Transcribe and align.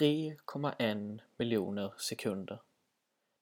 3,1 0.00 1.20
miljoner 1.36 1.94
sekunder. 1.98 2.62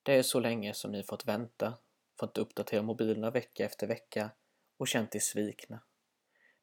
Det 0.03 0.15
är 0.15 0.23
så 0.23 0.41
länge 0.41 0.75
som 0.75 0.93
ni 0.93 1.03
fått 1.03 1.27
vänta, 1.27 1.79
fått 2.21 2.39
uppdatera 2.39 2.83
mobilerna 2.83 3.31
vecka 3.31 3.65
efter 3.65 3.87
vecka 3.87 4.31
och 4.77 4.89
känt 4.89 5.15
er 5.15 5.21
svikna. 5.21 5.81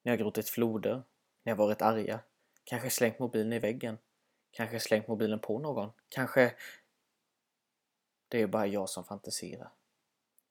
Ni 0.01 0.11
har 0.11 0.17
gråtit 0.17 0.49
floder, 0.49 1.03
ni 1.43 1.51
har 1.51 1.57
varit 1.57 1.81
arga, 1.81 2.19
kanske 2.63 2.89
slängt 2.89 3.19
mobilen 3.19 3.53
i 3.53 3.59
väggen, 3.59 3.97
kanske 4.51 4.79
slängt 4.79 5.07
mobilen 5.07 5.39
på 5.39 5.59
någon, 5.59 5.91
kanske... 6.09 6.55
Det 8.27 8.41
är 8.41 8.47
bara 8.47 8.67
jag 8.67 8.89
som 8.89 9.03
fantiserar. 9.03 9.71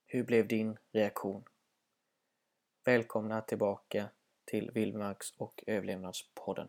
Hur 0.06 0.24
blev 0.24 0.48
din 0.48 0.78
reaktion? 0.92 1.44
Välkomna 2.84 3.40
tillbaka 3.40 4.08
till 4.44 4.70
Vildmarks 4.70 5.30
och 5.36 5.64
överlevnadspodden. 5.66 6.68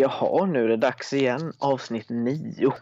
Jaha, 0.00 0.46
nu 0.46 0.64
är 0.64 0.68
det 0.68 0.76
dags 0.76 1.12
igen. 1.12 1.52
Avsnitt 1.58 2.06
9. 2.08 2.72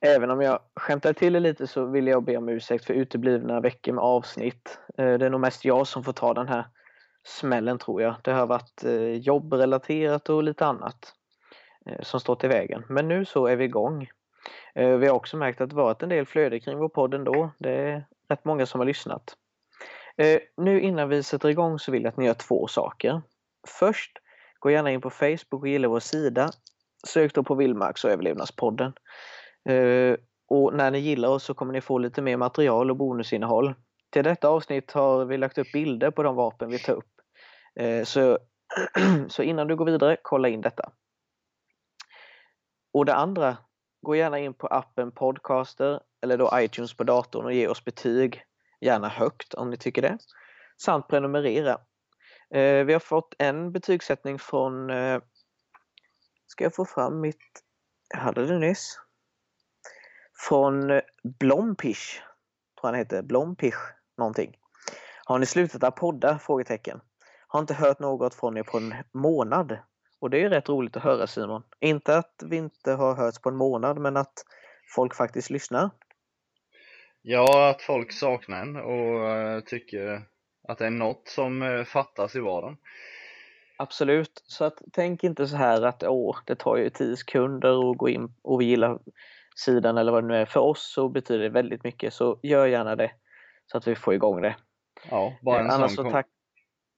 Även 0.00 0.30
om 0.30 0.40
jag 0.40 0.60
skämtar 0.76 1.12
till 1.12 1.32
det 1.32 1.40
lite 1.40 1.66
så 1.66 1.84
vill 1.84 2.06
jag 2.06 2.24
be 2.24 2.36
om 2.36 2.48
ursäkt 2.48 2.84
för 2.84 2.94
uteblivna 2.94 3.60
veckor 3.60 3.92
med 3.92 4.04
avsnitt. 4.04 4.78
Eh, 4.98 5.14
det 5.18 5.26
är 5.26 5.30
nog 5.30 5.40
mest 5.40 5.64
jag 5.64 5.86
som 5.86 6.04
får 6.04 6.12
ta 6.12 6.34
den 6.34 6.48
här 6.48 6.64
smällen 7.24 7.78
tror 7.78 8.02
jag. 8.02 8.14
Det 8.22 8.32
har 8.32 8.46
varit 8.46 8.84
eh, 8.84 9.12
jobbrelaterat 9.12 10.28
och 10.28 10.42
lite 10.42 10.66
annat 10.66 11.14
eh, 11.86 12.02
som 12.02 12.20
stått 12.20 12.44
i 12.44 12.48
vägen. 12.48 12.84
Men 12.88 13.08
nu 13.08 13.24
så 13.24 13.46
är 13.46 13.56
vi 13.56 13.64
igång. 13.64 14.08
Vi 14.74 15.06
har 15.06 15.10
också 15.10 15.36
märkt 15.36 15.60
att 15.60 15.70
det 15.70 15.76
varit 15.76 16.02
en 16.02 16.08
del 16.08 16.26
flöde 16.26 16.60
kring 16.60 16.78
vår 16.78 16.88
podd 16.88 17.14
ändå. 17.14 17.50
Det 17.58 17.70
är 17.70 18.06
rätt 18.28 18.44
många 18.44 18.66
som 18.66 18.80
har 18.80 18.86
lyssnat. 18.86 19.36
Nu 20.56 20.80
innan 20.80 21.08
vi 21.08 21.22
sätter 21.22 21.48
igång 21.48 21.78
så 21.78 21.92
vill 21.92 22.02
jag 22.02 22.08
att 22.08 22.16
ni 22.16 22.26
gör 22.26 22.34
två 22.34 22.66
saker. 22.66 23.22
Först 23.68 24.21
Gå 24.62 24.70
gärna 24.70 24.90
in 24.90 25.00
på 25.00 25.10
Facebook 25.10 25.62
och 25.62 25.68
gilla 25.68 25.88
vår 25.88 26.00
sida. 26.00 26.50
Sök 27.06 27.34
då 27.34 27.42
på 27.42 27.54
Vildmarks 27.54 28.04
och 28.04 28.10
överlevnadspodden. 28.10 28.92
Eh, 29.68 30.16
och 30.48 30.74
när 30.74 30.90
ni 30.90 30.98
gillar 30.98 31.28
oss 31.28 31.44
så 31.44 31.54
kommer 31.54 31.72
ni 31.72 31.80
få 31.80 31.98
lite 31.98 32.22
mer 32.22 32.36
material 32.36 32.90
och 32.90 32.96
bonusinnehåll. 32.96 33.74
Till 34.10 34.24
detta 34.24 34.48
avsnitt 34.48 34.92
har 34.92 35.24
vi 35.24 35.38
lagt 35.38 35.58
upp 35.58 35.72
bilder 35.72 36.10
på 36.10 36.22
de 36.22 36.36
vapen 36.36 36.70
vi 36.70 36.78
tar 36.78 36.92
upp. 36.92 37.10
Eh, 37.80 38.04
så, 38.04 38.38
så 39.28 39.42
innan 39.42 39.66
du 39.66 39.76
går 39.76 39.84
vidare, 39.84 40.16
kolla 40.22 40.48
in 40.48 40.60
detta. 40.60 40.92
Och 42.94 43.04
det 43.04 43.14
andra, 43.14 43.56
gå 44.02 44.16
gärna 44.16 44.38
in 44.38 44.54
på 44.54 44.66
appen 44.66 45.12
Podcaster 45.12 46.00
eller 46.22 46.38
då 46.38 46.50
iTunes 46.54 46.96
på 46.96 47.04
datorn 47.04 47.44
och 47.44 47.52
ge 47.52 47.68
oss 47.68 47.84
betyg. 47.84 48.42
Gärna 48.80 49.08
högt 49.08 49.54
om 49.54 49.70
ni 49.70 49.76
tycker 49.76 50.02
det. 50.02 50.18
Samt 50.82 51.08
prenumerera 51.08 51.78
Eh, 52.54 52.84
vi 52.84 52.92
har 52.92 53.00
fått 53.00 53.34
en 53.38 53.72
betygssättning 53.72 54.38
från, 54.38 54.90
eh, 54.90 55.20
ska 56.46 56.64
jag 56.64 56.74
få 56.74 56.84
fram 56.84 57.20
mitt, 57.20 57.62
jag 58.08 58.20
hade 58.20 58.46
det 58.46 58.58
nyss, 58.58 58.98
från 60.48 60.90
eh, 60.90 61.00
Blompish, 61.38 62.20
tror 62.80 62.90
han 62.90 62.94
heter, 62.94 63.22
Blompish 63.22 63.78
någonting. 64.18 64.56
Har 65.24 65.38
ni 65.38 65.46
slutat 65.46 65.84
att 65.84 65.96
podda? 65.96 66.38
Frågetecken. 66.38 67.00
Har 67.46 67.60
inte 67.60 67.74
hört 67.74 67.98
något 67.98 68.34
från 68.34 68.56
er 68.56 68.62
på 68.62 68.78
en 68.78 68.94
månad. 69.12 69.78
Och 70.20 70.30
det 70.30 70.42
är 70.42 70.50
rätt 70.50 70.68
roligt 70.68 70.96
att 70.96 71.02
höra 71.02 71.26
Simon. 71.26 71.62
Inte 71.80 72.16
att 72.16 72.42
vi 72.44 72.56
inte 72.56 72.92
har 72.92 73.14
hörts 73.14 73.38
på 73.38 73.48
en 73.48 73.56
månad 73.56 73.98
men 73.98 74.16
att 74.16 74.44
folk 74.94 75.14
faktiskt 75.14 75.50
lyssnar. 75.50 75.90
Ja, 77.22 77.70
att 77.70 77.82
folk 77.82 78.12
saknar 78.12 78.62
en 78.62 78.76
och 78.76 79.28
eh, 79.28 79.60
tycker 79.60 80.22
att 80.68 80.78
det 80.78 80.86
är 80.86 80.90
något 80.90 81.28
som 81.28 81.62
eh, 81.62 81.84
fattas 81.84 82.36
i 82.36 82.40
vardagen. 82.40 82.76
Absolut, 83.76 84.42
så 84.46 84.64
att 84.64 84.82
tänk 84.92 85.24
inte 85.24 85.46
så 85.46 85.56
här 85.56 85.82
att 85.82 86.02
åh, 86.02 86.38
det 86.46 86.54
tar 86.54 86.76
ju 86.76 86.90
10 86.90 87.16
sekunder 87.16 87.90
att 87.90 87.98
gå 87.98 88.08
in 88.08 88.34
och 88.42 88.62
gilla 88.62 88.98
sidan 89.56 89.98
eller 89.98 90.12
vad 90.12 90.24
det 90.24 90.28
nu 90.28 90.36
är. 90.36 90.46
För 90.46 90.60
oss 90.60 90.92
så 90.94 91.08
betyder 91.08 91.42
det 91.42 91.48
väldigt 91.48 91.84
mycket, 91.84 92.14
så 92.14 92.40
gör 92.42 92.66
gärna 92.66 92.96
det 92.96 93.10
så 93.66 93.78
att 93.78 93.86
vi 93.86 93.94
får 93.94 94.14
igång 94.14 94.42
det. 94.42 94.56
Ja, 95.10 95.38
bara 95.42 95.60
en, 95.60 95.70
Annars 95.70 95.94
sån, 95.94 96.10
tack... 96.10 96.26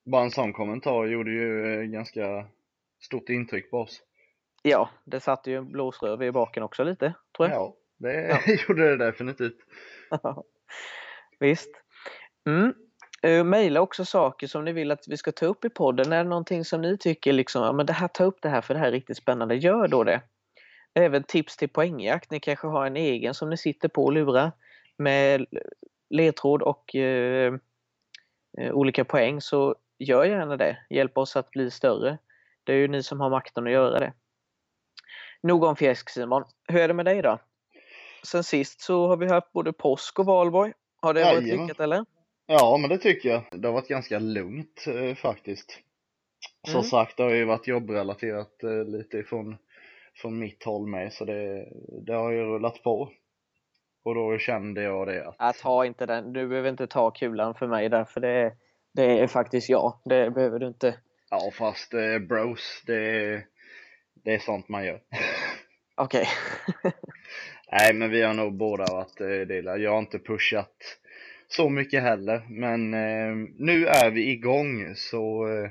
bara 0.05 0.23
en 0.23 0.31
sån 0.31 0.53
kommentar 0.53 1.07
gjorde 1.07 1.31
ju 1.31 1.75
eh, 1.75 1.83
ganska 1.83 2.47
stort 3.01 3.29
intryck 3.29 3.71
på 3.71 3.79
oss. 3.79 4.03
Ja, 4.63 4.91
det 5.05 5.21
satte 5.21 5.51
ju 5.51 5.57
en 5.57 5.73
blåsröv 5.73 6.23
i 6.23 6.33
baken 6.33 6.63
också 6.63 6.85
lite, 6.85 7.15
tror 7.37 7.49
jag. 7.49 7.57
Ja, 7.57 7.75
det 7.97 8.41
ja. 8.47 8.55
gjorde 8.69 8.97
det 8.97 9.05
definitivt. 9.05 9.59
Visst. 11.41 11.71
Mm. 12.47 12.75
Uh, 13.25 13.45
maila 13.45 13.81
också 13.81 14.05
saker 14.05 14.47
som 14.47 14.65
ni 14.65 14.73
vill 14.73 14.91
att 14.91 15.09
vi 15.09 15.17
ska 15.17 15.33
ta 15.33 15.47
upp 15.47 15.65
i 15.65 15.69
podden. 15.69 16.13
Är 16.13 16.25
det 16.25 16.31
någonting 16.31 16.65
som 16.65 16.83
ni 16.83 16.99
tycker 16.99 17.33
liksom, 17.33 17.65
ja 17.65 17.73
men 17.73 17.87
det 17.87 17.93
här, 17.93 18.09
ta 18.09 18.25
upp 18.25 18.39
det 18.43 18.49
här 18.49 18.61
för 18.61 18.75
det 18.75 18.81
här 18.81 18.87
är 18.87 18.93
riktigt 18.93 19.17
spännande, 19.17 19.55
gör 19.55 19.89
då 19.89 20.05
det. 20.05 20.21
Även 20.95 21.23
tips 21.23 21.57
till 21.57 21.69
poängjakt. 21.69 22.31
Ni 22.31 22.41
kanske 22.41 22.67
har 22.67 22.87
en 22.87 22.97
egen 22.97 23.35
som 23.35 23.51
ni 23.51 23.57
sitter 23.57 23.89
på 23.89 24.05
och 24.05 24.13
lurar 24.13 24.53
med 24.97 25.47
ledtråd 26.11 26.63
och 26.63 26.95
uh, 26.95 27.55
uh, 28.61 28.73
olika 28.73 29.05
poäng 29.05 29.41
så 29.41 29.75
gör 29.99 30.25
gärna 30.25 30.57
det. 30.57 30.79
Hjälp 30.91 31.19
oss 31.19 31.37
att 31.37 31.51
bli 31.51 31.71
större. 31.71 32.19
Det 32.65 32.73
är 32.73 32.77
ju 32.77 32.89
ni 32.89 33.03
som 33.03 33.21
har 33.21 33.31
makten 33.31 33.67
att 33.67 33.73
göra 33.73 34.01
det. 34.01 34.13
Nog 35.43 35.65
om 35.65 35.77
fjäsk 35.77 36.11
Simon. 36.11 36.45
Hur 36.69 36.81
är 36.81 36.89
det 36.89 36.95
med 36.95 37.05
dig 37.05 37.23
då? 37.23 37.39
Sen 38.27 38.45
sist 38.45 38.81
så 38.81 39.09
har 39.09 39.17
vi 39.17 39.27
haft 39.27 39.53
både 39.53 39.73
påsk 39.73 40.19
och 40.19 40.27
valborg. 40.27 40.73
Har 41.03 41.15
det 41.15 41.25
varit 41.25 41.43
lyckat 41.43 41.81
eller? 41.81 42.05
Ja, 42.47 42.77
men 42.77 42.91
det 42.91 42.99
tycker 42.99 43.29
jag. 43.29 43.43
Det 43.53 43.69
har 43.69 43.73
varit 43.73 43.89
ganska 43.89 44.19
lugnt 44.19 44.85
eh, 44.87 45.15
faktiskt. 45.15 45.81
Som 46.67 46.75
mm. 46.75 46.85
sagt, 46.85 47.17
det 47.17 47.23
har 47.23 47.31
ju 47.31 47.45
varit 47.45 47.67
jobbrelaterat 47.67 48.63
eh, 48.63 48.85
lite 48.85 49.19
ifrån 49.19 49.57
från 50.17 50.39
mitt 50.39 50.65
håll 50.65 50.87
med, 50.87 51.13
så 51.13 51.25
det, 51.25 51.69
det 52.07 52.13
har 52.15 52.31
ju 52.31 52.45
rullat 52.45 52.83
på. 52.83 53.11
Och 54.05 54.15
då 54.15 54.39
kände 54.39 54.83
jag 54.83 55.07
det 55.07 55.29
att... 55.29 55.35
att 55.39 55.59
ta 55.59 55.87
inte 55.87 56.07
den, 56.07 56.33
du 56.33 56.49
behöver 56.49 56.71
inte 56.71 56.87
ta 56.87 57.11
kulan 57.11 57.55
för 57.55 57.67
mig 57.67 57.89
där, 57.89 58.05
för 58.05 58.21
det, 58.21 58.57
det 58.93 59.21
är 59.21 59.27
faktiskt 59.27 59.69
jag. 59.69 59.99
Det 60.05 60.31
behöver 60.31 60.59
du 60.59 60.67
inte. 60.67 60.95
Ja, 61.31 61.51
fast 61.53 61.95
eh, 61.95 62.19
bros, 62.19 62.83
det, 62.87 63.43
det 64.25 64.35
är 64.35 64.39
sånt 64.39 64.69
man 64.69 64.85
gör. 64.85 65.01
Okej. 65.95 66.29
Nej, 67.73 67.95
men 67.95 68.11
vi 68.11 68.23
har 68.23 68.35
nog 68.35 68.53
båda 68.55 68.85
varit 68.93 69.21
eh, 69.21 69.27
delar. 69.27 69.79
Jag 69.79 69.91
har 69.91 69.99
inte 69.99 70.19
pushat 70.19 70.99
så 71.49 71.69
mycket 71.69 72.03
heller. 72.03 72.43
Men 72.49 72.95
eh, 72.95 73.49
nu 73.59 73.87
är 73.87 74.11
vi 74.11 74.31
igång 74.31 74.95
så 74.95 75.49
eh, 75.49 75.71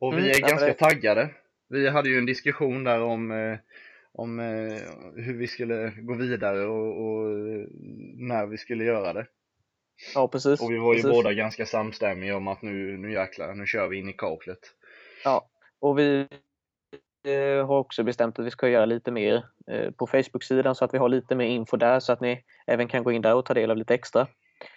och 0.00 0.12
vi 0.12 0.18
mm, 0.18 0.30
är 0.30 0.48
ganska 0.48 0.66
det... 0.66 0.74
taggade. 0.74 1.30
Vi 1.68 1.88
hade 1.88 2.08
ju 2.08 2.18
en 2.18 2.26
diskussion 2.26 2.84
där 2.84 3.02
om, 3.02 3.30
eh, 3.30 3.58
om 4.12 4.40
eh, 4.40 4.78
hur 5.16 5.38
vi 5.38 5.46
skulle 5.46 5.90
gå 5.90 6.14
vidare 6.14 6.66
och, 6.66 6.86
och, 6.86 7.26
när 8.16 8.46
vi 8.46 8.58
skulle 8.58 8.84
göra 8.84 9.12
det. 9.12 9.26
Ja 10.14 10.28
precis. 10.28 10.62
Och 10.62 10.70
vi 10.70 10.78
var 10.78 10.94
ju 10.94 11.02
precis. 11.02 11.16
båda 11.16 11.32
ganska 11.32 11.66
samstämmiga 11.66 12.36
om 12.36 12.48
att 12.48 12.62
nu, 12.62 12.96
nu 12.98 13.12
jäklar, 13.12 13.54
nu 13.54 13.66
kör 13.66 13.88
vi 13.88 13.98
in 13.98 14.08
i 14.08 14.12
kaklet. 14.12 14.58
Ja, 15.24 15.48
och 15.80 15.98
vi 15.98 16.28
eh, 17.26 17.66
har 17.66 17.78
också 17.78 18.02
bestämt 18.02 18.38
att 18.38 18.46
vi 18.46 18.50
ska 18.50 18.68
göra 18.68 18.84
lite 18.84 19.10
mer 19.10 19.44
eh, 19.70 19.90
på 19.90 20.06
Facebook-sidan 20.06 20.74
så 20.74 20.84
att 20.84 20.94
vi 20.94 20.98
har 20.98 21.08
lite 21.08 21.34
mer 21.34 21.46
info 21.46 21.76
där 21.76 22.00
så 22.00 22.12
att 22.12 22.20
ni 22.20 22.44
även 22.66 22.88
kan 22.88 23.04
gå 23.04 23.12
in 23.12 23.22
där 23.22 23.34
och 23.34 23.46
ta 23.46 23.54
del 23.54 23.70
av 23.70 23.76
lite 23.76 23.94
extra. 23.94 24.26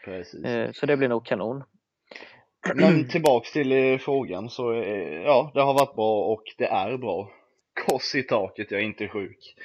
Precis. 0.05 0.45
Eh, 0.45 0.71
så 0.71 0.85
det 0.85 0.97
blir 0.97 1.09
nog 1.09 1.25
kanon. 1.25 1.63
Men 2.75 3.07
tillbaks 3.07 3.51
till 3.51 3.71
eh, 3.71 3.97
frågan 3.97 4.49
så 4.49 4.73
eh, 4.73 5.21
ja, 5.21 5.51
det 5.53 5.61
har 5.61 5.73
varit 5.73 5.95
bra 5.95 6.25
och 6.25 6.43
det 6.57 6.67
är 6.67 6.97
bra. 6.97 7.31
Kors 7.85 8.15
i 8.15 8.23
taket, 8.23 8.71
jag 8.71 8.81
är 8.81 8.85
inte 8.85 9.07
sjuk. 9.07 9.55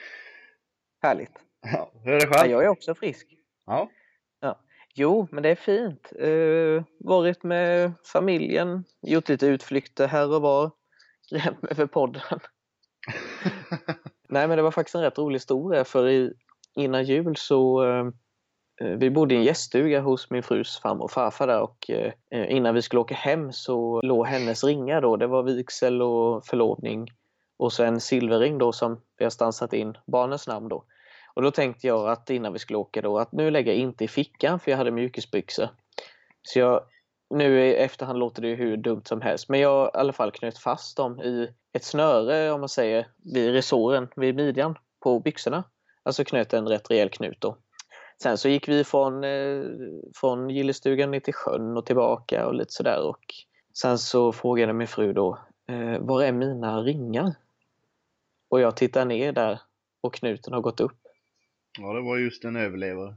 Härligt. 1.03 1.33
Ja, 1.61 1.93
hur 2.05 2.13
är 2.13 2.21
det 2.21 2.27
själv? 2.27 2.51
Ja, 2.51 2.57
jag 2.57 2.65
är 2.65 2.69
också 2.69 2.95
frisk. 2.95 3.29
Ja. 3.67 3.91
ja. 4.41 4.61
Jo, 4.95 5.29
men 5.31 5.43
det 5.43 5.49
är 5.49 5.55
fint. 5.55 6.13
Uh, 6.23 6.83
varit 7.01 7.43
med 7.43 7.93
familjen, 8.05 8.85
gjort 9.03 9.29
lite 9.29 9.47
utflykter 9.47 10.09
här 10.09 10.35
och 10.35 10.43
var. 10.43 10.71
Grämt 11.31 11.63
mig 11.63 11.75
för 11.75 11.87
podden. 11.87 12.23
Nej, 14.29 14.49
men 14.49 14.57
det 14.57 14.63
var 14.63 14.71
faktiskt 14.71 14.95
en 14.95 15.03
rätt 15.03 15.19
rolig 15.19 15.37
historia 15.37 15.85
för 15.85 16.09
i, 16.09 16.33
innan 16.75 17.05
jul 17.05 17.37
så 17.37 17.85
uh, 17.85 18.11
Eh, 18.81 18.91
vi 18.91 19.11
bodde 19.11 19.35
i 19.35 19.37
en 19.37 19.45
gäststuga 19.45 20.01
hos 20.01 20.31
min 20.31 20.43
frus 20.43 20.81
farmor 20.81 21.05
och 21.05 21.11
farfar 21.11 21.47
där 21.47 21.61
och 21.61 21.91
eh, 21.91 22.13
eh, 22.31 22.57
innan 22.57 22.75
vi 22.75 22.83
skulle 22.83 23.01
åka 23.01 23.15
hem 23.15 23.53
så 23.53 24.01
låg 24.01 24.27
hennes 24.27 24.65
ringar 24.65 25.01
då. 25.01 25.17
Det 25.17 25.27
var 25.27 25.43
vigsel 25.43 26.03
och 26.03 26.47
förlovning 26.47 27.09
och 27.59 27.73
så 27.73 27.85
en 27.85 28.01
silverring 28.01 28.59
då 28.59 28.73
som 28.73 29.01
vi 29.19 29.25
har 29.25 29.31
stansat 29.31 29.73
in 29.73 29.99
barnens 30.07 30.49
namn 30.49 30.69
då. 30.69 30.85
Och 31.35 31.43
då 31.43 31.51
tänkte 31.51 31.87
jag 31.87 32.09
att 32.09 32.31
innan 32.31 32.53
vi 32.53 32.59
skulle 32.59 32.77
åka 32.77 33.03
då 33.03 33.19
att 33.19 33.33
nu 33.33 33.51
lägger 33.51 33.73
jag 33.73 33.81
inte 33.81 34.05
i 34.05 34.09
fickan 34.09 34.61
för 34.61 34.71
jag 34.71 34.79
hade 34.79 34.91
mjukisbyxor. 34.91 35.69
Så 36.43 36.59
jag, 36.59 36.83
nu 37.31 37.61
i 37.61 37.75
efterhand 37.75 38.19
låter 38.19 38.43
det 38.43 38.49
ju 38.49 38.55
hur 38.55 38.77
dumt 38.77 39.03
som 39.05 39.21
helst 39.21 39.49
men 39.49 39.61
jag 39.61 39.87
i 39.87 39.91
alla 39.99 40.13
fall 40.13 40.31
knöt 40.31 40.59
fast 40.59 40.97
dem 40.97 41.21
i 41.21 41.49
ett 41.73 41.85
snöre 41.85 42.51
om 42.51 42.61
man 42.61 42.69
säger 42.69 43.07
vid 43.35 43.53
resåren, 43.53 44.09
vid 44.17 44.37
midjan 44.37 44.79
på 45.01 45.21
byxorna. 45.21 45.65
Alltså 46.03 46.25
knöt 46.25 46.53
en 46.53 46.69
rätt 46.69 46.91
rejäl 46.91 47.09
knut 47.09 47.41
då. 47.41 47.57
Sen 48.23 48.39
så 48.39 48.49
gick 48.49 48.69
vi 48.69 48.85
från, 48.85 49.25
eh, 49.25 49.63
från 50.15 50.51
gillestugan 50.51 51.11
ner 51.11 51.21
till 51.21 51.35
sjön 51.35 51.77
och 51.77 51.87
tillbaka 51.87 52.47
och 52.47 52.55
lite 52.55 52.73
sådär 52.73 53.09
och 53.09 53.35
sen 53.73 53.99
så 53.99 54.33
frågade 54.33 54.73
min 54.73 54.89
fru 54.89 55.13
då 55.13 55.39
eh, 55.69 55.99
var 55.99 56.23
är 56.23 56.33
mina 56.33 56.81
ringar? 56.81 57.35
Och 58.49 58.61
jag 58.61 58.77
tittar 58.77 59.05
ner 59.05 59.33
där 59.33 59.61
och 60.01 60.15
knuten 60.15 60.53
har 60.53 60.61
gått 60.61 60.81
upp. 60.81 60.99
Ja, 61.79 61.93
det 61.93 62.01
var 62.01 62.17
just 62.17 62.45
en 62.45 62.57
överlevare. 62.57 63.15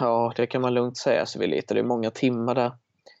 Ja, 0.00 0.32
det 0.36 0.46
kan 0.46 0.62
man 0.62 0.74
lugnt 0.74 0.96
säga. 0.96 1.26
Så 1.26 1.38
vi 1.38 1.46
letade 1.46 1.80
i 1.80 1.82
många 1.82 2.10
timmar 2.10 2.54
där. 2.54 2.72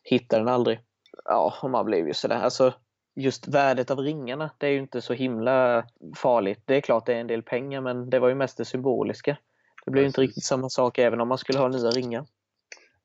Hittade 0.04 0.40
den 0.40 0.48
aldrig. 0.48 0.80
Ja, 1.24 1.54
och 1.62 1.70
man 1.70 1.84
blev 1.84 2.06
ju 2.06 2.14
sådär. 2.14 2.40
Alltså, 2.40 2.74
just 3.14 3.48
värdet 3.48 3.90
av 3.90 3.98
ringarna, 3.98 4.50
det 4.58 4.66
är 4.66 4.70
ju 4.70 4.78
inte 4.78 5.00
så 5.00 5.12
himla 5.12 5.86
farligt. 6.16 6.62
Det 6.64 6.76
är 6.76 6.80
klart 6.80 7.06
det 7.06 7.14
är 7.14 7.20
en 7.20 7.26
del 7.26 7.42
pengar, 7.42 7.80
men 7.80 8.10
det 8.10 8.18
var 8.18 8.28
ju 8.28 8.34
mest 8.34 8.56
det 8.56 8.64
symboliska. 8.64 9.36
Det 9.84 9.90
blir 9.90 10.04
inte 10.04 10.20
riktigt 10.20 10.44
samma 10.44 10.68
sak 10.68 10.98
även 10.98 11.20
om 11.20 11.28
man 11.28 11.38
skulle 11.38 11.58
ha 11.58 11.68
nya 11.68 11.90
ringar. 11.90 12.26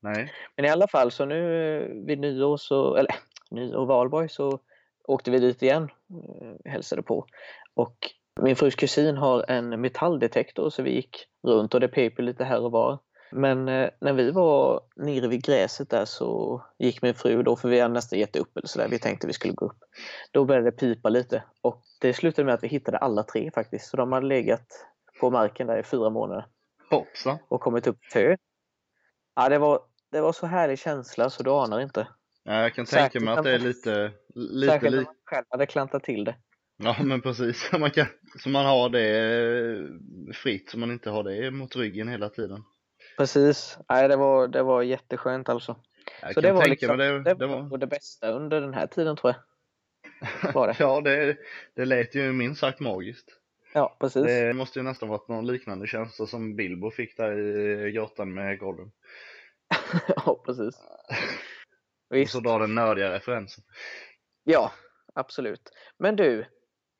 Nej. 0.00 0.32
Men 0.56 0.64
i 0.64 0.68
alla 0.68 0.88
fall, 0.88 1.10
så 1.10 1.24
nu 1.24 1.76
eh, 1.76 2.06
vid 2.06 2.18
nyår 2.18 2.56
så, 2.56 2.94
eller 2.94 3.14
nyår 3.50 3.86
valborg 3.86 4.28
så 4.28 4.58
åkte 5.04 5.30
vi 5.30 5.38
dit 5.38 5.62
igen, 5.62 5.82
eh, 5.82 6.72
hälsade 6.72 7.02
på. 7.02 7.26
Och 7.74 7.96
min 8.40 8.56
frus 8.56 8.74
kusin 8.74 9.16
har 9.16 9.44
en 9.50 9.80
metalldetektor 9.80 10.70
så 10.70 10.82
vi 10.82 10.94
gick 10.94 11.26
runt 11.46 11.74
och 11.74 11.80
det 11.80 11.88
pep 11.88 12.18
lite 12.18 12.44
här 12.44 12.60
och 12.60 12.72
var. 12.72 12.98
Men 13.32 13.68
eh, 13.68 13.90
när 14.00 14.12
vi 14.12 14.30
var 14.30 14.80
nere 14.96 15.28
vid 15.28 15.44
gräset 15.44 15.90
där 15.90 16.04
så 16.04 16.62
gick 16.78 17.02
min 17.02 17.14
fru 17.14 17.42
då, 17.42 17.56
för 17.56 17.68
vi 17.68 17.80
hade 17.80 17.94
nästan 17.94 18.18
gett 18.18 18.36
upp 18.36 18.56
eller 18.56 18.68
sådär, 18.68 18.88
vi 18.88 18.98
tänkte 18.98 19.26
vi 19.26 19.32
skulle 19.32 19.54
gå 19.54 19.66
upp. 19.66 19.78
Då 20.32 20.44
började 20.44 20.70
det 20.70 20.76
pipa 20.76 21.08
lite 21.08 21.42
och 21.62 21.82
det 22.00 22.14
slutade 22.14 22.46
med 22.46 22.54
att 22.54 22.62
vi 22.62 22.68
hittade 22.68 22.98
alla 22.98 23.22
tre 23.22 23.50
faktiskt. 23.54 23.90
Så 23.90 23.96
de 23.96 24.12
hade 24.12 24.26
legat 24.26 24.66
på 25.20 25.30
marken 25.30 25.66
där 25.66 25.78
i 25.78 25.82
fyra 25.82 26.10
månader. 26.10 26.46
Hoppsan. 26.90 27.38
Och 27.48 27.60
kommit 27.60 27.86
upp 27.86 27.98
tö. 28.12 28.36
Ja, 29.36 29.48
det 29.48 29.58
var, 29.58 29.80
det 30.12 30.20
var 30.20 30.32
så 30.32 30.46
härlig 30.46 30.78
känsla 30.78 31.30
så 31.30 31.42
du 31.42 31.50
anar 31.50 31.80
inte. 31.80 32.08
Ja, 32.44 32.62
jag 32.62 32.74
kan 32.74 32.86
tänka 32.86 33.20
mig 33.20 33.34
att 33.34 33.44
det 33.44 33.50
är 33.50 33.58
lite, 33.58 34.12
lite 34.34 34.72
Särskilt 34.72 34.96
när 34.96 35.04
man 35.04 35.14
själv 35.24 35.44
hade 35.50 35.66
klantat 35.66 36.04
till 36.04 36.24
det. 36.24 36.36
Ja, 36.76 36.96
men 37.02 37.20
precis. 37.20 37.72
Man 37.78 37.90
kan, 37.90 38.06
så 38.38 38.48
man 38.48 38.66
har 38.66 38.88
det 38.88 40.34
fritt, 40.34 40.70
så 40.70 40.78
man 40.78 40.90
inte 40.90 41.10
har 41.10 41.24
det 41.24 41.50
mot 41.50 41.76
ryggen 41.76 42.08
hela 42.08 42.28
tiden. 42.28 42.64
Precis. 43.16 43.78
Nej, 43.88 44.08
det 44.08 44.16
var, 44.16 44.48
det 44.48 44.62
var 44.62 44.82
jätteskönt 44.82 45.48
alltså. 45.48 45.76
Jag 46.22 46.34
Så 46.34 46.40
det 46.40 46.52
var, 46.52 46.66
liksom, 46.66 46.98
det. 46.98 47.22
det, 47.22 47.34
det 47.34 47.46
var... 47.46 47.78
det 47.78 47.86
bästa 47.86 48.30
under 48.30 48.60
den 48.60 48.74
här 48.74 48.86
tiden 48.86 49.16
tror 49.16 49.32
jag. 49.32 49.42
Var 50.54 50.66
det. 50.66 50.76
ja, 50.78 51.00
det, 51.00 51.36
det 51.74 51.84
lät 51.84 52.14
ju 52.14 52.32
minst 52.32 52.60
sagt 52.60 52.80
magiskt. 52.80 53.37
Ja, 53.72 53.96
precis. 54.00 54.22
Det 54.22 54.56
måste 54.56 54.78
ju 54.78 54.82
nästan 54.82 55.08
varit 55.08 55.28
någon 55.28 55.46
liknande 55.46 55.86
känsla 55.86 56.26
som 56.26 56.56
Bilbo 56.56 56.90
fick 56.90 57.16
där 57.16 57.38
i 57.86 57.92
grottan 57.92 58.34
med 58.34 58.58
Gollum. 58.58 58.90
ja, 60.16 60.42
precis. 60.46 60.74
Och 62.10 62.16
Visst. 62.16 62.32
så 62.32 62.40
drar 62.40 62.60
den 62.60 62.74
nördiga 62.74 63.12
referensen. 63.12 63.64
Ja, 64.44 64.72
absolut. 65.14 65.70
Men 65.98 66.16
du, 66.16 66.46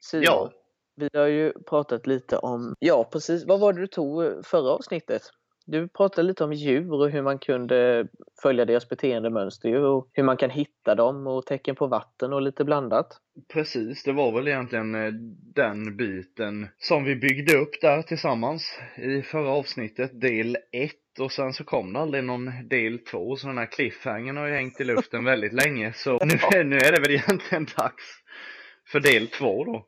Simon. 0.03 0.25
Ja. 0.25 0.53
Vi 0.97 1.09
har 1.19 1.26
ju 1.26 1.53
pratat 1.53 2.06
lite 2.06 2.37
om, 2.37 2.75
ja 2.79 3.09
precis, 3.12 3.44
vad 3.47 3.61
var 3.61 3.73
det 3.73 3.81
du 3.81 3.87
tog 3.87 4.47
förra 4.47 4.70
avsnittet? 4.70 5.23
Du 5.70 5.88
pratade 5.88 6.26
lite 6.29 6.44
om 6.44 6.53
djur 6.53 6.93
och 6.93 7.11
hur 7.11 7.23
man 7.23 7.38
kunde 7.38 8.09
följa 8.43 8.65
deras 8.65 8.88
beteendemönster 8.88 9.75
och 9.85 10.09
hur 10.12 10.23
man 10.23 10.37
kan 10.37 10.50
hitta 10.50 10.94
dem 10.94 11.26
och 11.26 11.47
tecken 11.47 11.75
på 11.76 11.87
vatten 11.87 12.32
och 12.32 12.43
lite 12.43 12.65
blandat. 12.65 13.06
Precis, 13.53 14.03
det 14.05 14.12
var 14.12 14.32
väl 14.32 14.49
egentligen 14.49 14.94
eh, 14.94 15.12
den 15.55 15.97
biten 15.97 16.69
som 16.79 17.05
vi 17.05 17.17
byggde 17.17 17.56
upp 17.59 17.81
där 17.81 18.03
tillsammans 18.03 18.79
i 18.97 19.23
förra 19.23 19.49
avsnittet, 19.50 20.20
del 20.20 20.56
1 20.73 20.93
och 21.20 21.32
sen 21.32 21.53
så 21.53 21.65
kom 21.65 21.93
det 21.93 21.99
aldrig 22.00 22.25
någon 22.25 22.69
del 22.69 22.99
2 22.99 23.37
så 23.37 23.47
den 23.47 23.59
här 23.59 23.67
cliffhangern 23.67 24.37
har 24.37 24.47
ju 24.47 24.55
hängt 24.55 24.81
i 24.81 24.85
luften 24.85 25.25
väldigt 25.25 25.53
länge 25.53 25.93
så 25.93 26.11
nu, 26.25 26.35
är- 26.59 26.65
nu 26.65 26.76
är 26.76 26.93
det 26.93 27.00
väl 27.00 27.11
egentligen 27.11 27.67
dags 27.76 28.05
för 28.93 29.00
del 29.00 29.26
2 29.29 29.65
då. 29.65 29.87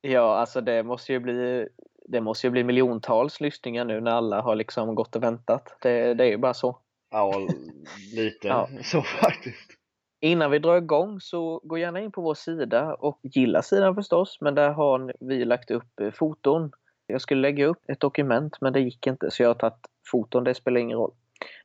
Ja, 0.00 0.36
alltså 0.36 0.60
det 0.60 0.82
måste 0.82 1.12
ju 1.12 1.20
bli 1.20 1.68
det 2.04 2.20
måste 2.20 2.46
ju 2.46 2.50
bli 2.50 2.64
miljontals 2.64 3.40
lyssningar 3.40 3.84
nu 3.84 4.00
när 4.00 4.10
alla 4.10 4.40
har 4.40 4.56
liksom 4.56 4.94
gått 4.94 5.16
och 5.16 5.22
väntat. 5.22 5.76
Det, 5.82 6.14
det 6.14 6.24
är 6.24 6.28
ju 6.28 6.36
bara 6.36 6.54
så. 6.54 6.78
Ja, 7.10 7.48
lite 8.14 8.48
Ja. 8.48 8.68
så 8.82 9.02
faktiskt. 9.02 9.70
Innan 10.20 10.50
vi 10.50 10.58
drar 10.58 10.76
igång 10.76 11.20
så 11.20 11.60
gå 11.64 11.78
gärna 11.78 12.00
in 12.00 12.12
på 12.12 12.22
vår 12.22 12.34
sida 12.34 12.94
och 12.94 13.20
gilla 13.22 13.62
sidan 13.62 13.94
förstås, 13.94 14.38
men 14.40 14.54
där 14.54 14.70
har 14.70 15.12
vi 15.20 15.44
lagt 15.44 15.70
upp 15.70 16.00
eh, 16.00 16.10
foton. 16.10 16.70
Jag 17.06 17.20
skulle 17.20 17.40
lägga 17.40 17.66
upp 17.66 17.78
ett 17.88 18.00
dokument 18.00 18.56
men 18.60 18.72
det 18.72 18.80
gick 18.80 19.06
inte 19.06 19.30
så 19.30 19.42
jag 19.42 19.50
har 19.50 19.54
tagit 19.54 19.86
foton, 20.10 20.44
det 20.44 20.54
spelar 20.54 20.80
ingen 20.80 20.98
roll. 20.98 21.12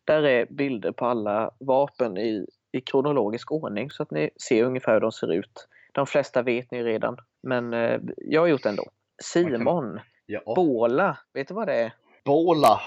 Där 0.05 0.23
är 0.23 0.45
bilder 0.45 0.91
på 0.91 1.05
alla 1.05 1.51
vapen 1.59 2.17
i, 2.17 2.45
i 2.71 2.81
kronologisk 2.81 3.51
ordning 3.51 3.91
så 3.91 4.03
att 4.03 4.11
ni 4.11 4.29
ser 4.47 4.63
ungefär 4.63 4.93
hur 4.93 5.01
de 5.01 5.11
ser 5.11 5.33
ut. 5.33 5.67
De 5.93 6.07
flesta 6.07 6.41
vet 6.41 6.71
ni 6.71 6.83
redan, 6.83 7.17
men 7.43 7.73
eh, 7.73 7.99
jag 8.17 8.41
har 8.41 8.47
gjort 8.47 8.63
det 8.63 8.69
ändå. 8.69 8.85
Simon, 9.23 9.99
Ja. 10.29 10.53
Båla, 10.55 11.17
vet 11.33 11.47
du 11.47 11.53
vad 11.53 11.67
det 11.67 11.73
är? 11.73 11.93
Båla. 12.25 12.81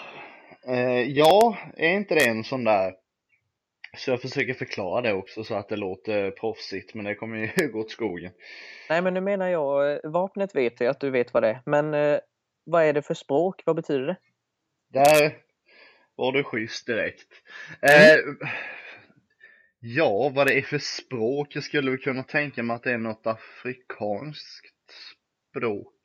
Eh, 0.67 1.01
ja, 1.01 1.59
är 1.77 1.89
inte 1.89 2.15
det 2.15 2.27
en 2.27 2.45
sån 2.45 2.65
där 2.65 2.95
så 3.97 4.11
jag 4.11 4.21
försöker 4.21 4.55
förklara 4.55 5.01
det 5.01 5.13
också 5.13 5.45
så 5.45 5.55
att 5.55 5.69
det 5.69 5.77
låter 5.77 6.31
proffsigt 6.31 6.95
men 6.95 7.05
det 7.05 7.15
kommer 7.15 7.37
ju 7.37 7.69
gå 7.73 7.81
åt 7.81 7.91
skogen. 7.91 8.33
Nej, 8.89 9.03
men 9.03 9.15
nu 9.15 9.21
menar 9.21 9.49
jag, 9.49 9.93
eh, 9.93 10.11
vapnet 10.11 10.55
vet 10.55 10.81
jag 10.81 10.91
att 10.91 11.01
du 11.01 11.11
vet 11.11 11.35
vad 11.35 11.43
det 11.43 11.49
är, 11.49 11.63
men 11.67 11.95
eh, 11.95 12.21
vad 12.65 12.85
är 12.85 12.93
det 12.93 13.03
för 13.03 13.15
språk? 13.15 13.63
Vad 13.67 13.77
betyder 13.77 14.07
det? 14.07 14.17
Där 14.89 15.37
var 16.17 16.33
du 16.33 16.45
schysst 16.45 16.87
direkt. 16.87 17.33
Eh, 17.83 18.17
ja, 19.81 20.33
vad 20.35 20.47
det 20.47 20.59
är 20.59 20.63
för 20.63 20.79
språk. 20.79 21.57
Jag 21.57 21.65
skulle 21.65 21.97
kunna 21.97 22.23
tänka 22.23 22.63
mig 22.63 22.75
att 22.75 22.83
det 22.83 22.93
är 22.93 22.99
något 22.99 23.27
afrikanskt 23.27 24.93
språk. 25.51 26.00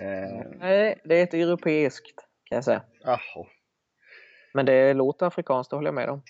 Eh, 0.00 0.40
Nej, 0.58 1.00
det 1.04 1.18
är 1.18 1.22
ett 1.22 1.34
europeiskt 1.34 2.16
kan 2.44 2.56
jag 2.56 2.64
säga. 2.64 2.82
jaha. 3.04 3.46
Men 4.54 4.66
det 4.66 4.94
låter 4.94 5.26
afrikanskt, 5.26 5.70
det 5.70 5.76
håller 5.76 5.88
jag 5.88 5.94
med 5.94 6.08
om. 6.10 6.22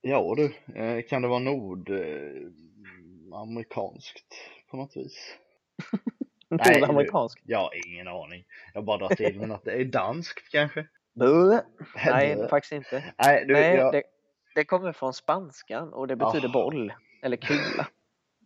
Ja 0.00 0.34
du, 0.36 0.54
eh, 0.80 1.02
kan 1.02 1.22
det 1.22 1.28
vara 1.28 1.38
nordamerikanskt 1.38 4.34
på 4.70 4.76
något 4.76 4.96
vis? 4.96 5.36
Nej, 6.48 6.80
Nordamerikansk. 6.80 7.40
Jag 7.44 7.58
har 7.58 7.70
ingen 7.86 8.08
aning. 8.08 8.44
Jag 8.74 8.84
bara 8.84 8.96
drar 8.98 9.08
till 9.08 9.40
med 9.40 9.52
att 9.52 9.64
det 9.64 9.72
är 9.72 9.84
danskt 9.84 10.50
kanske? 10.50 10.86
Buh. 11.14 11.58
Nej, 12.06 12.48
faktiskt 12.48 12.72
inte. 12.72 13.04
Nej, 13.24 13.44
du, 13.46 13.52
Nej, 13.52 13.76
jag, 13.76 13.92
det, 13.92 14.02
det 14.54 14.64
kommer 14.64 14.92
från 14.92 15.14
spanskan 15.14 15.92
och 15.92 16.08
det 16.08 16.16
betyder 16.16 16.48
Ah. 16.48 16.52
boll 16.52 16.92
eller 17.22 17.36
kula. 17.36 17.88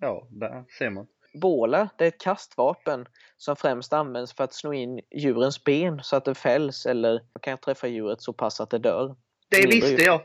ja, 0.01 0.27
där 0.31 0.65
ser 0.79 0.91
man. 0.91 1.07
Båla, 1.35 1.89
det 1.97 2.05
är 2.05 2.09
ett 2.09 2.21
kastvapen 2.21 3.07
som 3.37 3.57
främst 3.57 3.93
används 3.93 4.35
för 4.35 4.45
att 4.45 4.55
slå 4.55 4.73
in 4.73 5.01
djurens 5.11 5.65
ben 5.65 6.01
så 6.03 6.17
att 6.17 6.25
det 6.25 6.35
fälls 6.35 6.87
eller 6.87 7.25
kan 7.43 7.59
träffa 7.59 7.89
djuret 7.89 8.23
så 8.23 8.33
pass 8.33 8.61
att 8.61 8.71
det 8.71 8.79
dör. 8.79 9.17
Det 9.49 9.67
visste 9.67 10.03
jag! 10.03 10.21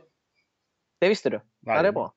Det 0.99 1.09
visste 1.09 1.29
du? 1.29 1.41
Ja, 1.59 1.73
det 1.73 1.79
är 1.79 1.83
Nej. 1.83 1.91
bra. 1.91 2.13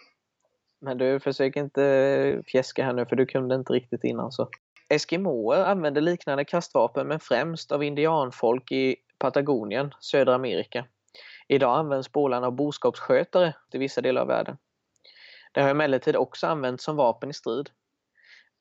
Men 0.80 0.98
du, 0.98 1.20
försök 1.20 1.56
inte 1.56 2.42
fjäska 2.46 2.84
här 2.84 2.92
nu 2.92 3.06
för 3.06 3.16
du 3.16 3.26
kunde 3.26 3.54
inte 3.54 3.72
riktigt 3.72 4.04
innan 4.04 4.32
så. 4.32 4.48
Eskimoer 4.88 5.64
använder 5.64 6.00
liknande 6.00 6.44
kastvapen 6.44 7.08
men 7.08 7.20
främst 7.20 7.72
av 7.72 7.84
indianfolk 7.84 8.72
i 8.72 8.96
Patagonien, 9.18 9.94
södra 10.00 10.34
Amerika. 10.34 10.86
Idag 11.48 11.78
används 11.78 12.12
bålarna 12.12 12.46
av 12.46 12.52
boskapsskötare 12.52 13.54
till 13.70 13.80
vissa 13.80 14.00
delar 14.00 14.22
av 14.22 14.28
världen. 14.28 14.56
Det 15.52 15.60
har 15.60 15.70
emellertid 15.70 16.16
också 16.16 16.46
använts 16.46 16.84
som 16.84 16.96
vapen 16.96 17.30
i 17.30 17.34
strid. 17.34 17.70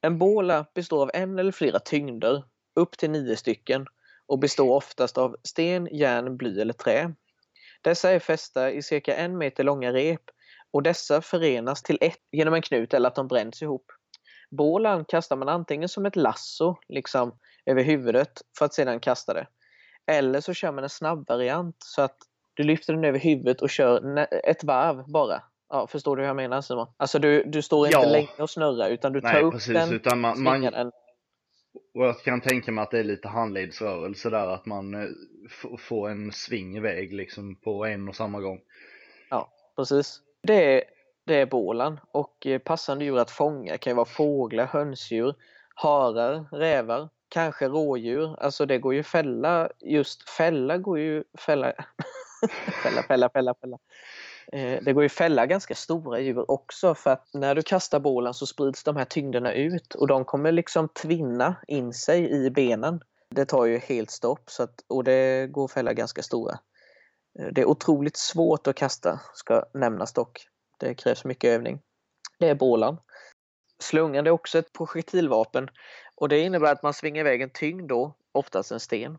En 0.02 0.18
båla 0.18 0.66
består 0.76 1.02
av 1.02 1.12
en 1.14 1.40
eller 1.40 1.52
flera 1.52 1.80
tyngder, 1.80 2.44
upp 2.76 2.98
till 2.98 3.12
nio 3.12 3.36
stycken, 3.36 3.86
och 4.28 4.40
består 4.40 4.76
oftast 4.76 5.18
av 5.18 5.36
sten, 5.44 5.88
järn, 5.92 6.38
bly 6.38 6.62
eller 6.62 6.74
trä. 6.74 7.14
Dessa 7.82 8.12
är 8.12 8.20
fästa 8.20 8.72
i 8.72 8.82
cirka 8.82 9.16
en 9.16 9.38
meter 9.38 9.64
långa 9.64 9.94
rep 9.94 10.22
och 10.72 10.84
dessa 10.84 11.22
förenas 11.22 11.84
till 11.84 11.98
ett 12.02 12.20
genom 12.32 12.54
en 12.54 12.62
knut 12.62 12.94
eller 12.94 13.08
att 13.08 13.16
de 13.16 13.28
bränns 13.28 13.62
ihop. 13.62 13.86
Bålan 14.52 15.06
kastar 15.06 15.36
man 15.36 15.50
antingen 15.50 15.90
som 15.90 16.06
ett 16.06 16.16
lasso, 16.16 16.76
liksom 16.88 17.40
över 17.66 17.84
huvudet, 17.84 18.42
för 18.58 18.66
att 18.66 18.74
sedan 18.74 19.00
kasta 19.00 19.34
det. 19.34 19.48
Eller 20.12 20.42
så 20.42 20.54
kör 20.54 20.72
man 20.72 20.84
en 20.84 20.90
snabb 20.90 21.28
variant 21.28 21.76
så 21.80 22.02
att 22.02 22.18
du 22.54 22.64
lyfter 22.64 22.94
den 22.94 23.04
över 23.04 23.20
huvudet 23.20 23.62
och 23.62 23.70
kör 23.70 24.28
ett 24.44 24.64
varv 24.64 25.12
bara 25.12 25.44
Ja, 25.70 25.88
förstår 25.88 26.16
du 26.16 26.22
hur 26.22 26.28
jag 26.28 26.36
menar 26.36 26.62
Simon? 26.62 26.88
Alltså 26.98 27.20
du, 27.20 27.44
du 27.44 27.62
står 27.62 27.88
inte 27.88 28.00
Ja. 28.00 28.06
länge 28.12 28.28
och 28.38 28.50
snurrar 28.50 28.90
utan 28.90 29.14
du 29.14 29.22
tar 29.22 29.34
Nej, 29.34 29.44
upp 29.44 29.54
precis. 29.54 29.74
den, 29.74 29.94
Utan 29.94 30.20
man, 30.20 30.44
man, 30.44 30.62
den. 30.62 30.88
och 31.94 32.06
jag 32.06 32.20
kan 32.20 32.42
tänka 32.42 32.72
mig 32.72 32.82
att 32.84 32.92
det 32.92 33.00
är 33.00 33.04
lite 33.04 33.28
handledsrörelse 33.28 34.30
där, 34.30 34.48
att 34.48 34.66
man 34.66 34.94
eh, 34.94 35.10
får 35.80 36.10
en 36.10 36.32
sving 36.32 36.78
iväg 36.78 37.14
liksom 37.14 37.56
på 37.56 37.86
en 37.86 38.10
och 38.10 38.16
samma 38.16 38.40
gång. 38.40 38.60
Precis. 39.80 40.22
Det 40.44 40.76
är, 40.76 40.84
det 41.26 41.36
är 41.36 41.46
bålan 41.46 42.00
och 42.12 42.48
eh, 42.48 42.60
passande 42.60 43.06
djur 43.06 43.18
att 43.20 43.32
fånga 43.32 43.78
kan 43.78 43.92
ju 43.92 43.96
vara 43.96 44.06
fåglar, 44.06 44.66
hönsdjur, 44.66 45.36
harar, 45.76 46.46
rävar, 46.52 47.10
kanske 47.30 47.68
rådjur. 47.68 48.36
Alltså 48.40 48.66
det 48.66 48.78
går 48.78 48.94
ju 48.94 49.04
fälla, 49.04 49.70
just 49.80 50.30
fälla 50.30 50.78
går 50.78 51.00
ju 51.00 51.24
fälla, 51.38 51.74
fälla, 52.84 53.04
fälla, 53.04 53.30
fälla, 53.30 53.54
fälla. 53.62 53.78
Eh, 54.54 54.84
det 54.84 54.94
går 54.94 55.04
ju 55.04 55.10
fälla 55.10 55.46
ganska 55.46 55.76
stora 55.76 56.20
djur 56.20 56.52
också 56.52 56.96
för 56.96 57.10
att 57.10 57.28
när 57.34 57.56
du 57.56 57.62
kastar 57.62 58.00
bålen 58.00 58.34
så 58.34 58.46
sprids 58.46 58.84
de 58.84 58.96
här 58.96 59.06
tyngderna 59.06 59.54
ut 59.54 59.96
och 59.96 60.08
de 60.08 60.26
kommer 60.26 60.52
liksom 60.52 60.90
tvinna 60.90 61.56
in 61.68 61.94
sig 61.94 62.32
i 62.32 62.52
benen. 62.52 63.02
Det 63.30 63.46
tar 63.46 63.66
ju 63.66 63.78
helt 63.78 64.12
stopp 64.12 64.50
så 64.50 64.64
att, 64.64 64.84
och 64.88 65.04
det 65.04 65.48
går 65.52 65.66
att 65.66 65.72
fälla 65.72 65.94
ganska 65.94 66.24
stora. 66.24 66.60
Eh, 67.40 67.48
det 67.52 67.62
är 67.62 67.66
otroligt 67.66 68.18
svårt 68.18 68.68
att 68.68 68.76
kasta, 68.76 69.20
ska 69.34 69.64
nämnas 69.74 70.14
dock. 70.14 70.48
Det 70.80 70.94
krävs 70.94 71.26
mycket 71.26 71.50
övning. 71.50 71.82
Det 72.40 72.50
är 72.50 72.56
bålan. 72.56 72.98
Slungan 73.80 74.28
är 74.28 74.32
också 74.32 74.60
ett 74.60 74.74
projektilvapen 74.74 75.70
och 76.16 76.30
det 76.30 76.40
innebär 76.40 76.72
att 76.72 76.84
man 76.84 76.94
svingar 76.94 77.20
iväg 77.20 77.42
en 77.42 77.50
tyngd 77.50 77.90
då, 77.90 78.16
oftast 78.32 78.72
en 78.72 78.80
sten. 78.80 79.18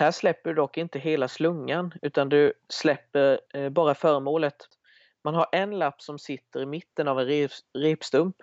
Här 0.00 0.10
släpper 0.10 0.50
du 0.50 0.54
dock 0.54 0.76
inte 0.76 0.98
hela 0.98 1.28
slungan 1.28 1.94
utan 2.02 2.28
du 2.28 2.52
släpper 2.68 3.40
eh, 3.54 3.68
bara 3.68 3.94
föremålet. 3.94 4.56
Man 5.24 5.34
har 5.34 5.46
en 5.52 5.78
lapp 5.78 6.02
som 6.02 6.18
sitter 6.18 6.62
i 6.62 6.66
mitten 6.66 7.08
av 7.08 7.20
en 7.20 7.26
rep, 7.26 7.50
repstump. 7.78 8.36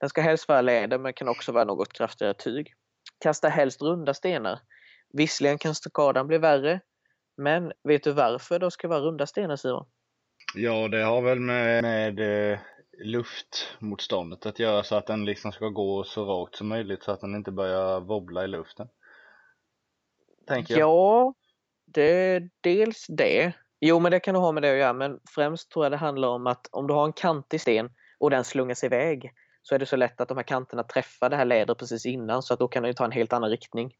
Den 0.00 0.08
ska 0.08 0.20
helst 0.20 0.48
vara 0.48 0.60
läder 0.60 0.98
men 0.98 1.12
kan 1.12 1.28
också 1.28 1.52
vara 1.52 1.64
något 1.64 1.92
kraftigare 1.92 2.34
tyg. 2.34 2.74
Kasta 3.18 3.48
helst 3.48 3.82
runda 3.82 4.14
stenar. 4.14 4.60
Visserligen 5.12 5.58
kan 5.58 5.74
skadan 5.74 6.26
bli 6.26 6.38
värre 6.38 6.80
men 7.36 7.72
vet 7.84 8.04
du 8.04 8.12
varför 8.12 8.58
det 8.58 8.70
ska 8.70 8.88
vara 8.88 9.00
runda 9.00 9.26
stenar 9.26 9.56
Simon? 9.56 9.86
Ja, 10.54 10.88
det 10.88 11.02
har 11.02 11.22
väl 11.22 11.40
med, 11.40 11.82
med 11.82 12.52
eh, 12.52 12.58
luftmotståndet 13.04 14.46
att 14.46 14.58
göra 14.58 14.82
så 14.82 14.96
att 14.96 15.06
den 15.06 15.24
liksom 15.24 15.52
ska 15.52 15.68
gå 15.68 16.04
så 16.04 16.24
rakt 16.24 16.56
som 16.56 16.68
möjligt 16.68 17.02
så 17.02 17.12
att 17.12 17.20
den 17.20 17.34
inte 17.34 17.52
börjar 17.52 18.00
wobbla 18.00 18.44
i 18.44 18.48
luften. 18.48 18.88
Tänker 20.46 20.78
jag. 20.78 20.88
Ja, 20.88 21.34
det 21.86 22.02
är 22.02 22.50
dels 22.60 23.06
det. 23.08 23.52
Jo, 23.80 23.98
men 23.98 24.12
det 24.12 24.20
kan 24.20 24.34
du 24.34 24.40
ha 24.40 24.52
med 24.52 24.62
det 24.62 24.70
att 24.70 24.78
göra, 24.78 24.92
men 24.92 25.20
främst 25.34 25.70
tror 25.70 25.84
jag 25.84 25.92
det 25.92 25.96
handlar 25.96 26.28
om 26.28 26.46
att 26.46 26.66
om 26.72 26.86
du 26.86 26.94
har 26.94 27.04
en 27.04 27.12
kantig 27.12 27.60
sten 27.60 27.90
och 28.18 28.30
den 28.30 28.44
slungas 28.44 28.84
iväg 28.84 29.32
så 29.62 29.74
är 29.74 29.78
det 29.78 29.86
så 29.86 29.96
lätt 29.96 30.20
att 30.20 30.28
de 30.28 30.36
här 30.36 30.44
kanterna 30.44 30.82
träffar 30.82 31.28
det 31.30 31.36
här 31.36 31.44
lädret 31.44 31.78
precis 31.78 32.06
innan 32.06 32.42
så 32.42 32.54
att 32.54 32.60
då 32.60 32.68
kan 32.68 32.82
den 32.82 32.94
ta 32.94 33.04
en 33.04 33.12
helt 33.12 33.32
annan 33.32 33.50
riktning. 33.50 33.94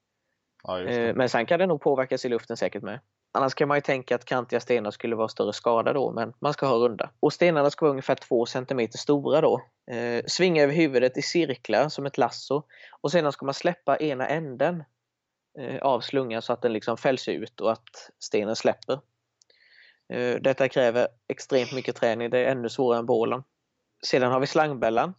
Ja, 0.62 0.80
Eh. 0.80 1.14
Men 1.14 1.28
sen 1.28 1.46
kan 1.46 1.58
det 1.58 1.66
nog 1.66 1.80
påverkas 1.80 2.24
i 2.24 2.28
luften 2.28 2.56
säkert 2.56 2.82
med. 2.82 3.00
Annars 3.32 3.54
kan 3.54 3.68
man 3.68 3.76
ju 3.76 3.80
tänka 3.80 4.14
att 4.14 4.24
kantiga 4.24 4.60
stenar 4.60 4.90
skulle 4.90 5.16
vara 5.16 5.28
större 5.28 5.52
skada 5.52 5.92
då, 5.92 6.12
men 6.12 6.32
man 6.40 6.52
ska 6.52 6.66
ha 6.66 6.76
runda. 6.76 7.10
Och 7.20 7.32
stenarna 7.32 7.70
ska 7.70 7.84
vara 7.84 7.90
ungefär 7.90 8.14
2 8.14 8.46
cm 8.46 8.88
stora 8.92 9.40
då. 9.40 9.62
Eh, 9.90 10.24
svinga 10.26 10.62
över 10.62 10.74
huvudet 10.74 11.16
i 11.16 11.22
cirklar 11.22 11.88
som 11.88 12.06
ett 12.06 12.18
lasso. 12.18 12.62
Och 13.00 13.10
sedan 13.10 13.32
ska 13.32 13.44
man 13.46 13.54
släppa 13.54 13.96
ena 13.96 14.28
änden 14.28 14.84
Eh, 15.58 15.78
av 15.82 16.00
slungan 16.00 16.42
så 16.42 16.52
att 16.52 16.62
den 16.62 16.72
liksom 16.72 16.96
fälls 16.96 17.28
ut 17.28 17.60
och 17.60 17.72
att 17.72 18.10
stenen 18.18 18.56
släpper. 18.56 19.00
Eh, 20.12 20.36
detta 20.40 20.68
kräver 20.68 21.08
extremt 21.28 21.72
mycket 21.72 21.96
träning, 21.96 22.30
det 22.30 22.38
är 22.38 22.50
ännu 22.50 22.68
svårare 22.68 22.98
än 22.98 23.06
bålen. 23.06 23.42
Sedan 24.06 24.32
har 24.32 24.40
vi 24.40 24.46
slangbällan. 24.46 25.14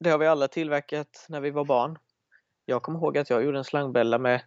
Det 0.00 0.10
har 0.10 0.18
vi 0.18 0.26
alla 0.26 0.48
tillverkat 0.48 1.26
när 1.28 1.40
vi 1.40 1.50
var 1.50 1.64
barn. 1.64 1.98
Jag 2.64 2.82
kommer 2.82 2.98
ihåg 2.98 3.18
att 3.18 3.30
jag 3.30 3.44
gjorde 3.44 3.58
en 3.58 3.64
slangbälla 3.64 4.18
med 4.18 4.42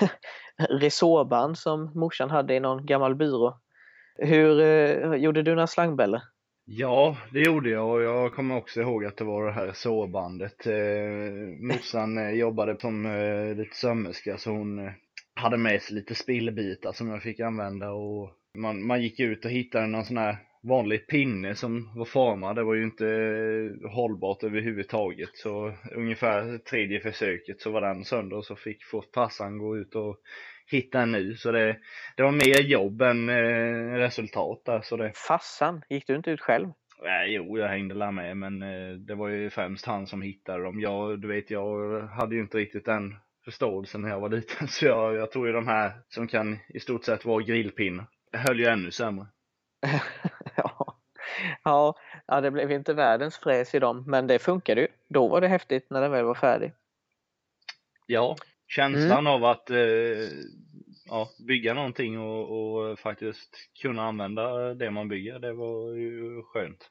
resårband 0.58 1.58
som 1.58 1.90
morsan 1.94 2.30
hade 2.30 2.54
i 2.54 2.60
någon 2.60 2.86
gammal 2.86 3.14
byrå. 3.14 3.60
Hur 4.14 4.60
eh, 4.60 5.14
gjorde 5.14 5.42
du 5.42 5.54
några 5.54 5.66
slangbällor? 5.66 6.20
Ja, 6.68 7.16
det 7.32 7.40
gjorde 7.40 7.70
jag 7.70 7.88
och 7.90 8.02
jag 8.02 8.34
kommer 8.34 8.56
också 8.56 8.80
ihåg 8.80 9.04
att 9.04 9.16
det 9.16 9.24
var 9.24 9.46
det 9.46 9.52
här 9.52 9.72
sårbandet. 9.72 10.66
Eh, 10.66 11.32
morsan 11.60 12.18
eh, 12.18 12.30
jobbade 12.30 12.80
som 12.80 13.06
eh, 13.06 13.56
lite 13.56 13.76
sömmerska 13.76 14.38
så 14.38 14.50
hon 14.50 14.78
eh, 14.78 14.92
hade 15.34 15.56
med 15.56 15.82
sig 15.82 15.94
lite 15.96 16.14
spillbitar 16.14 16.92
som 16.92 17.08
jag 17.08 17.22
fick 17.22 17.40
använda 17.40 17.90
och 17.90 18.30
man, 18.54 18.86
man 18.86 19.02
gick 19.02 19.20
ut 19.20 19.44
och 19.44 19.50
hittade 19.50 19.86
någon 19.86 20.04
sån 20.04 20.16
här 20.16 20.36
vanlig 20.62 21.06
pinne 21.06 21.54
som 21.54 21.90
var 21.96 22.04
formad. 22.04 22.56
Det 22.56 22.62
var 22.62 22.74
ju 22.74 22.84
inte 22.84 23.06
eh, 23.06 23.90
hållbart 23.90 24.42
överhuvudtaget 24.42 25.30
så 25.34 25.72
ungefär 25.94 26.58
tredje 26.58 27.00
försöket 27.00 27.60
så 27.60 27.70
var 27.70 27.80
den 27.80 28.04
sönder 28.04 28.36
och 28.36 28.44
så 28.44 28.56
fick 28.56 28.78
farsan 29.14 29.58
gå 29.58 29.76
ut 29.76 29.94
och 29.94 30.16
hitta 30.66 31.06
ny. 31.06 31.36
Så 31.36 31.52
det, 31.52 31.76
det 32.16 32.22
var 32.22 32.32
mer 32.32 32.60
jobb 32.62 33.02
än 33.02 33.28
eh, 33.28 33.98
resultat 33.98 34.62
där. 34.64 34.80
Så 34.80 34.96
det, 34.96 35.12
Fassan, 35.14 35.82
gick 35.88 36.06
du 36.06 36.16
inte 36.16 36.30
ut 36.30 36.40
själv? 36.40 36.68
Nej, 37.02 37.34
jo, 37.34 37.58
jag 37.58 37.68
hängde 37.68 37.94
där 37.94 38.10
med, 38.10 38.36
men 38.36 38.62
eh, 38.62 38.94
det 38.94 39.14
var 39.14 39.28
ju 39.28 39.50
främst 39.50 39.86
han 39.86 40.06
som 40.06 40.22
hittade 40.22 40.64
dem. 40.64 40.80
Jag, 40.80 41.20
du 41.20 41.28
vet, 41.28 41.50
jag 41.50 42.00
hade 42.00 42.34
ju 42.34 42.40
inte 42.40 42.58
riktigt 42.58 42.84
den 42.84 43.16
förståelsen 43.44 44.02
när 44.02 44.08
jag 44.08 44.20
var 44.20 44.28
liten, 44.28 44.68
så 44.68 44.86
jag, 44.86 45.14
jag 45.14 45.32
tog 45.32 45.46
ju 45.46 45.52
de 45.52 45.66
här 45.66 45.92
som 46.08 46.28
kan 46.28 46.58
i 46.68 46.80
stort 46.80 47.04
sett 47.04 47.24
vara 47.24 47.42
grillpinnar. 47.42 48.06
Höll 48.32 48.60
ju 48.60 48.66
ännu 48.66 48.90
sämre. 48.90 49.26
ja. 50.56 50.96
Ja, 51.64 51.94
ja, 52.26 52.40
det 52.40 52.50
blev 52.50 52.72
inte 52.72 52.94
världens 52.94 53.38
fräs 53.38 53.74
i 53.74 53.78
dem, 53.78 54.04
men 54.06 54.26
det 54.26 54.38
funkade 54.38 54.80
ju. 54.80 54.88
Då 55.08 55.28
var 55.28 55.40
det 55.40 55.48
häftigt 55.48 55.90
när 55.90 56.00
den 56.00 56.10
väl 56.10 56.24
var 56.24 56.34
färdig. 56.34 56.72
Ja, 58.06 58.36
känslan 58.66 59.26
av 59.26 59.44
att 59.44 59.70
eh, 59.70 59.76
ja, 61.06 61.30
bygga 61.46 61.74
någonting 61.74 62.20
och, 62.20 62.90
och 62.90 62.98
faktiskt 62.98 63.50
kunna 63.82 64.02
använda 64.02 64.74
det 64.74 64.90
man 64.90 65.08
bygger, 65.08 65.38
det 65.38 65.52
var 65.52 65.94
ju 65.94 66.42
skönt. 66.42 66.90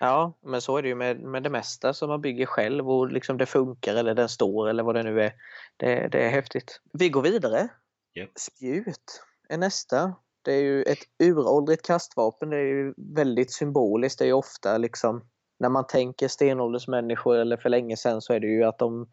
Ja, 0.00 0.38
men 0.42 0.60
så 0.60 0.76
är 0.76 0.82
det 0.82 0.88
ju 0.88 0.94
med, 0.94 1.20
med 1.20 1.42
det 1.42 1.50
mesta 1.50 1.94
som 1.94 2.08
man 2.08 2.20
bygger 2.20 2.46
själv 2.46 2.90
och 2.90 3.12
liksom 3.12 3.38
det 3.38 3.46
funkar 3.46 3.94
eller 3.94 4.14
den 4.14 4.28
står 4.28 4.68
eller 4.68 4.82
vad 4.82 4.94
det 4.94 5.02
nu 5.02 5.22
är. 5.22 5.32
Det, 5.76 6.08
det 6.08 6.24
är 6.24 6.30
häftigt. 6.30 6.80
Vi 6.92 7.08
går 7.08 7.22
vidare. 7.22 7.68
Japp. 8.14 8.30
Spjut 8.38 9.22
är 9.48 9.58
nästa. 9.58 10.14
Det 10.42 10.52
är 10.52 10.62
ju 10.62 10.82
ett 10.82 10.98
uråldrigt 11.22 11.86
kastvapen. 11.86 12.50
Det 12.50 12.56
är 12.56 12.64
ju 12.64 12.94
väldigt 12.96 13.52
symboliskt. 13.52 14.18
Det 14.18 14.24
är 14.24 14.26
ju 14.26 14.32
ofta 14.32 14.78
liksom 14.78 15.28
när 15.58 15.68
man 15.68 15.86
tänker 15.86 16.28
stenåldersmänniskor 16.28 17.36
eller 17.36 17.56
för 17.56 17.68
länge 17.68 17.96
sedan 17.96 18.20
så 18.20 18.32
är 18.32 18.40
det 18.40 18.46
ju 18.46 18.64
att 18.64 18.78
de 18.78 19.08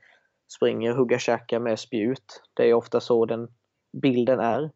springer 0.56 0.94
hugga 0.94 1.20
käkar 1.20 1.60
med 1.60 1.80
spjut. 1.80 2.42
Det 2.54 2.70
är 2.70 2.74
ofta 2.74 3.00
så 3.00 3.26
den 3.26 3.48
bilden 4.02 4.40
är. 4.40 4.72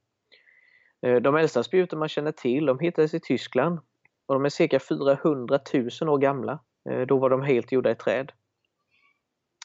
Eh, 1.05 1.15
De 1.15 1.35
äldsta 1.35 1.63
spjuten 1.63 1.99
man 1.99 2.09
känner 2.09 2.31
till 2.31 2.65
de 2.65 2.79
hittades 2.79 3.13
i 3.13 3.19
Tyskland 3.19 3.79
och 4.25 4.33
de 4.35 4.45
är 4.45 4.49
cirka 4.49 4.79
400 4.79 5.59
000 6.01 6.09
år 6.09 6.17
gamla. 6.17 6.59
Eh, 6.89 7.01
Då 7.01 7.17
var 7.19 7.29
de 7.29 7.41
helt 7.41 7.71
gjorda 7.71 7.91
i 7.91 7.95
träd. 7.95 8.31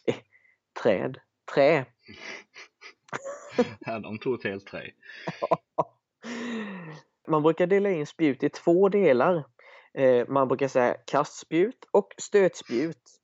Eh, 0.07 0.15
träd? 0.83 1.19
Trä! 1.55 1.85
Ja, 3.81 3.99
de 3.99 4.19
tog 4.19 4.35
ett 4.35 4.45
helt 4.45 4.67
trä. 4.67 4.91
Man 7.29 7.43
brukar 7.43 7.67
dela 7.67 7.91
in 7.91 8.07
spjut 8.07 8.43
i 8.43 8.49
två 8.49 8.89
delar. 8.89 9.45
Eh, 9.95 10.29
Man 10.29 10.49
brukar 10.49 10.69
säga 10.69 10.97
kastspjut 11.07 11.85
och 11.91 12.15
stötspjut. 12.23 13.20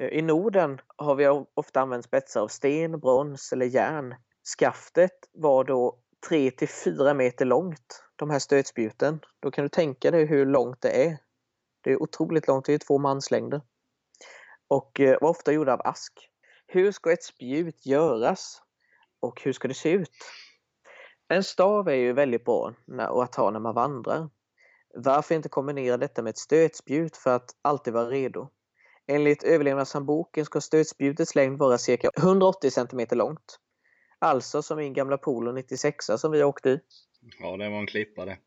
Eh, 0.00 0.08
I 0.08 0.22
Norden 0.22 0.80
har 0.96 1.14
vi 1.14 1.28
ofta 1.54 1.80
använt 1.80 2.04
spetsar 2.04 2.40
av 2.40 2.48
sten, 2.48 3.00
brons 3.00 3.52
eller 3.52 3.66
järn. 3.66 4.14
Skaftet 4.58 5.28
var 5.32 5.64
då 5.64 5.98
3 6.28 6.50
till 6.50 6.68
4 6.68 7.14
meter 7.14 7.44
långt, 7.44 8.04
de 8.16 8.30
här 8.30 8.38
stötspjuten. 8.38 9.20
Då 9.40 9.50
kan 9.50 9.64
du 9.64 9.68
tänka 9.68 10.10
dig 10.10 10.26
hur 10.26 10.46
långt 10.46 10.80
det 10.80 11.06
är. 11.06 11.18
Det 11.80 11.92
är 11.92 12.02
otroligt 12.02 12.48
långt, 12.48 12.64
det 12.64 12.74
är 12.74 12.78
två 12.78 12.98
manslängder. 12.98 13.62
Och 14.68 15.00
eh, 15.00 15.18
var 15.20 15.30
ofta 15.30 15.52
gjorda 15.52 15.72
av 15.72 15.80
ask. 15.84 16.12
Hur 16.66 16.92
ska 16.92 17.12
ett 17.12 17.24
spjut 17.24 17.86
göras? 17.86 18.62
Och 19.20 19.42
hur 19.42 19.52
ska 19.52 19.68
det 19.68 19.74
se 19.74 19.90
ut? 19.90 20.10
En 21.28 21.44
stav 21.44 21.88
är 21.88 21.94
ju 21.94 22.12
väldigt 22.12 22.44
bra 22.44 22.74
att 22.98 23.34
ha 23.34 23.50
när 23.50 23.60
man 23.60 23.74
vandrar. 23.74 24.30
Varför 24.94 25.34
inte 25.34 25.48
kombinera 25.48 25.96
detta 25.96 26.22
med 26.22 26.30
ett 26.30 26.38
stötspjut 26.38 27.16
för 27.16 27.36
att 27.36 27.50
alltid 27.62 27.92
vara 27.94 28.10
redo? 28.10 28.50
Enligt 29.10 29.42
överlevnadshandboken 29.42 30.44
ska 30.44 30.60
stötspjutets 30.60 31.34
längd 31.34 31.58
vara 31.58 31.78
cirka 31.78 32.10
180 32.16 32.70
cm 32.70 33.06
långt. 33.10 33.58
Alltså 34.18 34.62
som 34.62 34.76
min 34.76 34.92
gamla 34.92 35.18
Polo 35.18 35.52
96 35.52 36.06
som 36.16 36.32
vi 36.32 36.44
åkte 36.44 36.70
i. 36.70 36.80
Ja, 37.40 37.56
det 37.56 37.68
var 37.68 37.78
en 37.78 37.86
klippa 37.86 38.24
det. 38.24 38.38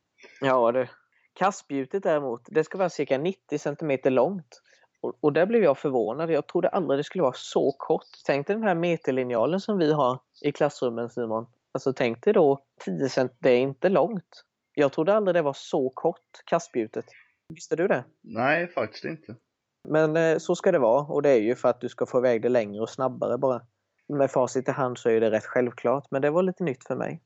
Ja 0.42 0.72
du. 0.72 0.88
Kastspjutet 1.34 2.04
däremot, 2.04 2.42
det 2.48 2.64
ska 2.64 2.78
vara 2.78 2.90
cirka 2.90 3.18
90 3.18 3.58
cm 3.58 4.00
långt. 4.04 4.62
Och, 5.02 5.18
och 5.20 5.34
där 5.34 5.46
blev 5.46 5.64
jag 5.64 5.78
förvånad. 5.78 6.32
Jag 6.32 6.48
trodde 6.48 6.70
aldrig 6.70 7.00
det 7.00 7.04
skulle 7.04 7.22
vara 7.22 7.36
så 7.36 7.72
kort. 7.72 8.08
Tänk 8.26 8.48
dig 8.48 8.56
den 8.56 8.64
här 8.64 8.76
meterlinjalen 8.76 9.60
som 9.60 9.78
vi 9.78 9.94
har 9.94 10.20
i 10.42 10.52
klassrummen 10.52 11.10
Simon. 11.10 11.46
Alltså 11.72 11.94
tänk 11.94 12.24
dig 12.24 12.34
då 12.34 12.64
10 12.86 13.10
cm, 13.10 13.30
det 13.40 13.52
är 13.52 13.58
inte 13.58 13.90
långt. 13.90 14.44
Jag 14.74 14.94
trodde 14.94 15.14
aldrig 15.14 15.36
det 15.36 15.42
var 15.42 15.56
så 15.58 15.90
kort, 15.90 16.44
kastspjutet. 16.46 17.06
Visste 17.50 17.76
du 17.76 17.88
det? 17.88 18.04
Nej, 18.22 18.68
faktiskt 18.68 19.06
inte. 19.06 19.36
Men 19.84 20.18
eh, 20.18 20.38
så 20.38 20.56
ska 20.56 20.72
det 20.72 20.80
vara 20.80 21.02
och 21.02 21.22
det 21.22 21.30
är 21.30 21.40
ju 21.40 21.56
för 21.56 21.70
att 21.70 21.82
du 21.82 21.90
ska 21.90 22.06
få 22.06 22.18
iväg 22.18 22.42
det 22.42 22.50
längre 22.50 22.82
och 22.82 22.90
snabbare 22.90 23.38
bara. 23.38 23.62
Med 24.08 24.32
facit 24.32 24.70
i 24.70 24.72
hand 24.72 24.98
så 24.98 25.10
är 25.10 25.22
det 25.22 25.32
rätt 25.32 25.46
självklart, 25.46 26.08
men 26.12 26.22
det 26.22 26.30
var 26.30 26.44
lite 26.44 26.64
nytt 26.64 26.84
för 26.88 26.96
mig. 26.96 27.22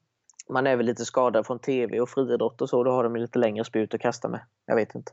Man 0.50 0.68
är 0.68 0.76
väl 0.76 0.86
lite 0.86 1.06
skadad 1.06 1.46
från 1.46 1.60
tv 1.60 2.00
och 2.00 2.10
friidrott 2.10 2.62
och 2.62 2.70
så, 2.70 2.84
då 2.84 2.92
har 2.92 3.04
de 3.04 3.16
lite 3.16 3.40
längre 3.40 3.64
spjut 3.64 3.94
att 3.94 4.02
kasta 4.02 4.28
med. 4.28 4.42
Jag 4.66 4.76
vet 4.76 4.96
inte. 4.96 5.12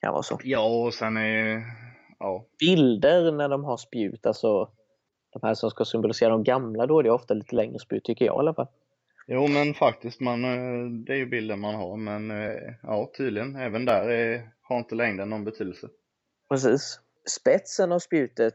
Kan 0.00 0.12
vara 0.12 0.22
så. 0.22 0.38
Ja, 0.44 0.84
och 0.86 0.94
sen 0.94 1.16
är 1.16 1.62
ja. 2.18 2.46
Bilder 2.58 3.32
när 3.32 3.48
de 3.48 3.64
har 3.64 3.76
spjut, 3.76 4.26
alltså 4.26 4.70
de 5.32 5.40
här 5.42 5.54
som 5.54 5.70
ska 5.70 5.84
symbolisera 5.84 6.30
de 6.30 6.44
gamla, 6.44 6.86
då 6.86 6.98
är 6.98 7.02
det 7.02 7.10
ofta 7.10 7.34
lite 7.34 7.56
längre 7.56 7.78
spjut 7.78 8.04
tycker 8.04 8.24
jag 8.24 8.36
i 8.36 8.38
alla 8.38 8.54
fall. 8.54 8.68
Jo, 9.26 9.48
men 9.48 9.74
faktiskt, 9.74 10.20
man, 10.20 10.44
eh, 10.44 10.90
det 10.90 11.12
är 11.12 11.16
ju 11.16 11.26
bilden 11.26 11.60
man 11.60 11.74
har, 11.74 11.96
men 11.96 12.30
eh, 12.30 12.74
ja, 12.82 13.10
tydligen, 13.16 13.56
även 13.56 13.84
där 13.84 14.08
är, 14.08 14.50
har 14.62 14.78
inte 14.78 14.94
längden 14.94 15.30
någon 15.30 15.44
betydelse. 15.44 15.88
Precis. 16.50 17.00
Spetsen 17.28 17.92
av 17.92 17.98
spjutet, 17.98 18.54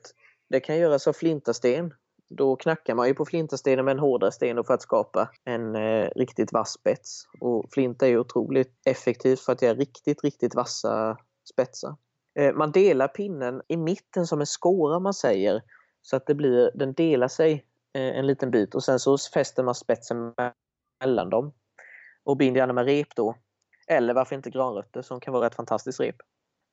det 0.50 0.60
kan 0.60 0.78
göras 0.78 1.08
av 1.08 1.14
flintasten. 1.14 1.94
Då 2.30 2.56
knackar 2.56 2.96
man 2.96 3.08
ju 3.08 3.14
på 3.14 3.26
flintastenen 3.26 3.86
med 3.86 3.92
en 3.92 4.00
hårdare 4.00 4.32
sten 4.32 4.64
för 4.64 4.74
att 4.74 4.82
skapa 4.82 5.30
en 5.44 5.76
eh, 5.76 6.10
riktigt 6.16 6.54
vass 6.54 6.72
spets. 6.74 7.28
Och 7.40 7.66
flinta 7.72 8.06
är 8.06 8.10
ju 8.10 8.20
otroligt 8.20 8.74
effektivt 8.86 9.40
för 9.40 9.54
att 9.54 9.62
göra 9.62 9.74
riktigt, 9.74 10.24
riktigt 10.24 10.56
vassa 10.56 11.18
spetsar. 11.54 11.96
Eh, 12.40 12.54
man 12.54 12.72
delar 12.72 13.08
pinnen 13.08 13.62
i 13.68 13.78
mitten 13.78 14.28
som 14.28 14.40
en 14.40 14.46
skåra 14.46 15.00
man 15.00 15.14
säger. 15.14 15.62
Så 16.02 16.16
att 16.16 16.28
det 16.28 16.36
blir, 16.36 16.72
den 16.74 16.94
delar 16.94 17.28
sig 17.28 17.66
eh, 17.94 18.18
en 18.18 18.28
liten 18.28 18.52
bit 18.52 18.76
och 18.76 18.84
sen 18.84 19.00
så 19.00 19.18
fäster 19.18 19.64
man 19.64 19.76
spetsen 19.76 20.34
mellan 21.04 21.30
dem. 21.30 21.54
Och 22.24 22.38
binder 22.38 22.60
gärna 22.60 22.74
med 22.74 22.86
rep 22.86 23.16
då. 23.16 23.36
Eller 23.88 24.14
varför 24.14 24.36
inte 24.36 24.50
granrötter 24.50 25.02
som 25.02 25.20
kan 25.20 25.34
vara 25.34 25.48
ett 25.48 25.56
fantastiskt 25.56 26.00
rep. 26.00 26.16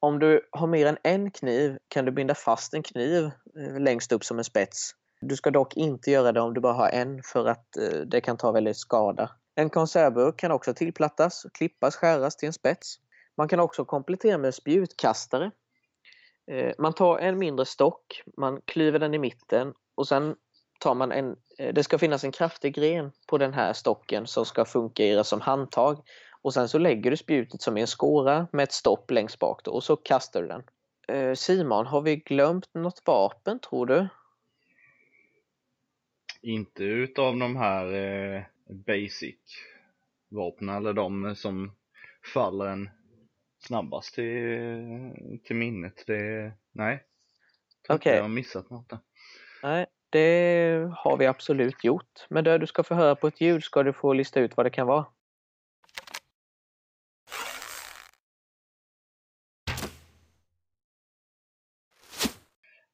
Om 0.07 0.19
du 0.19 0.49
har 0.51 0.67
mer 0.67 0.87
än 0.87 0.99
en 1.03 1.31
kniv 1.31 1.79
kan 1.89 2.05
du 2.05 2.13
binda 2.13 2.35
fast 2.35 2.75
en 2.75 2.83
kniv 2.83 3.25
eh, 3.59 3.81
längst 3.81 4.13
upp 4.13 4.25
som 4.25 4.39
en 4.39 4.45
spets. 4.45 4.91
Du 5.21 5.37
ska 5.37 5.51
dock 5.51 5.77
inte 5.77 6.11
göra 6.11 6.33
det 6.33 6.41
om 6.41 6.55
du 6.55 6.61
bara 6.61 6.73
har 6.73 6.89
en 6.89 7.23
för 7.23 7.47
att 7.47 7.77
eh, 7.77 8.01
det 8.01 8.21
kan 8.21 8.37
ta 8.37 8.53
väldigt 8.53 8.77
skada. 8.77 9.31
En 9.55 9.71
konservburk 9.71 10.39
kan 10.39 10.53
också 10.53 10.75
tillplattas, 10.75 11.47
klippas, 11.55 11.97
skäras 11.97 12.37
till 12.37 12.47
en 12.47 12.53
spets. 12.53 12.97
Man 13.37 13.49
kan 13.49 13.61
också 13.61 13.85
komplettera 13.85 14.39
med 14.39 14.55
spjutkastare. 14.55 15.51
Eh, 16.51 16.73
man 16.79 16.93
tar 16.93 17.19
en 17.19 17.39
mindre 17.39 17.67
stock, 17.67 18.23
man 18.37 18.61
klyver 18.65 18.99
den 18.99 19.15
i 19.15 19.19
mitten 19.19 19.73
och 19.95 20.09
sen 20.09 20.35
tar 20.81 20.95
man 20.95 21.13
en, 21.13 21.37
det 21.75 21.85
ska 21.85 21.99
finnas 21.99 22.25
en 22.25 22.33
kraftig 22.33 22.75
gren 22.75 23.13
på 23.29 23.39
den 23.39 23.55
här 23.55 23.73
stocken 23.73 24.27
som 24.27 24.45
ska 24.45 24.65
fungera 24.65 25.25
som 25.25 25.41
handtag 25.41 25.99
och 26.43 26.55
sen 26.55 26.69
så 26.69 26.79
lägger 26.79 27.11
du 27.11 27.17
spjutet 27.17 27.63
som 27.63 27.79
i 27.79 27.81
en 27.81 27.87
skåra 27.87 28.47
med 28.53 28.63
ett 28.63 28.73
stopp 28.73 29.11
längst 29.11 29.39
bak 29.39 29.65
då, 29.65 29.71
och 29.71 29.85
så 29.85 29.97
kastar 29.97 30.43
du 30.43 30.49
den. 30.49 30.63
Eh, 31.09 31.35
Simon, 31.35 31.87
har 31.87 32.01
vi 32.01 32.17
glömt 32.17 32.75
något 32.75 33.03
vapen 33.07 33.59
tror 33.59 33.87
du? 33.87 34.09
Inte 36.43 36.85
utav 36.85 37.37
de 37.37 37.57
här 37.57 37.95
eh, 37.95 38.43
basic 38.69 39.39
vapnen 40.29 40.77
eller 40.77 40.93
de 40.93 41.37
som 41.37 41.73
faller 42.35 42.67
en 42.67 42.91
snabbast 43.59 44.15
till, 44.15 45.41
till 45.45 45.57
minnet. 45.57 46.05
Det, 46.07 46.53
nej. 46.73 47.05
Okej. 47.89 47.97
Okay. 47.97 48.15
Jag 48.15 48.23
har 48.23 48.29
missat 48.29 48.71
något 48.71 48.89
där. 48.89 48.99
Nej, 49.63 49.87
det 50.11 50.91
har 50.97 51.17
vi 51.17 51.27
absolut 51.27 51.85
gjort. 51.85 52.27
Men 52.29 52.45
där 52.45 52.59
du 52.59 52.67
ska 52.67 52.83
få 52.83 52.95
höra 52.95 53.15
på 53.15 53.29
ett 53.29 53.41
ljud 53.41 53.65
ska 53.65 53.83
du 53.83 53.93
få 53.93 54.13
lista 54.13 54.41
ut 54.41 54.57
vad 54.57 54.67
det 54.67 54.71
kan 54.71 54.87
vara. 54.87 55.07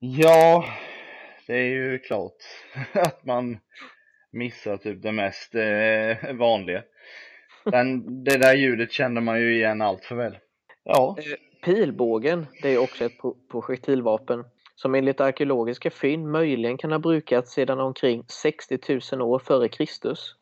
Ja, 0.00 0.64
det 1.46 1.54
är 1.54 1.68
ju 1.68 1.98
klart 1.98 2.36
att 2.92 3.24
man 3.24 3.58
missar 4.30 4.76
typ 4.76 5.02
det 5.02 5.12
mest 5.12 5.54
eh, 5.54 6.34
vanliga. 6.34 6.82
Men 7.64 8.24
det 8.24 8.38
där 8.38 8.54
ljudet 8.54 8.92
kände 8.92 9.20
man 9.20 9.40
ju 9.40 9.54
igen 9.56 9.82
allt 9.82 10.04
för 10.04 10.16
väl. 10.16 10.38
Ja. 10.84 11.16
Eh, 11.18 11.24
pilbågen, 11.64 12.46
det 12.62 12.68
är 12.68 12.78
också 12.78 13.04
ett 13.04 13.18
projektilvapen 13.50 14.44
som 14.74 14.94
enligt 14.94 15.20
arkeologiska 15.20 15.90
fynd 15.90 16.26
möjligen 16.28 16.78
kan 16.78 16.92
ha 16.92 16.98
brukats 16.98 17.52
sedan 17.52 17.80
omkring 17.80 18.24
60 18.28 18.78
000 19.12 19.22
år 19.22 19.38
före 19.38 19.68
Kristus. 19.68 20.34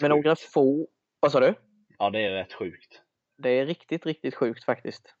Men 0.00 0.10
några 0.10 0.36
få... 0.36 0.88
Vad 1.20 1.32
sa 1.32 1.40
du? 1.40 1.54
Ja, 1.98 2.10
det 2.10 2.20
är 2.20 2.30
rätt 2.30 2.52
sjukt. 2.52 3.00
Det 3.38 3.50
är 3.50 3.66
riktigt, 3.66 4.06
riktigt 4.06 4.34
sjukt 4.34 4.64
faktiskt. 4.64 5.14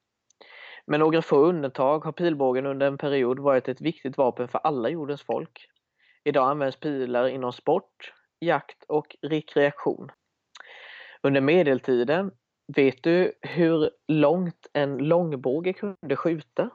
Med 0.86 1.00
några 1.00 1.22
få 1.22 1.36
undantag 1.36 2.04
har 2.04 2.12
pilbågen 2.12 2.66
under 2.66 2.86
en 2.86 2.98
period 2.98 3.38
varit 3.38 3.68
ett 3.68 3.80
viktigt 3.80 4.18
vapen 4.18 4.48
för 4.48 4.58
alla 4.58 4.88
jordens 4.88 5.22
folk. 5.22 5.68
Idag 6.24 6.50
används 6.50 6.76
pilar 6.76 7.28
inom 7.28 7.52
sport, 7.52 8.12
jakt 8.40 8.84
och 8.88 9.16
rekreation. 9.22 10.10
Under 11.22 11.40
medeltiden, 11.40 12.30
vet 12.66 13.02
du 13.02 13.32
hur 13.40 13.90
långt 14.08 14.66
en 14.72 14.98
långbåge 14.98 15.72
kunde 15.72 16.16
skjuta? 16.16 16.70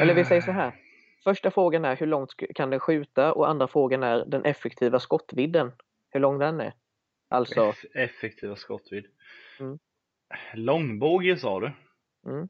Eller 0.00 0.14
vi 0.14 0.24
säger 0.24 0.42
så 0.42 0.52
här. 0.52 0.72
Första 1.24 1.50
frågan 1.50 1.84
är 1.84 1.96
hur 1.96 2.06
långt 2.06 2.34
kan 2.54 2.70
den 2.70 2.80
skjuta 2.80 3.32
och 3.32 3.48
andra 3.48 3.68
frågan 3.68 4.02
är 4.02 4.24
den 4.26 4.44
effektiva 4.44 5.00
skottvidden. 5.00 5.72
Hur 6.10 6.20
lång 6.20 6.38
den 6.38 6.60
är. 6.60 6.72
Alltså... 7.28 7.60
Eff 7.60 7.84
effektiva 7.94 8.56
skottvidd. 8.56 9.06
Mm. 9.60 9.78
Långbåge 10.54 11.36
sa 11.36 11.60
du? 11.60 11.72
Mm. 12.26 12.48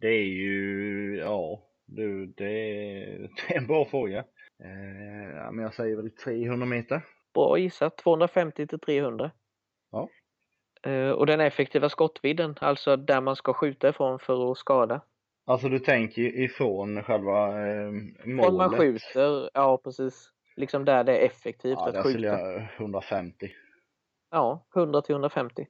Det 0.00 0.08
är 0.08 0.24
ju, 0.24 1.16
ja, 1.16 1.62
du, 1.86 2.26
det, 2.26 2.44
är, 2.44 3.18
det 3.48 3.54
är 3.54 3.58
en 3.58 3.66
bra 3.66 3.84
fråga. 3.84 4.18
Eh, 4.62 5.52
men 5.52 5.58
jag 5.58 5.74
säger 5.74 5.96
väl 5.96 6.10
300 6.10 6.66
meter. 6.66 7.02
Bra 7.34 7.58
gissat, 7.58 7.96
250 7.96 8.66
till 8.66 8.80
300. 8.80 9.30
Ja. 9.90 10.08
Eh, 10.82 11.10
och 11.10 11.26
den 11.26 11.40
effektiva 11.40 11.88
skottvidden, 11.88 12.54
alltså 12.60 12.96
där 12.96 13.20
man 13.20 13.36
ska 13.36 13.52
skjuta 13.52 13.88
ifrån 13.88 14.18
för 14.18 14.52
att 14.52 14.58
skada. 14.58 15.00
Alltså 15.46 15.68
du 15.68 15.78
tänker 15.78 16.22
ifrån 16.22 17.02
själva 17.02 17.66
eh, 17.66 17.90
målet? 18.24 18.44
Från 18.44 18.56
man 18.56 18.70
skjuter, 18.70 19.50
ja 19.54 19.80
precis. 19.84 20.32
Liksom 20.56 20.84
där 20.84 21.04
det 21.04 21.18
är 21.18 21.26
effektivt 21.26 21.78
ja, 21.78 21.88
att 21.88 22.04
skjuta. 22.04 22.20
Ja, 22.20 22.32
där 22.32 22.38
skulle 22.38 22.58
jag 22.58 22.68
150. 22.76 23.50
Ja, 24.30 24.66
100 24.76 25.02
till 25.02 25.12
150. 25.12 25.66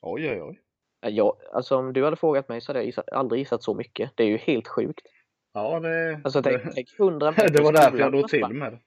Oj, 0.00 0.30
oj, 0.30 0.42
oj. 0.42 0.60
Ja, 1.08 1.36
alltså 1.52 1.76
om 1.76 1.92
du 1.92 2.04
hade 2.04 2.16
frågat 2.16 2.48
mig 2.48 2.60
så 2.60 2.68
hade 2.68 2.78
jag 2.78 2.86
gissat, 2.86 3.12
aldrig 3.12 3.38
gissat 3.38 3.62
så 3.62 3.74
mycket. 3.74 4.10
Det 4.14 4.22
är 4.22 4.26
ju 4.28 4.36
helt 4.36 4.68
sjukt. 4.68 5.06
Ja, 5.52 5.80
det... 5.80 6.20
Alltså 6.24 6.42
tänk, 6.42 6.62
tänk 6.74 6.88
100 6.98 7.30
meter. 7.36 7.48
det 7.48 7.62
var 7.62 7.72
därför 7.72 7.98
jag 7.98 8.12
drog 8.12 8.28
till 8.28 8.48
med 8.48 8.78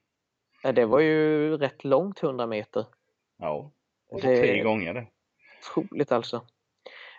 det. 0.62 0.72
Det 0.72 0.86
var 0.86 1.00
ju 1.00 1.56
rätt 1.56 1.84
långt 1.84 2.22
100 2.22 2.46
meter. 2.46 2.84
Ja, 3.38 3.72
och 4.10 4.20
det... 4.20 4.40
tre 4.40 4.62
gånger 4.62 4.94
det. 4.94 5.06
Otroligt 5.60 6.12
alltså. 6.12 6.46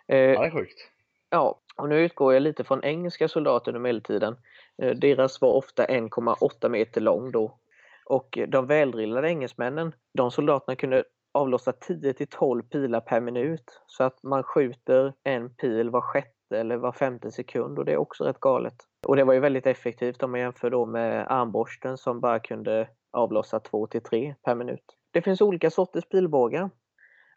Eh, 0.08 0.18
ja, 0.18 0.42
det 0.42 0.48
är 0.48 0.52
sjukt. 0.52 0.90
Ja, 1.30 1.60
och 1.76 1.90
nu 1.90 2.00
utgår 2.00 2.34
jag 2.34 2.44
lite 2.44 2.64
från 2.64 2.84
engelska 2.84 3.28
soldater 3.28 3.72
under 3.72 3.80
medeltiden. 3.80 4.36
Eh, 4.82 4.96
deras 4.96 5.42
var 5.42 5.54
ofta 5.54 5.86
1,8 5.86 6.70
meter 6.70 7.02
lång 7.02 7.32
då. 7.32 7.60
Och 8.06 8.40
de 8.48 8.68
väldrillade 8.68 9.28
engelsmännen, 9.28 9.96
de 10.14 10.32
soldaterna 10.32 10.76
kunde 10.76 11.04
avlossa 11.32 11.72
10 11.72 12.14
till 12.14 12.28
12 12.28 12.64
pilar 12.64 13.02
per 13.02 13.22
minut. 13.22 13.82
Så 13.88 14.04
att 14.04 14.24
man 14.24 14.44
skjuter 14.44 15.14
en 15.24 15.56
pil 15.56 15.90
var 15.90 16.02
sjätte 16.02 16.58
eller 16.60 16.78
var 16.78 16.92
femte 16.92 17.32
sekund 17.32 17.80
och 17.80 17.86
det 17.86 17.94
är 17.94 17.98
också 17.98 18.24
rätt 18.24 18.40
galet. 18.40 18.76
Och 19.08 19.16
det 19.16 19.24
var 19.24 19.34
ju 19.34 19.40
väldigt 19.40 19.68
effektivt 19.68 20.24
om 20.24 20.32
man 20.32 20.40
jämför 20.40 20.70
då 20.70 20.86
med 20.86 21.32
armborsten 21.32 21.98
som 21.98 22.20
bara 22.20 22.40
kunde 22.40 22.90
avlossa 23.12 23.60
2 23.60 23.88
till 23.88 24.04
3 24.04 24.36
per 24.44 24.56
minut. 24.56 24.84
Det 25.12 25.22
finns 25.22 25.42
olika 25.42 25.70
sorters 25.70 26.06
pilbågar. 26.06 26.70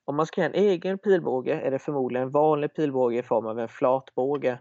Om 0.04 0.16
man 0.16 0.26
ska 0.26 0.40
ha 0.40 0.46
en 0.48 0.54
egen 0.54 0.98
pilbåge 0.98 1.52
är 1.52 1.70
det 1.70 1.78
förmodligen 1.78 2.26
en 2.26 2.33
vanlig 2.33 2.74
pilbåge 2.74 3.18
i 3.18 3.22
form 3.22 3.46
av 3.46 3.59
en 3.59 3.68
flatbåge. 3.68 4.59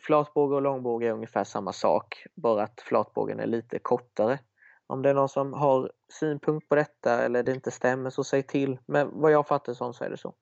Flatbåge 0.00 0.54
och 0.54 0.62
långbåge 0.62 1.06
är 1.06 1.12
ungefär 1.12 1.44
samma 1.44 1.72
sak, 1.72 2.26
bara 2.34 2.62
att 2.62 2.80
flatbågen 2.80 3.40
är 3.40 3.46
lite 3.46 3.78
kortare. 3.78 4.38
Om 4.90 5.02
det 5.02 5.10
är 5.10 5.14
någon 5.14 5.28
som 5.28 5.52
har 5.52 5.90
synpunkt 6.12 6.68
på 6.68 6.74
detta 6.74 7.24
eller 7.24 7.42
det 7.42 7.52
inte 7.52 7.70
stämmer 7.70 8.10
så 8.10 8.24
säg 8.24 8.42
till. 8.42 8.78
Men 8.86 9.10
vad 9.12 9.32
jag 9.32 9.46
fattar 9.46 9.72
som 9.72 9.94
så 9.94 10.04
är 10.04 10.10
det 10.10 10.16
så. 10.16 10.34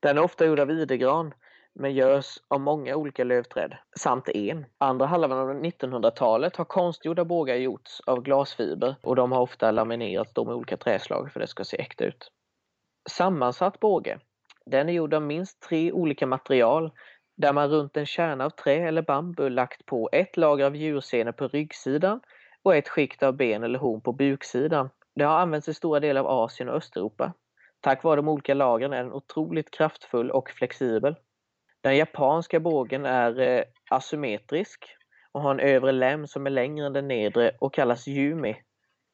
Den 0.00 0.18
är 0.18 0.22
ofta 0.22 0.46
gjord 0.46 0.60
av 0.60 0.70
idegran 0.70 1.34
men 1.74 1.94
görs 1.94 2.38
av 2.48 2.60
många 2.60 2.96
olika 2.96 3.24
lövträd 3.24 3.76
samt 3.98 4.28
en. 4.28 4.66
Andra 4.78 5.06
halvan 5.06 5.38
av 5.38 5.62
1900-talet 5.62 6.56
har 6.56 6.64
konstgjorda 6.64 7.24
bågar 7.24 7.54
gjorts 7.54 8.00
av 8.00 8.22
glasfiber 8.22 8.96
och 9.02 9.16
de 9.16 9.32
har 9.32 9.40
ofta 9.40 9.70
laminerats 9.70 10.36
med 10.36 10.54
olika 10.54 10.76
träslag 10.76 11.32
för 11.32 11.40
att 11.40 11.44
det 11.44 11.50
ska 11.50 11.64
se 11.64 11.80
äkta 11.80 12.04
ut. 12.04 12.30
Sammansatt 13.10 13.80
båge. 13.80 14.18
Den 14.66 14.88
är 14.88 14.92
gjord 14.92 15.14
av 15.14 15.22
minst 15.22 15.62
tre 15.62 15.92
olika 15.92 16.26
material 16.26 16.92
där 17.36 17.52
man 17.52 17.68
runt 17.68 17.96
en 17.96 18.06
kärna 18.06 18.44
av 18.44 18.50
trä 18.50 18.88
eller 18.88 19.02
bambu 19.02 19.50
lagt 19.50 19.86
på 19.86 20.08
ett 20.12 20.36
lager 20.36 20.64
av 20.64 20.76
djursenor 20.76 21.32
på 21.32 21.48
ryggsidan 21.48 22.20
och 22.64 22.76
ett 22.76 22.88
skikt 22.88 23.22
av 23.22 23.36
ben 23.36 23.62
eller 23.62 23.78
horn 23.78 24.00
på 24.00 24.12
buksidan. 24.12 24.90
Det 25.14 25.24
har 25.24 25.38
använts 25.38 25.68
i 25.68 25.74
stora 25.74 26.00
delar 26.00 26.20
av 26.20 26.26
Asien 26.26 26.68
och 26.68 26.74
Östeuropa. 26.74 27.32
Tack 27.80 28.04
vare 28.04 28.16
de 28.16 28.28
olika 28.28 28.54
lagren 28.54 28.92
är 28.92 29.02
den 29.02 29.12
otroligt 29.12 29.70
kraftfull 29.70 30.30
och 30.30 30.50
flexibel. 30.50 31.16
Den 31.80 31.96
japanska 31.96 32.60
bågen 32.60 33.04
är 33.06 33.40
eh, 33.40 33.62
asymmetrisk 33.90 34.84
och 35.32 35.42
har 35.42 35.50
en 35.50 35.60
övre 35.60 35.92
lem 35.92 36.26
som 36.26 36.46
är 36.46 36.50
längre 36.50 36.86
än 36.86 36.92
den 36.92 37.08
nedre 37.08 37.50
och 37.60 37.74
kallas 37.74 38.08
Yumi. 38.08 38.56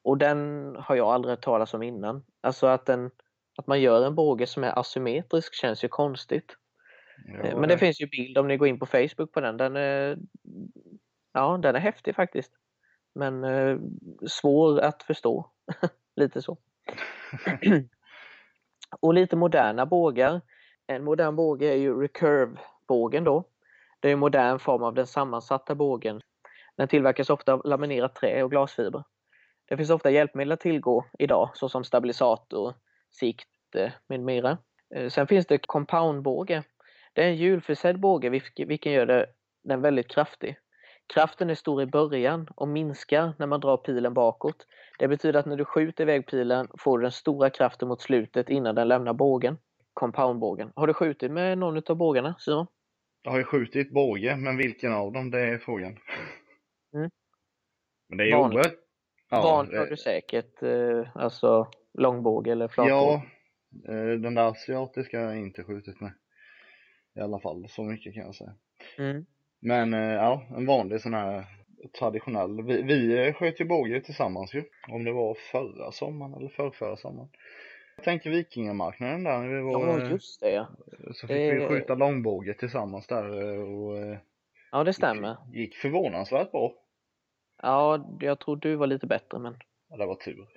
Och 0.03 0.17
den 0.17 0.71
har 0.79 0.95
jag 0.95 1.07
aldrig 1.07 1.31
hört 1.31 1.43
talas 1.43 1.73
om 1.73 1.83
innan. 1.83 2.23
Alltså 2.41 2.67
att, 2.67 2.85
den, 2.85 3.11
att 3.57 3.67
man 3.67 3.81
gör 3.81 4.05
en 4.05 4.15
båge 4.15 4.47
som 4.47 4.63
är 4.63 4.79
asymmetrisk 4.79 5.53
känns 5.53 5.83
ju 5.83 5.87
konstigt. 5.87 6.55
Ja, 7.43 7.59
Men 7.59 7.69
det 7.69 7.77
finns 7.77 8.01
ju 8.01 8.07
bild 8.07 8.37
om 8.37 8.47
ni 8.47 8.57
går 8.57 8.67
in 8.67 8.79
på 8.79 8.85
Facebook 8.85 9.31
på 9.31 9.41
den. 9.41 9.57
Den 9.57 9.75
är, 9.75 10.17
ja, 11.33 11.59
den 11.61 11.75
är 11.75 11.79
häftig 11.79 12.15
faktiskt. 12.15 12.51
Men 13.13 13.43
eh, 13.43 13.77
svår 14.27 14.79
att 14.79 15.03
förstå. 15.03 15.49
lite 16.15 16.41
så. 16.41 16.57
och 18.99 19.13
lite 19.13 19.35
moderna 19.35 19.85
bågar. 19.85 20.41
En 20.87 21.03
modern 21.03 21.35
båge 21.35 21.65
är 21.65 21.77
ju 21.77 22.01
recurve-bågen 22.01 23.23
då. 23.23 23.43
Det 23.99 24.07
är 24.07 24.13
en 24.13 24.19
modern 24.19 24.59
form 24.59 24.83
av 24.83 24.93
den 24.93 25.07
sammansatta 25.07 25.75
bågen. 25.75 26.21
Den 26.75 26.87
tillverkas 26.87 27.29
ofta 27.29 27.53
av 27.53 27.61
laminerat 27.65 28.15
trä 28.15 28.43
och 28.43 28.51
glasfiber. 28.51 29.03
Det 29.65 29.77
finns 29.77 29.89
ofta 29.89 30.11
hjälpmedel 30.11 30.51
att 30.51 30.59
tillgå 30.59 31.05
idag 31.19 31.49
såsom 31.53 31.83
stabilisator, 31.83 32.73
sikt 33.09 33.75
eh, 33.75 33.91
med 34.07 34.19
mera. 34.19 34.57
Eh, 34.95 35.09
sen 35.09 35.27
finns 35.27 35.45
det 35.45 35.67
compoundbåge. 35.67 36.63
Det 37.13 37.23
är 37.23 37.27
en 37.27 37.35
hjulförsedd 37.35 37.99
båge 37.99 38.41
vilken 38.55 38.91
gör 38.91 39.25
den 39.63 39.81
väldigt 39.81 40.07
kraftig. 40.07 40.57
Kraften 41.13 41.49
är 41.49 41.55
stor 41.55 41.81
i 41.81 41.85
början 41.85 42.47
och 42.55 42.67
minskar 42.67 43.33
när 43.39 43.47
man 43.47 43.59
drar 43.59 43.77
pilen 43.77 44.13
bakåt. 44.13 44.67
Det 44.99 45.07
betyder 45.07 45.39
att 45.39 45.45
när 45.45 45.57
du 45.57 45.65
skjuter 45.65 46.03
iväg 46.03 46.27
pilen 46.27 46.67
får 46.79 46.97
du 46.97 47.01
den 47.01 47.11
stora 47.11 47.49
kraften 47.49 47.87
mot 47.87 48.01
slutet 48.01 48.49
innan 48.49 48.75
den 48.75 48.87
lämnar 48.87 49.13
bågen. 49.13 49.57
Compoundbågen. 49.93 50.71
Har 50.75 50.87
du 50.87 50.93
skjutit 50.93 51.31
med 51.31 51.57
någon 51.57 51.81
av 51.89 51.95
bågarna 51.95 52.35
Simon? 52.39 52.67
Jag 53.21 53.31
har 53.31 53.37
ju 53.37 53.43
skjutit 53.43 53.91
båge, 53.91 54.35
men 54.35 54.57
vilken 54.57 54.93
av 54.93 55.11
dem, 55.11 55.31
det 55.31 55.39
är 55.39 55.57
frågan. 55.57 55.97
Mm. 56.93 57.09
Men 58.09 58.17
det 58.17 58.31
är 58.31 58.37
Vanlig. 58.37 58.57
oerhört. 58.57 58.77
Vanlig 59.31 59.77
har 59.77 59.85
eh, 59.85 59.89
du 59.89 59.97
säkert, 59.97 60.63
eh, 60.63 61.17
alltså 61.17 61.67
långbåge 61.93 62.51
eller 62.51 62.67
flatbåge. 62.67 62.91
Ja, 62.91 63.23
eh, 63.93 64.19
den 64.19 64.35
där 64.35 64.49
asiatiska 64.49 65.19
har 65.19 65.25
jag 65.25 65.39
inte 65.39 65.63
skjutit 65.63 66.01
med. 66.01 66.13
I 67.15 67.19
alla 67.19 67.39
fall, 67.39 67.69
så 67.69 67.83
mycket 67.83 68.13
kan 68.13 68.23
jag 68.23 68.35
säga. 68.35 68.55
Mm. 68.97 69.25
Men 69.61 69.93
eh, 69.93 69.99
ja, 70.13 70.41
en 70.57 70.65
vanlig 70.65 71.01
sån 71.01 71.13
här 71.13 71.45
traditionell. 71.99 72.61
Vi, 72.63 72.81
vi 72.81 73.27
eh, 73.27 73.33
sköt 73.33 73.61
ju 73.61 73.65
båge 73.65 74.01
tillsammans 74.01 74.53
ju. 74.53 74.63
Om 74.89 75.03
det 75.03 75.11
var 75.11 75.33
förra 75.51 75.91
sommaren 75.91 76.33
eller 76.33 76.49
förrförra 76.49 76.95
sommaren. 76.95 77.29
Jag 77.95 78.05
tänker 78.05 78.29
Vikingamarknaden 78.29 79.23
där 79.23 79.47
vi 79.47 79.61
var, 79.61 79.87
Ja, 79.87 80.01
eh, 80.05 80.11
just 80.11 80.41
det 80.41 80.51
ja. 80.51 80.67
så 81.13 81.27
fick 81.27 81.37
det- 81.37 81.59
vi 81.59 81.67
skjuta 81.67 81.95
långbåge 81.95 82.53
tillsammans 82.53 83.07
där 83.07 83.29
och 83.57 84.17
Ja, 84.71 84.83
det 84.83 84.93
stämmer. 84.93 85.37
gick 85.53 85.75
förvånansvärt 85.75 86.51
bra. 86.51 86.73
Ja, 87.61 88.17
jag 88.19 88.39
tror 88.39 88.55
du 88.55 88.75
var 88.75 88.87
lite 88.87 89.07
bättre 89.07 89.39
men 89.39 89.55
Ja, 89.89 89.97
det 89.97 90.05
var 90.05 90.15
tur. 90.15 90.47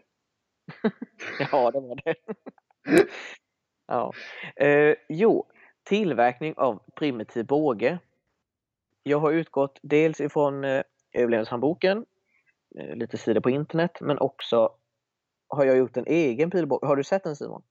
Ja, 1.53 1.71
det 1.71 1.81
var 1.81 2.01
det. 2.05 2.15
ja. 3.87 4.13
Eh, 4.57 4.95
jo, 5.09 5.47
tillverkning 5.85 6.55
av 6.57 6.83
primitiv 6.97 7.47
båge. 7.47 7.99
Jag 9.07 9.19
har 9.19 9.33
utgått 9.33 9.79
dels 9.83 10.21
ifrån 10.21 10.65
eh, 10.65 10.83
överlevnadshandboken, 11.13 12.05
eh, 12.81 12.97
lite 12.97 13.17
sidor 13.17 13.41
på 13.41 13.51
internet, 13.51 13.99
men 14.01 14.19
också 14.19 14.71
har 15.49 15.65
jag 15.65 15.77
gjort 15.77 15.97
en 15.97 16.07
egen 16.07 16.51
pilbåge. 16.51 16.87
Har 16.87 16.97
du 16.97 17.05
sett 17.05 17.25
den 17.25 17.37
Simon? 17.37 17.63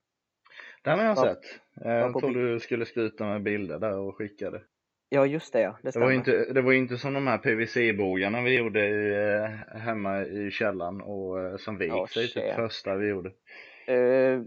Den 0.83 0.99
har 0.99 1.05
jag 1.05 1.17
Ja. 1.17 1.21
sett. 1.23 1.43
Eh, 1.85 1.91
Jag 1.91 2.21
bild. 2.21 2.35
du 2.37 2.59
skulle 2.59 2.85
skryta 2.85 3.25
med 3.25 3.43
bilder 3.43 3.79
där 3.79 3.97
och 3.99 4.17
skicka 4.17 4.51
det. 4.51 4.61
Ja, 5.09 5.25
just 5.25 5.53
det 5.53 5.61
ja. 5.61 5.77
Det 5.83 5.91
Det 5.93 5.99
var, 5.99 6.11
inte, 6.11 6.53
det 6.53 6.61
var 6.61 6.73
inte 6.73 6.97
som 6.97 7.13
de 7.13 7.27
här 7.27 7.37
PVC-bågarna 7.37 8.41
vi 8.41 8.57
gjorde 8.57 8.85
i, 8.87 9.13
eh, 9.35 9.79
hemma 9.79 10.21
i 10.25 10.51
källaren 10.51 11.01
och 11.01 11.39
eh, 11.39 11.57
som 11.57 11.77
vek 11.77 11.89
Ja, 11.89 12.07
sig 12.07 12.27
typ 12.33 12.55
första 12.55 12.95
vi 12.95 13.07
gjorde. 13.07 13.31
Eh, 13.87 14.41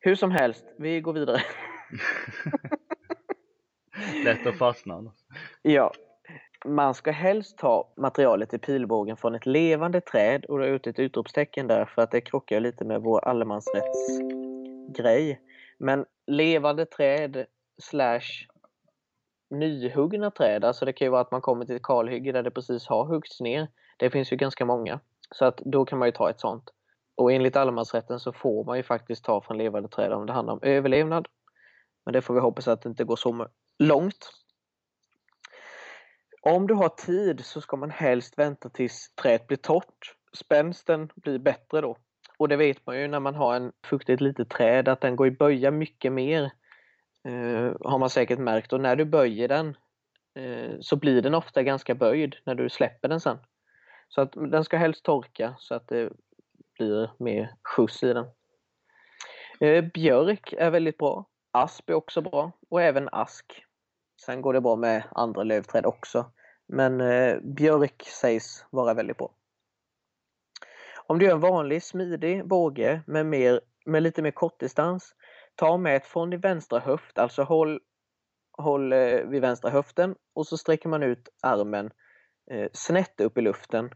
hur 0.00 0.14
som 0.14 0.30
helst, 0.30 0.64
vi 0.78 1.00
går 1.00 1.12
vidare. 1.12 1.40
Lätt 4.24 4.46
att 4.46 4.58
fastna. 4.58 5.12
Ja. 5.62 5.92
Man 6.64 6.94
ska 6.94 7.10
helst 7.10 7.58
ta 7.58 7.92
materialet 7.96 8.54
i 8.54 8.58
pilbågen 8.58 9.16
från 9.16 9.34
ett 9.34 9.46
levande 9.46 10.00
träd 10.00 10.44
och 10.44 10.58
då 10.58 10.64
har 10.64 10.70
gjort 10.70 10.86
ett 10.86 10.98
utropstecken 10.98 11.66
där 11.66 11.84
för 11.84 12.02
att 12.02 12.10
det 12.10 12.20
krockar 12.20 12.60
lite 12.60 12.84
med 12.84 13.02
vår 13.02 13.24
allemansrättsgrej. 13.24 15.40
Men 15.78 16.04
levande 16.26 16.86
träd 16.86 17.46
slash 17.82 18.46
nyhuggna 19.50 20.30
träd, 20.30 20.64
alltså 20.64 20.84
det 20.84 20.92
kan 20.92 21.06
ju 21.06 21.10
vara 21.10 21.20
att 21.20 21.30
man 21.30 21.40
kommer 21.40 21.64
till 21.64 21.76
ett 21.76 21.82
kalhygge 21.82 22.32
där 22.32 22.42
det 22.42 22.50
precis 22.50 22.86
har 22.86 23.04
huggts 23.04 23.40
ner. 23.40 23.68
Det 23.96 24.10
finns 24.10 24.32
ju 24.32 24.36
ganska 24.36 24.64
många. 24.64 25.00
Så 25.34 25.44
att 25.44 25.56
då 25.56 25.84
kan 25.84 25.98
man 25.98 26.08
ju 26.08 26.12
ta 26.12 26.30
ett 26.30 26.40
sånt. 26.40 26.64
Och 27.14 27.32
enligt 27.32 27.56
allemansrätten 27.56 28.20
så 28.20 28.32
får 28.32 28.64
man 28.64 28.76
ju 28.76 28.82
faktiskt 28.82 29.24
ta 29.24 29.40
från 29.40 29.58
levande 29.58 29.88
träd 29.88 30.12
om 30.12 30.26
det 30.26 30.32
handlar 30.32 30.54
om 30.54 30.60
överlevnad. 30.62 31.28
Men 32.04 32.12
det 32.12 32.22
får 32.22 32.34
vi 32.34 32.40
hoppas 32.40 32.68
att 32.68 32.82
det 32.82 32.88
inte 32.88 33.04
går 33.04 33.16
så 33.16 33.32
långt. 33.80 34.30
Om 36.42 36.66
du 36.66 36.74
har 36.74 36.88
tid 36.88 37.44
så 37.44 37.60
ska 37.60 37.76
man 37.76 37.90
helst 37.90 38.38
vänta 38.38 38.68
tills 38.68 39.14
träet 39.14 39.46
blir 39.46 39.56
torrt. 39.56 40.14
Spänsten 40.32 41.10
blir 41.16 41.38
bättre 41.38 41.80
då. 41.80 41.96
Och 42.38 42.48
det 42.48 42.56
vet 42.56 42.86
man 42.86 43.00
ju 43.00 43.08
när 43.08 43.20
man 43.20 43.34
har 43.34 43.54
en 43.54 43.72
fuktigt 43.86 44.20
litet 44.20 44.50
träd 44.50 44.88
att 44.88 45.00
den 45.00 45.16
går 45.16 45.26
i 45.26 45.30
böja 45.30 45.70
mycket 45.70 46.12
mer. 46.12 46.42
Eh, 47.28 47.72
har 47.80 47.98
man 47.98 48.10
säkert 48.10 48.38
märkt 48.38 48.72
och 48.72 48.80
när 48.80 48.96
du 48.96 49.04
böjer 49.04 49.48
den 49.48 49.76
eh, 50.34 50.76
så 50.80 50.96
blir 50.96 51.22
den 51.22 51.34
ofta 51.34 51.62
ganska 51.62 51.94
böjd 51.94 52.36
när 52.44 52.54
du 52.54 52.70
släpper 52.70 53.08
den 53.08 53.20
sen. 53.20 53.38
Så 54.08 54.20
att 54.20 54.32
den 54.32 54.64
ska 54.64 54.76
helst 54.76 55.04
torka 55.04 55.54
så 55.58 55.74
att 55.74 55.88
det 55.88 56.12
blir 56.78 57.10
mer 57.18 57.54
skjuts 57.62 58.02
i 58.02 58.12
den. 58.12 58.26
Eh, 59.60 59.84
björk 59.84 60.52
är 60.52 60.70
väldigt 60.70 60.98
bra. 60.98 61.26
Asp 61.52 61.90
är 61.90 61.94
också 61.94 62.20
bra 62.20 62.52
och 62.70 62.82
även 62.82 63.08
ask. 63.12 63.64
Sen 64.26 64.42
går 64.42 64.52
det 64.52 64.60
bra 64.60 64.76
med 64.76 65.02
andra 65.10 65.42
lövträd 65.42 65.86
också. 65.86 66.32
Men 66.68 67.00
eh, 67.00 67.40
björk 67.40 68.02
sägs 68.02 68.66
vara 68.70 68.94
väldigt 68.94 69.18
bra. 69.18 69.30
Om 71.06 71.18
du 71.18 71.24
gör 71.24 71.34
en 71.34 71.40
vanlig 71.40 71.82
smidig 71.82 72.48
båge 72.48 73.02
med, 73.06 73.26
mer, 73.26 73.60
med 73.86 74.02
lite 74.02 74.22
mer 74.22 74.30
kortdistans, 74.30 75.14
ta 75.54 75.76
med 75.76 75.96
ett 75.96 76.06
från 76.06 76.30
din 76.30 76.40
vänstra 76.40 76.78
höft, 76.78 77.18
alltså 77.18 77.42
håll, 77.42 77.80
håll 78.58 78.92
eh, 78.92 79.20
vid 79.24 79.40
vänstra 79.40 79.70
höften 79.70 80.14
och 80.34 80.46
så 80.46 80.56
sträcker 80.56 80.88
man 80.88 81.02
ut 81.02 81.28
armen 81.42 81.90
eh, 82.50 82.68
snett 82.72 83.20
upp 83.20 83.38
i 83.38 83.40
luften 83.40 83.90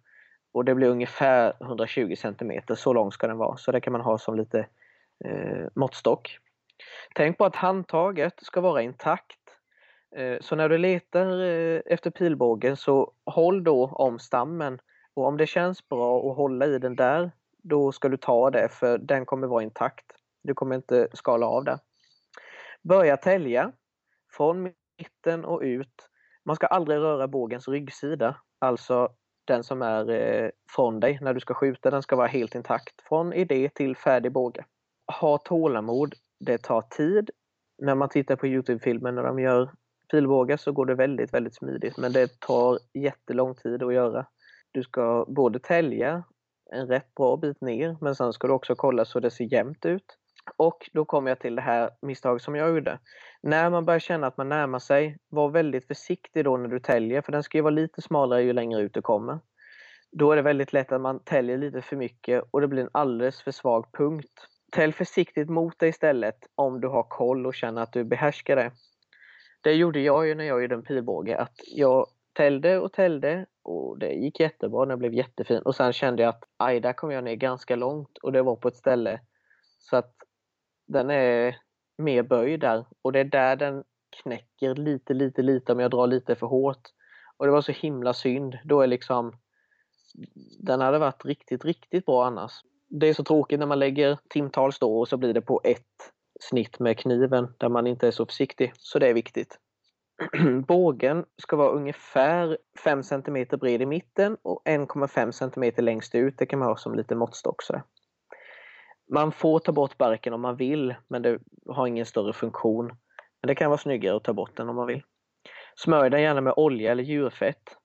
och 0.53 0.65
det 0.65 0.75
blir 0.75 0.89
ungefär 0.89 1.57
120 1.63 2.15
cm, 2.17 2.63
så 2.77 2.93
lång 2.93 3.13
ska 3.13 3.27
den 3.27 3.39
vara. 3.39 3.57
Så 3.57 3.73
det 3.73 3.81
kan 3.81 3.93
man 3.93 4.01
ha 4.01 4.19
som 4.19 4.37
lite 4.37 4.67
eh, 5.25 5.67
måttstock. 5.75 6.39
Tänk 7.15 7.39
på 7.39 7.45
att 7.45 7.57
handtaget 7.57 8.35
ska 8.43 8.61
vara 8.61 8.83
intakt. 8.83 9.44
Eh, 10.17 10.39
så 10.41 10.57
när 10.57 10.69
du 10.69 10.79
letar 10.79 11.41
eh, 11.41 11.81
efter 11.87 12.11
pilbågen 12.11 12.77
så 12.77 13.13
håll 13.27 13.65
då 13.65 13.87
om 13.87 14.19
stammen 14.19 14.79
och 15.15 15.27
om 15.27 15.37
det 15.37 15.47
känns 15.47 15.89
bra 15.89 16.31
att 16.31 16.37
hålla 16.37 16.67
i 16.67 16.79
den 16.79 16.97
där 16.97 17.31
då 17.63 17.93
ska 17.93 18.09
du 18.09 18.17
ta 18.17 18.51
det 18.51 18.69
för 18.69 18.99
den 18.99 19.27
kommer 19.27 19.47
vara 19.47 19.63
intakt. 19.63 20.07
Du 20.43 20.55
kommer 20.55 20.77
inte 20.77 21.09
skala 21.13 21.47
av 21.47 21.65
det. 21.65 21.79
Börja 22.83 23.17
tälja 23.17 23.73
från 24.33 24.63
mitten 24.99 25.45
och 25.45 25.61
ut. 25.61 26.09
Man 26.45 26.57
ska 26.57 26.67
aldrig 26.67 26.99
röra 26.99 27.29
bågens 27.29 27.69
ryggsida, 27.69 28.37
alltså 28.59 29.09
den 29.45 29.65
som 29.65 29.83
är 29.83 30.11
eh, 30.11 30.51
från 30.71 31.01
dig 31.01 31.19
när 31.23 31.35
du 31.35 31.41
ska 31.41 31.55
skjuta. 31.55 31.91
Den 31.91 32.03
ska 32.03 32.17
vara 32.17 32.27
helt 32.27 32.55
intakt 32.55 33.03
från 33.09 33.33
idé 33.33 33.71
till 33.75 33.97
färdig 33.97 34.33
båge. 34.33 34.65
Ha 35.21 35.39
tålamod. 35.39 36.15
Det 36.41 36.59
tar 36.59 36.83
tid. 36.83 37.31
När 37.79 37.95
man 37.95 38.09
tittar 38.09 38.37
på 38.37 38.47
Youtube-filmer 38.47 39.13
när 39.13 39.23
de 39.23 39.39
gör 39.39 39.71
pilbågar 40.15 40.57
så 40.57 40.73
går 40.73 40.87
det 40.87 40.95
väldigt, 40.95 41.35
väldigt 41.35 41.55
smidigt. 41.55 41.97
Men 41.97 42.13
det 42.13 42.41
tar 42.41 42.79
jättelång 42.95 43.55
tid 43.55 43.83
att 43.83 43.95
göra. 43.95 44.27
Du 44.73 44.83
ska 44.83 45.27
både 45.29 45.59
tälja 45.59 46.25
en 46.73 46.87
rätt 46.87 47.15
bra 47.15 47.37
bit 47.37 47.61
ner 47.61 47.97
men 48.01 48.15
sen 48.15 48.33
ska 48.33 48.47
du 48.47 48.53
också 48.53 48.75
kolla 48.75 49.05
så 49.05 49.21
det 49.21 49.31
ser 49.31 49.53
jämnt 49.53 49.87
ut. 49.87 50.05
Och 50.57 50.91
då 50.93 51.05
kommer 51.05 51.31
jag 51.31 51.39
till 51.41 51.57
det 51.57 51.63
här 51.63 51.91
misstaget 52.03 52.43
som 52.43 52.55
jag 52.55 52.69
gjorde. 52.69 52.99
När 53.43 53.71
man 53.71 53.85
börjar 53.85 54.01
känna 54.01 54.27
att 54.27 54.37
man 54.37 54.49
närmar 54.49 54.79
sig, 54.79 55.17
var 55.29 55.49
väldigt 55.49 55.87
försiktig 55.87 56.45
då 56.45 56.57
när 56.57 56.69
du 56.69 56.81
täljer 56.81 57.23
för 57.23 57.33
den 57.33 57.43
ska 57.43 57.59
ju 57.59 57.63
vara 57.63 57.71
lite 57.71 58.03
smalare 58.03 58.43
ju 58.43 58.53
längre 58.53 58.81
ut 58.81 58.95
du 58.95 59.03
kommer. 59.03 59.39
Då 60.13 60.33
är 60.33 60.37
det 60.37 60.43
väldigt 60.43 60.73
lätt 60.73 60.93
att 60.93 61.01
man 61.01 61.25
täljer 61.25 61.59
lite 61.59 61.83
för 61.83 61.97
mycket 61.97 62.45
och 62.51 62.61
det 62.61 62.69
blir 62.69 62.83
en 62.83 62.91
alldeles 62.93 63.43
för 63.43 63.51
svag 63.51 63.87
punkt. 63.93 64.47
Tälj 64.73 64.93
försiktigt 64.93 65.51
mot 65.51 65.79
dig 65.79 65.89
istället 65.89 66.39
om 66.55 66.81
du 66.81 66.89
har 66.89 67.03
koll 67.03 67.47
och 67.47 67.55
känner 67.55 67.83
att 67.83 67.93
du 67.93 68.05
behärskar 68.05 68.57
det. 68.57 68.71
Det 69.65 69.75
gjorde 69.75 70.01
jag 70.01 70.27
ju 70.27 70.35
när 70.35 70.45
jag 70.45 70.63
gjorde 70.63 70.75
en 70.75 70.83
pilbåge 70.83 71.37
att 71.37 71.61
jag 71.67 72.07
täljde 72.33 72.79
och 72.79 72.93
täljde 72.93 73.47
och 73.63 73.99
det 73.99 74.13
gick 74.13 74.41
jättebra, 74.41 74.87
den 74.87 74.99
blev 74.99 75.15
jättefin 75.15 75.63
och 75.63 75.75
sen 75.75 75.93
kände 75.93 76.23
jag 76.23 76.29
att 76.29 76.45
aj, 76.57 76.81
där 76.81 76.93
kom 76.93 77.11
jag 77.11 77.25
ner 77.25 77.35
ganska 77.35 77.77
långt 77.77 78.19
och 78.19 78.33
det 78.33 78.43
var 78.43 78.57
på 78.57 78.69
ett 78.69 78.77
ställe 78.77 79.21
så 79.79 79.97
att 79.97 80.15
den 80.87 81.11
är 81.11 81.57
mer 81.99 82.23
böjd 82.23 82.61
där 82.61 82.85
och 83.03 83.13
det 83.13 83.21
är 83.21 83.25
där 83.25 83.57
den 83.57 83.85
knäcker 84.23 84.75
lite, 84.75 85.15
lite, 85.15 85.43
lite 85.43 85.73
om 85.73 85.81
jag 85.81 85.91
drar 85.91 86.07
lite 86.07 86.35
för 86.35 86.47
hårt. 86.47 86.83
Och 87.37 87.47
det 87.47 87.53
var 87.53 87.63
så 87.63 87.73
himla 87.73 88.13
synd. 88.13 88.59
Då 88.65 88.81
är 88.81 88.87
liksom 88.87 89.33
den 90.59 90.81
hade 90.81 90.99
varit 90.99 91.25
riktigt, 91.25 91.65
riktigt 91.65 92.07
bra 92.07 92.27
annars. 92.27 92.53
Det 92.89 93.07
är 93.07 93.15
så 93.15 93.25
tråkigt 93.25 93.59
när 93.59 93.67
man 93.67 93.79
lägger 93.79 94.19
timtals 94.29 94.79
då 94.79 95.01
och 95.01 95.09
så 95.09 95.17
blir 95.17 95.35
det 95.35 95.41
på 95.41 95.61
ett 95.65 96.13
snitt 96.41 96.79
med 96.79 96.99
kniven 96.99 97.55
där 97.59 97.69
man 97.69 97.87
inte 97.87 98.07
är 98.07 98.11
så 98.11 98.27
försiktig. 98.27 98.73
Så 98.79 98.99
det 98.99 99.09
är 99.09 99.15
viktigt. 99.15 99.59
Bågen 100.67 101.25
ska 101.43 101.57
vara 101.57 101.71
ungefär 101.71 102.59
5 102.85 103.03
cm 103.03 103.47
bred 103.61 103.83
i 103.83 103.87
mitten 103.87 104.37
och 104.43 104.63
1,5 104.65 105.31
cm 105.31 105.85
längst 105.85 106.15
ut. 106.15 106.39
Det 106.39 106.47
kan 106.47 106.59
man 106.59 106.69
ha 106.69 106.77
som 106.77 106.95
lite 106.95 107.15
måttstock. 107.15 107.63
Så. 107.63 107.83
Man 109.13 109.33
får 109.33 109.59
ta 109.59 109.73
bort 109.73 109.99
barken 109.99 110.33
om 110.33 110.41
man 110.41 110.57
vill, 110.57 110.95
men 111.09 111.23
det 111.23 111.39
har 111.69 111.87
ingen 111.87 112.07
större 112.07 112.33
funktion. 112.33 112.87
Men 113.41 113.47
det 113.47 113.55
kan 113.55 113.71
vara 113.71 113.79
snyggare 113.79 114.17
att 114.17 114.25
ta 114.25 114.33
bort 114.33 114.57
den 114.57 114.69
om 114.69 114.77
man 114.77 114.87
vill. 114.87 115.03
Smörj 115.77 116.11
den 116.11 116.23
gärna 116.23 116.41
med 116.41 116.55
olja 116.57 116.93
eller 116.93 117.03
djurfett 117.03 117.77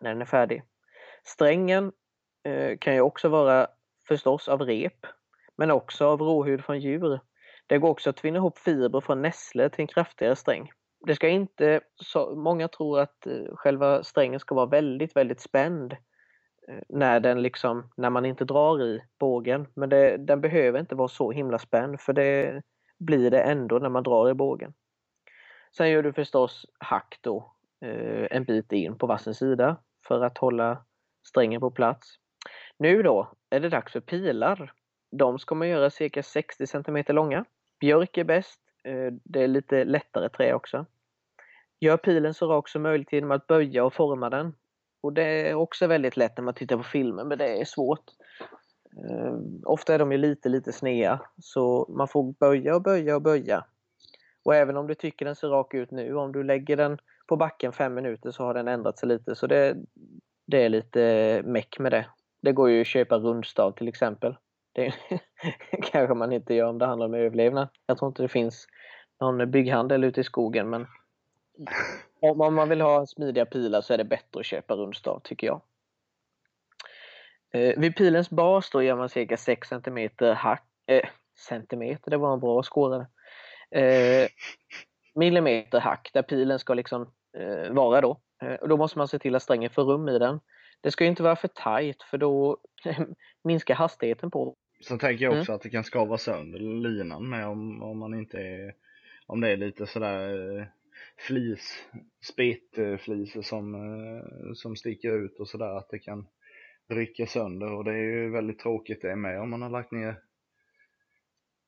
när 0.00 0.10
den 0.10 0.20
är 0.20 0.26
färdig. 0.26 0.62
Strängen 1.24 1.92
eh, 2.44 2.78
kan 2.78 2.94
ju 2.94 3.00
också 3.00 3.28
vara 3.28 3.66
förstås 4.08 4.48
av 4.48 4.62
rep, 4.62 5.06
men 5.58 5.70
också 5.70 6.06
av 6.06 6.20
råhud 6.20 6.64
från 6.64 6.80
djur. 6.80 7.20
Det 7.66 7.78
går 7.78 7.88
också 7.88 8.10
att 8.10 8.16
tvinna 8.16 8.36
ihop 8.36 8.58
fibrer 8.58 9.00
från 9.00 9.22
nässlor 9.22 9.68
till 9.68 9.80
en 9.80 9.86
kraftigare 9.86 10.36
sträng. 10.36 10.70
Det 11.06 11.14
ska 11.14 11.28
inte, 11.28 11.80
så, 11.96 12.36
många 12.36 12.68
tror 12.68 13.00
att 13.00 13.26
eh, 13.26 13.54
själva 13.54 14.02
strängen 14.02 14.40
ska 14.40 14.54
vara 14.54 14.66
väldigt, 14.66 15.16
väldigt 15.16 15.40
spänd 15.40 15.92
eh, 16.68 16.78
när, 16.88 17.20
den 17.20 17.42
liksom, 17.42 17.90
när 17.96 18.10
man 18.10 18.26
inte 18.26 18.44
drar 18.44 18.82
i 18.82 19.00
bågen. 19.18 19.66
Men 19.74 19.88
det, 19.88 20.16
den 20.16 20.40
behöver 20.40 20.80
inte 20.80 20.94
vara 20.94 21.08
så 21.08 21.30
himla 21.30 21.58
spänd 21.58 22.00
för 22.00 22.12
det 22.12 22.62
blir 22.98 23.30
det 23.30 23.40
ändå 23.40 23.78
när 23.78 23.88
man 23.88 24.02
drar 24.02 24.30
i 24.30 24.34
bågen. 24.34 24.74
Sen 25.76 25.90
gör 25.90 26.02
du 26.02 26.12
förstås 26.12 26.66
hack 26.78 27.18
då 27.20 27.52
eh, 27.84 28.26
en 28.30 28.44
bit 28.44 28.72
in 28.72 28.98
på 28.98 29.06
vassens 29.06 29.38
sida 29.38 29.76
för 30.08 30.24
att 30.24 30.38
hålla 30.38 30.84
strängen 31.28 31.60
på 31.60 31.70
plats. 31.70 32.08
Nu 32.78 33.02
då 33.02 33.32
är 33.50 33.60
det 33.60 33.68
dags 33.68 33.92
för 33.92 34.00
pilar. 34.00 34.72
De 35.10 35.38
ska 35.38 35.54
man 35.54 35.68
göra 35.68 35.90
cirka 35.90 36.22
60 36.22 36.66
cm 36.66 37.04
långa. 37.08 37.44
Björk 37.80 38.16
är 38.16 38.24
bäst. 38.24 38.60
Eh, 38.84 39.12
det 39.24 39.42
är 39.42 39.48
lite 39.48 39.84
lättare 39.84 40.28
trä 40.28 40.54
också. 40.54 40.86
Gör 41.80 41.96
pilen 41.96 42.34
så 42.34 42.46
rak 42.46 42.68
som 42.68 42.82
möjligt 42.82 43.12
genom 43.12 43.30
att 43.30 43.46
böja 43.46 43.84
och 43.84 43.94
forma 43.94 44.30
den. 44.30 44.54
Och 45.00 45.12
det 45.12 45.22
är 45.24 45.54
också 45.54 45.86
väldigt 45.86 46.16
lätt 46.16 46.36
när 46.36 46.44
man 46.44 46.54
tittar 46.54 46.76
på 46.76 46.82
filmer, 46.82 47.24
men 47.24 47.38
det 47.38 47.60
är 47.60 47.64
svårt. 47.64 48.04
Eh, 48.96 49.38
ofta 49.64 49.94
är 49.94 49.98
de 49.98 50.12
ju 50.12 50.18
lite, 50.18 50.48
lite 50.48 50.72
snea, 50.72 51.20
så 51.38 51.86
man 51.88 52.08
får 52.08 52.32
böja 52.32 52.74
och 52.74 52.82
böja 52.82 53.16
och 53.16 53.22
böja. 53.22 53.64
Och 54.42 54.54
även 54.54 54.76
om 54.76 54.86
du 54.86 54.94
tycker 54.94 55.24
den 55.24 55.36
ser 55.36 55.48
rak 55.48 55.74
ut 55.74 55.90
nu, 55.90 56.14
om 56.14 56.32
du 56.32 56.42
lägger 56.42 56.76
den 56.76 56.98
på 57.26 57.36
backen 57.36 57.72
fem 57.72 57.94
minuter 57.94 58.30
så 58.30 58.44
har 58.44 58.54
den 58.54 58.68
ändrat 58.68 58.98
sig 58.98 59.08
lite. 59.08 59.34
Så 59.34 59.46
det, 59.46 59.76
det 60.46 60.64
är 60.64 60.68
lite 60.68 61.42
meck 61.44 61.78
med 61.78 61.92
det. 61.92 62.06
Det 62.42 62.52
går 62.52 62.70
ju 62.70 62.80
att 62.80 62.86
köpa 62.86 63.18
rundstav 63.18 63.72
till 63.72 63.88
exempel. 63.88 64.36
Det 64.78 64.94
kanske 65.92 66.14
man 66.14 66.32
inte 66.32 66.54
gör 66.54 66.68
om 66.68 66.78
det 66.78 66.86
handlar 66.86 67.06
om 67.06 67.14
överlevnad. 67.14 67.68
Jag 67.86 67.98
tror 67.98 68.08
inte 68.08 68.22
det 68.22 68.28
finns 68.28 68.66
någon 69.20 69.50
bygghandel 69.50 70.04
ute 70.04 70.20
i 70.20 70.24
skogen 70.24 70.70
men 70.70 70.86
om 72.20 72.54
man 72.54 72.68
vill 72.68 72.80
ha 72.80 73.06
smidiga 73.06 73.46
pilar 73.46 73.80
så 73.80 73.94
är 73.94 73.98
det 73.98 74.04
bättre 74.04 74.40
att 74.40 74.46
köpa 74.46 74.74
rundstav 74.74 75.20
tycker 75.24 75.46
jag. 75.46 75.60
Eh, 77.52 77.78
vid 77.78 77.96
pilens 77.96 78.30
bas 78.30 78.70
då 78.70 78.82
gör 78.82 78.96
man 78.96 79.08
cirka 79.08 79.36
6 79.36 79.68
cm 79.68 80.10
hack, 80.36 80.64
eh, 80.86 81.08
centimeter, 81.48 82.10
det 82.10 82.16
var 82.16 82.32
en 82.32 82.40
bra 82.40 82.62
skårare. 82.62 83.06
Eh, 83.70 84.28
millimeter 85.14 85.80
hack 85.80 86.10
där 86.12 86.22
pilen 86.22 86.58
ska 86.58 86.74
liksom 86.74 87.12
eh, 87.38 87.72
vara 87.72 88.00
då. 88.00 88.20
Eh, 88.42 88.54
och 88.54 88.68
då 88.68 88.76
måste 88.76 88.98
man 88.98 89.08
se 89.08 89.18
till 89.18 89.34
att 89.34 89.42
strängen 89.42 89.70
får 89.70 89.84
rum 89.84 90.08
i 90.08 90.18
den. 90.18 90.40
Det 90.80 90.90
ska 90.90 91.04
inte 91.04 91.22
vara 91.22 91.36
för 91.36 91.48
tajt 91.48 92.02
för 92.02 92.18
då 92.18 92.56
minskar 93.44 93.74
hastigheten 93.74 94.30
på. 94.30 94.56
Sen 94.80 94.98
tänker 94.98 95.24
jag 95.24 95.38
också 95.38 95.52
mm. 95.52 95.56
att 95.56 95.62
det 95.62 95.70
kan 95.70 95.84
skava 95.84 96.18
sönder 96.18 96.58
linan 96.58 97.28
med 97.28 97.46
om, 97.46 97.82
om 97.82 97.98
man 97.98 98.14
inte 98.14 98.38
är, 98.38 98.74
om 99.26 99.40
det 99.40 99.48
är 99.48 99.56
lite 99.56 99.86
sådär 99.86 100.58
eh, 100.58 100.66
flis, 101.26 101.84
spetflisor 102.20 103.42
som, 103.42 103.74
eh, 103.74 104.52
som 104.54 104.76
sticker 104.76 105.24
ut 105.24 105.40
och 105.40 105.48
sådär 105.48 105.76
att 105.76 105.90
det 105.90 105.98
kan 105.98 106.26
rycka 106.88 107.26
sönder 107.26 107.72
och 107.72 107.84
det 107.84 107.90
är 107.90 107.96
ju 107.96 108.30
väldigt 108.30 108.58
tråkigt 108.58 109.02
det 109.02 109.16
med 109.16 109.40
om 109.40 109.50
man 109.50 109.62
har 109.62 109.70
lagt 109.70 109.92
ner 109.92 110.16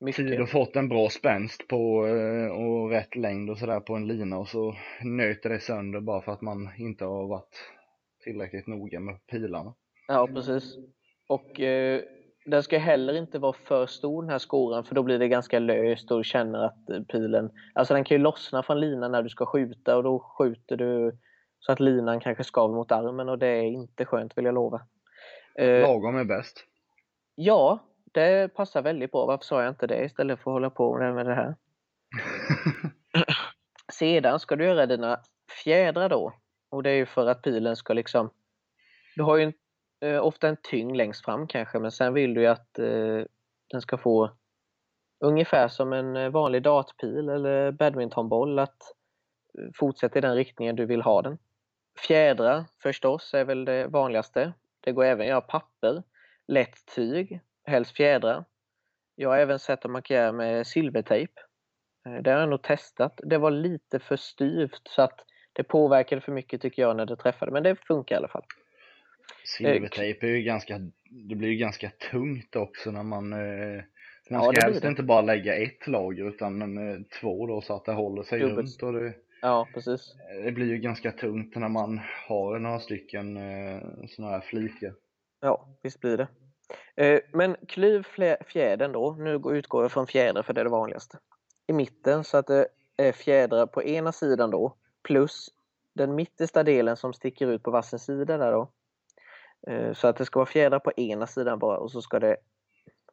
Mycket. 0.00 0.28
tid 0.28 0.40
och 0.40 0.48
fått 0.48 0.76
en 0.76 0.88
bra 0.88 1.08
spänst 1.08 1.68
på 1.68 2.06
eh, 2.06 2.46
och 2.46 2.90
rätt 2.90 3.16
längd 3.16 3.50
och 3.50 3.58
sådär 3.58 3.80
på 3.80 3.94
en 3.94 4.06
lina 4.06 4.38
och 4.38 4.48
så 4.48 4.76
nöter 5.02 5.50
det 5.50 5.60
sönder 5.60 6.00
bara 6.00 6.22
för 6.22 6.32
att 6.32 6.40
man 6.42 6.68
inte 6.78 7.04
har 7.04 7.26
varit 7.26 7.70
tillräckligt 8.24 8.66
noga 8.66 9.00
med 9.00 9.26
pilarna. 9.26 9.74
Ja, 10.08 10.26
precis. 10.26 10.76
Och 11.26 11.60
eh, 11.60 12.02
den 12.50 12.62
ska 12.62 12.78
heller 12.78 13.16
inte 13.16 13.38
vara 13.38 13.52
för 13.52 13.86
stor 13.86 14.22
den 14.22 14.30
här 14.30 14.38
skåran 14.38 14.84
för 14.84 14.94
då 14.94 15.02
blir 15.02 15.18
det 15.18 15.28
ganska 15.28 15.58
löst 15.58 16.10
och 16.10 16.18
du 16.18 16.24
känner 16.24 16.64
att 16.64 17.08
pilen, 17.08 17.50
alltså 17.74 17.94
den 17.94 18.04
kan 18.04 18.16
ju 18.16 18.22
lossna 18.22 18.62
från 18.62 18.80
linan 18.80 19.12
när 19.12 19.22
du 19.22 19.28
ska 19.28 19.46
skjuta 19.46 19.96
och 19.96 20.02
då 20.02 20.18
skjuter 20.18 20.76
du 20.76 21.18
så 21.60 21.72
att 21.72 21.80
linan 21.80 22.20
kanske 22.20 22.44
skaver 22.44 22.74
mot 22.74 22.92
armen 22.92 23.28
och 23.28 23.38
det 23.38 23.46
är 23.46 23.62
inte 23.62 24.04
skönt 24.04 24.38
vill 24.38 24.44
jag 24.44 24.54
lova. 24.54 24.80
Eh, 25.54 25.82
Lagom 25.82 26.16
är 26.16 26.24
bäst. 26.24 26.64
Ja, 27.34 27.78
det 28.12 28.54
passar 28.54 28.82
väldigt 28.82 29.12
bra. 29.12 29.26
Varför 29.26 29.44
sa 29.44 29.62
jag 29.62 29.70
inte 29.70 29.86
det 29.86 30.04
istället 30.04 30.40
för 30.40 30.50
att 30.50 30.54
hålla 30.54 30.70
på 30.70 30.98
med 30.98 31.26
det 31.26 31.34
här? 31.34 31.56
Sedan 33.92 34.40
ska 34.40 34.56
du 34.56 34.64
göra 34.64 34.86
dina 34.86 35.20
fjädrar 35.64 36.08
då. 36.08 36.32
Och 36.70 36.82
det 36.82 36.90
är 36.90 36.94
ju 36.94 37.06
för 37.06 37.26
att 37.26 37.42
pilen 37.42 37.76
ska 37.76 37.92
liksom... 37.92 38.30
Du 39.16 39.22
har 39.22 39.36
ju 39.36 39.42
en, 39.42 39.48
eh, 39.48 39.54
Eh, 40.00 40.26
ofta 40.26 40.48
en 40.48 40.56
tyngd 40.62 40.96
längst 40.96 41.24
fram 41.24 41.46
kanske, 41.46 41.78
men 41.78 41.92
sen 41.92 42.14
vill 42.14 42.34
du 42.34 42.40
ju 42.40 42.46
att 42.46 42.78
eh, 42.78 43.24
den 43.70 43.80
ska 43.80 43.98
få 43.98 44.30
ungefär 45.24 45.68
som 45.68 45.92
en 45.92 46.16
eh, 46.16 46.30
vanlig 46.30 46.62
dartpil 46.62 47.28
eller 47.28 47.72
badmintonboll 47.72 48.58
att 48.58 48.82
eh, 49.58 49.70
fortsätta 49.74 50.18
i 50.18 50.22
den 50.22 50.34
riktningen 50.34 50.76
du 50.76 50.86
vill 50.86 51.02
ha 51.02 51.22
den. 51.22 51.38
Fjädrar 52.06 52.64
förstås 52.82 53.34
är 53.34 53.44
väl 53.44 53.64
det 53.64 53.86
vanligaste. 53.86 54.52
Det 54.80 54.92
går 54.92 55.04
även 55.04 55.20
att 55.20 55.28
göra 55.28 55.40
papper, 55.40 56.02
lätt 56.48 56.86
tyg 56.94 57.40
helst 57.64 57.96
fjädrar. 57.96 58.44
Jag 59.14 59.28
har 59.28 59.38
även 59.38 59.58
sett 59.58 59.84
att 59.84 59.90
man 59.90 60.02
kan 60.02 60.16
göra 60.16 60.32
med 60.32 60.66
silvertejp. 60.66 61.32
Det 62.22 62.30
har 62.30 62.40
jag 62.40 62.48
nog 62.48 62.62
testat. 62.62 63.20
Det 63.24 63.38
var 63.38 63.50
lite 63.50 63.98
för 63.98 64.16
styvt 64.16 64.88
så 64.88 65.02
att 65.02 65.24
det 65.52 65.64
påverkade 65.64 66.20
för 66.20 66.32
mycket 66.32 66.62
tycker 66.62 66.82
jag 66.82 66.96
när 66.96 67.06
det 67.06 67.16
träffade, 67.16 67.52
men 67.52 67.62
det 67.62 67.76
funkar 67.76 68.14
i 68.14 68.18
alla 68.18 68.28
fall. 68.28 68.44
Silvertejp 69.44 70.26
är 70.26 70.30
ju 70.30 70.42
ganska, 70.42 70.78
det 71.10 71.34
blir 71.34 71.48
ju 71.48 71.56
ganska 71.56 71.90
tungt 72.10 72.56
också 72.56 72.90
när 72.90 73.02
man 73.02 73.32
eh, 73.32 73.82
man 74.30 74.42
ska 74.42 74.52
ja, 74.54 74.60
helst 74.64 74.84
inte 74.84 75.02
bara 75.02 75.20
lägga 75.20 75.56
ett 75.56 75.86
lager 75.86 76.28
utan 76.28 76.78
eh, 76.78 77.00
två 77.20 77.46
då 77.46 77.60
så 77.60 77.74
att 77.74 77.84
det 77.84 77.92
håller 77.92 78.22
sig 78.22 78.40
Dubbelt. 78.40 78.58
runt. 78.58 78.82
Och 78.82 78.92
det, 78.92 79.14
ja, 79.42 79.68
precis. 79.74 80.14
Det 80.44 80.52
blir 80.52 80.66
ju 80.66 80.78
ganska 80.78 81.12
tungt 81.12 81.56
när 81.56 81.68
man 81.68 82.00
har 82.28 82.58
några 82.58 82.78
stycken 82.78 83.38
sådana 84.08 84.32
här 84.32 84.40
flikar. 84.40 84.94
Ja, 85.40 85.68
visst 85.82 86.00
blir 86.00 86.16
det. 86.16 86.28
Eh, 86.96 87.20
men 87.32 87.56
klyv 87.68 88.06
fjädern 88.46 88.92
då, 88.92 89.16
nu 89.18 89.40
utgår 89.58 89.84
jag 89.84 89.92
från 89.92 90.06
fjädrar 90.06 90.42
för 90.42 90.52
det 90.52 90.60
är 90.60 90.64
det 90.64 90.70
vanligaste, 90.70 91.18
i 91.66 91.72
mitten 91.72 92.24
så 92.24 92.36
att 92.36 92.46
det 92.46 92.68
är 92.96 93.12
fjädrar 93.12 93.66
på 93.66 93.82
ena 93.82 94.12
sidan 94.12 94.50
då 94.50 94.74
plus 95.02 95.48
den 95.94 96.14
mittersta 96.14 96.62
delen 96.62 96.96
som 96.96 97.12
sticker 97.12 97.46
ut 97.46 97.62
på 97.62 97.70
varsin 97.70 97.98
sida 97.98 98.38
där 98.38 98.52
då. 98.52 98.70
Eh, 99.66 99.92
så 99.92 100.08
att 100.08 100.16
det 100.16 100.24
ska 100.24 100.38
vara 100.38 100.46
fjädrar 100.46 100.78
på 100.78 100.92
ena 100.92 101.26
sidan 101.26 101.58
bara 101.58 101.78
och 101.78 101.90
så 101.90 102.02
ska 102.02 102.18
det 102.18 102.36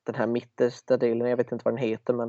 den 0.04 0.16
här 0.16 0.28
mittersta 0.28 0.98
delen, 0.98 1.30
jag 1.30 1.38
vet 1.38 1.52
inte 1.52 1.66
vad 1.66 1.74
den 1.74 1.84
heter 1.84 2.14
men 2.14 2.28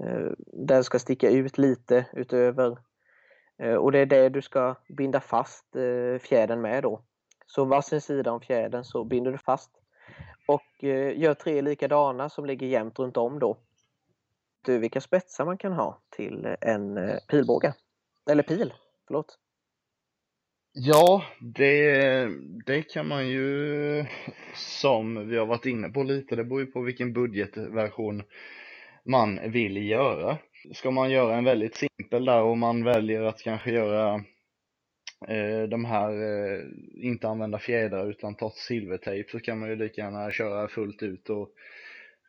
eh, 0.00 0.32
den 0.52 0.84
ska 0.84 0.98
sticka 0.98 1.30
ut 1.30 1.58
lite 1.58 2.06
utöver 2.12 2.78
eh, 3.58 3.74
och 3.74 3.92
det 3.92 3.98
är 3.98 4.06
det 4.06 4.28
du 4.28 4.42
ska 4.42 4.74
binda 4.88 5.20
fast 5.20 5.66
fjädern 6.20 6.60
med 6.60 6.82
då. 6.82 7.02
Så 7.46 7.64
varsin 7.64 8.00
sida 8.00 8.32
om 8.32 8.40
fjädern 8.40 8.84
så 8.84 9.04
binder 9.04 9.32
du 9.32 9.38
fast 9.38 9.70
och 10.46 10.84
gör 11.14 11.34
tre 11.34 11.62
likadana 11.62 12.28
som 12.28 12.46
ligger 12.46 12.66
jämnt 12.66 12.98
runt 12.98 13.16
om 13.16 13.38
då. 13.38 13.56
Du, 14.64 14.78
vilka 14.78 15.00
spetsar 15.00 15.44
man 15.44 15.58
kan 15.58 15.72
ha 15.72 16.00
till 16.10 16.56
en 16.60 16.98
pilbåge. 17.28 17.74
Eller 18.30 18.42
pil, 18.42 18.74
förlåt. 19.06 19.38
Ja, 20.80 21.24
det, 21.40 22.28
det 22.66 22.82
kan 22.82 23.08
man 23.08 23.28
ju 23.28 24.04
som 24.54 25.28
vi 25.28 25.36
har 25.36 25.46
varit 25.46 25.66
inne 25.66 25.88
på 25.88 26.02
lite, 26.02 26.36
det 26.36 26.44
beror 26.44 26.60
ju 26.60 26.66
på 26.66 26.80
vilken 26.80 27.12
budgetversion 27.12 28.22
man 29.04 29.50
vill 29.50 29.76
göra. 29.76 30.38
Ska 30.72 30.90
man 30.90 31.10
göra 31.10 31.36
en 31.36 31.44
väldigt 31.44 31.76
simpel 31.76 32.24
där 32.24 32.42
och 32.42 32.58
man 32.58 32.84
väljer 32.84 33.22
att 33.22 33.42
kanske 33.42 33.70
göra 33.70 34.24
Eh, 35.28 35.68
de 35.68 35.84
här 35.84 36.10
eh, 36.10 36.64
inte 36.94 37.28
använda 37.28 37.58
fjädrar 37.58 38.10
utan 38.10 38.34
ta 38.34 38.50
silvertejp 38.50 39.30
så 39.30 39.40
kan 39.40 39.58
man 39.58 39.68
ju 39.68 39.76
lika 39.76 40.00
gärna 40.00 40.30
köra 40.30 40.68
fullt 40.68 41.02
ut 41.02 41.30
och 41.30 41.50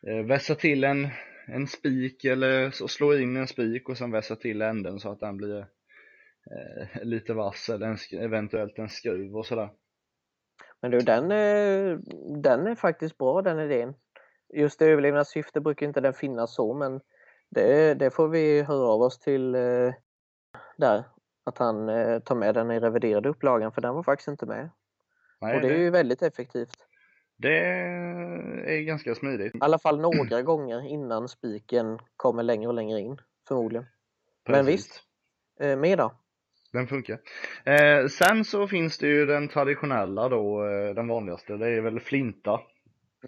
eh, 0.07 0.25
vässa 0.25 0.55
till 0.55 0.83
en, 0.83 1.07
en 1.47 1.67
spik 1.67 2.25
eller 2.25 2.71
så 2.71 2.88
slå 2.88 3.17
in 3.17 3.38
en 3.38 3.47
spik 3.47 3.89
och 3.89 3.97
sen 3.97 4.12
vässa 4.12 4.35
till 4.35 4.62
änden 4.62 4.99
så 4.99 5.12
att 5.12 5.19
den 5.19 5.38
blir 5.38 5.65
eh, 6.51 7.03
lite 7.03 7.33
vass 7.33 7.69
eller 7.69 7.88
en, 7.88 7.97
eventuellt 8.19 8.79
en 8.79 8.89
skruv 8.89 9.38
och 9.38 9.45
sådär. 9.45 9.69
Men 10.81 10.91
du, 10.91 10.99
den, 10.99 11.29
den 12.41 12.67
är 12.67 12.75
faktiskt 12.75 13.17
bra 13.17 13.41
den 13.41 13.59
idén. 13.59 13.93
Just 14.53 14.81
i 14.81 14.85
överlevnadssyfte 14.85 15.62
brukar 15.62 15.85
inte 15.85 16.01
den 16.01 16.13
finnas 16.13 16.55
så, 16.55 16.73
men 16.73 17.01
det, 17.49 17.93
det 17.93 18.12
får 18.12 18.27
vi 18.27 18.62
höra 18.62 18.88
av 18.88 19.01
oss 19.01 19.19
till 19.19 19.55
eh, 19.55 19.93
där. 20.77 21.03
Att 21.43 21.57
han 21.57 21.89
eh, 21.89 22.19
tar 22.19 22.35
med 22.35 22.55
den 22.55 22.71
i 22.71 22.79
reviderade 22.79 23.29
upplagan, 23.29 23.71
för 23.71 23.81
den 23.81 23.95
var 23.95 24.03
faktiskt 24.03 24.27
inte 24.27 24.45
med. 24.45 24.69
Nej, 25.41 25.55
och 25.55 25.62
det, 25.62 25.67
det 25.67 25.73
är 25.73 25.79
ju 25.79 25.89
väldigt 25.89 26.21
effektivt. 26.21 26.88
Det 27.38 27.57
är 28.75 28.81
ganska 28.81 29.15
smidigt. 29.15 29.55
I 29.55 29.57
alla 29.62 29.79
fall 29.79 29.99
några 29.99 30.41
gånger 30.41 30.88
innan 30.88 31.27
spiken 31.27 31.99
kommer 32.15 32.43
längre 32.43 32.67
och 32.67 32.73
längre 32.73 32.99
in, 32.99 33.17
förmodligen. 33.47 33.85
Precis. 34.45 34.57
Men 34.57 34.65
visst, 34.65 35.03
eh, 35.59 35.77
mer 35.77 35.97
då? 35.97 36.12
Den 36.71 36.88
funkar. 36.88 37.19
Eh, 37.65 38.08
sen 38.08 38.45
så 38.45 38.67
finns 38.67 38.97
det 38.97 39.08
ju 39.08 39.25
den 39.25 39.47
traditionella 39.47 40.29
då, 40.29 40.65
eh, 40.65 40.95
den 40.95 41.08
vanligaste, 41.08 41.58
det 41.58 41.67
är 41.67 41.82
väl 41.82 41.99
flinta. 41.99 42.62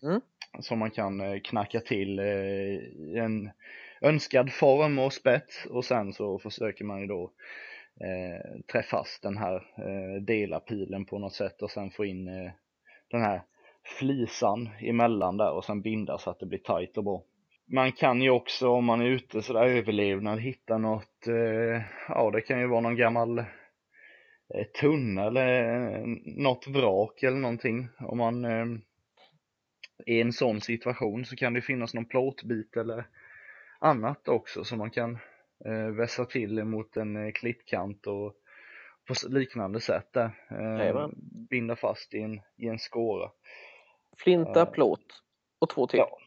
Mm. 0.04 0.22
Som 0.60 0.80
man 0.80 0.92
kan 0.92 1.22
eh, 1.22 1.40
knacka 1.40 1.80
till 1.80 2.20
eh, 2.20 2.26
i 2.26 3.18
en 3.18 3.52
önskad 4.02 4.54
form 4.54 5.00
och 5.00 5.14
spets 5.14 5.66
och 5.66 5.86
sen 5.86 6.14
så 6.14 6.40
försöker 6.40 6.86
man 6.86 7.02
ju 7.02 7.08
då 7.08 7.32
eh, 8.02 8.62
trä 8.72 8.84
fast 8.84 9.24
den 9.24 9.38
här 9.38 9.56
eh, 9.56 10.22
dela 10.22 10.60
pilen 10.60 11.06
på 11.06 11.20
något 11.20 11.34
sätt 11.34 11.62
och 11.62 11.72
sen 11.72 11.92
få 11.92 12.06
in 12.06 12.28
eh, 12.28 12.52
den 13.12 13.22
här 13.22 13.42
flisan 14.00 14.70
emellan 14.80 15.38
där 15.38 15.52
och 15.52 15.66
sen 15.66 15.82
binda 15.82 16.18
så 16.18 16.30
att 16.30 16.40
det 16.40 16.46
blir 16.46 16.60
tight 16.60 16.98
och 16.98 17.04
bra. 17.04 17.24
Man 17.74 17.92
kan 17.92 18.22
ju 18.22 18.30
också 18.30 18.70
om 18.70 18.86
man 18.86 19.02
är 19.02 19.06
ute 19.06 19.42
sådär 19.42 19.66
överlevnad 19.66 20.40
hitta 20.40 20.78
något, 20.78 21.28
eh, 21.28 21.82
ja 22.08 22.32
det 22.34 22.42
kan 22.42 22.60
ju 22.60 22.68
vara 22.68 22.82
någon 22.82 22.96
gammal 22.96 23.40
eh, 23.40 24.66
tunna 24.82 25.28
eller 25.28 25.64
eh, 25.94 26.04
något 26.26 26.68
vrak 26.68 27.24
eller 27.24 27.38
någonting. 27.38 27.88
Om 28.00 28.18
man 28.18 28.46
eh, 28.46 28.66
är 30.06 30.16
i 30.16 30.22
en 30.22 30.34
sån 30.34 30.62
situation 30.62 31.26
så 31.26 31.36
kan 31.36 31.54
det 31.54 31.62
finnas 31.62 31.94
någon 31.94 32.06
plåtbit 32.06 32.78
eller 32.78 33.08
annat 33.80 34.28
också 34.28 34.64
som 34.64 34.78
man 34.78 34.92
kan 34.92 35.18
eh, 35.66 35.88
vässa 35.88 36.26
till 36.26 36.64
mot 36.64 36.98
en 36.98 37.16
eh, 37.16 37.32
klittkant 37.32 38.08
och 38.08 38.34
på 39.08 39.14
liknande 39.30 39.80
sätt 39.80 40.14
där. 40.14 40.32
Eh, 40.52 41.08
binda 41.50 41.76
fast 41.76 42.14
i 42.14 42.22
en, 42.22 42.42
i 42.58 42.68
en 42.68 42.80
skåra. 42.80 43.32
Flinta, 44.18 44.66
plåt 44.66 45.24
och 45.60 45.70
två 45.70 45.88
till. 45.88 46.00
Ja. 46.00 46.18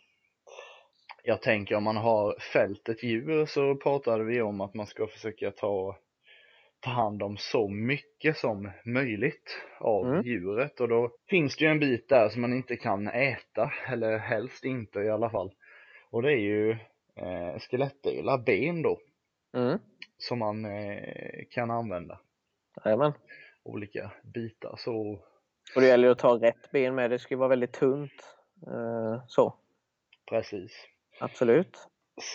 Jag 1.27 1.43
tänker 1.43 1.75
om 1.75 1.85
man 1.85 1.97
har 1.97 2.37
fällt 2.53 2.89
ett 2.89 3.03
djur 3.03 3.47
så 3.47 3.77
pratade 3.77 4.25
vi 4.25 4.43
om 4.43 4.61
att 4.61 4.75
man 4.75 4.87
ska 4.87 5.07
försöka 5.07 5.51
ta, 5.51 5.97
ta 6.81 6.91
hand 6.91 7.23
om 7.23 7.37
så 7.37 7.69
mycket 7.69 8.37
som 8.37 8.71
möjligt 8.85 9.57
av 9.81 10.07
mm. 10.07 10.23
djuret 10.23 10.81
och 10.81 10.89
då 10.89 11.11
finns 11.29 11.57
det 11.57 11.65
ju 11.65 11.71
en 11.71 11.81
bit 11.81 12.09
där 12.09 12.29
som 12.29 12.41
man 12.41 12.53
inte 12.53 12.77
kan 12.77 13.09
äta, 13.09 13.73
eller 13.89 14.19
helst 14.19 14.65
inte 14.65 15.01
i 15.01 15.11
alla 15.11 15.31
fall. 15.31 15.53
Och 16.11 16.23
det 16.23 16.33
är 16.33 16.41
ju 16.41 16.71
eh, 17.17 17.59
skelettdelar, 17.59 18.39
ben 18.39 18.83
då. 18.83 19.01
Mm. 19.55 19.79
Som 20.19 20.39
man 20.39 20.65
eh, 20.65 21.45
kan 21.51 21.71
använda. 21.71 22.21
Jajamän. 22.85 23.13
Olika 23.63 24.13
bitar 24.35 24.75
så. 24.79 25.19
Och 25.75 25.81
det 25.81 25.87
gäller 25.87 26.09
att 26.09 26.19
ta 26.19 26.39
rätt 26.39 26.71
ben 26.71 26.95
med, 26.95 27.11
det 27.11 27.19
ska 27.19 27.35
ju 27.35 27.39
vara 27.39 27.49
väldigt 27.49 27.73
tunt. 27.73 28.37
Eh, 28.67 29.23
så. 29.27 29.55
Precis. 30.31 30.94
Absolut. 31.19 31.89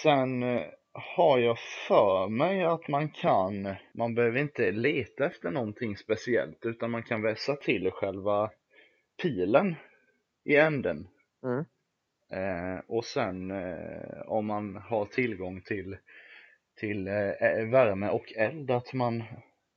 Sen 0.03 0.43
eh, 0.43 0.65
har 0.91 1.39
jag 1.39 1.59
för 1.87 2.27
mig 2.27 2.63
att 2.63 2.87
man 2.87 3.09
kan, 3.09 3.75
man 3.93 4.15
behöver 4.15 4.39
inte 4.39 4.71
leta 4.71 5.25
efter 5.25 5.51
någonting 5.51 5.97
speciellt 5.97 6.65
utan 6.65 6.91
man 6.91 7.03
kan 7.03 7.21
vässa 7.21 7.55
till 7.55 7.91
själva 7.91 8.51
pilen 9.21 9.75
i 10.45 10.55
änden. 10.55 11.07
Mm. 11.43 11.65
Eh, 12.31 12.79
och 12.87 13.05
sen 13.05 13.51
eh, 13.51 14.21
om 14.25 14.45
man 14.45 14.75
har 14.75 15.05
tillgång 15.05 15.61
till, 15.61 15.97
till 16.75 17.07
eh, 17.07 17.65
värme 17.71 18.09
och 18.09 18.33
eld, 18.35 18.71
att 18.71 18.93
man 18.93 19.23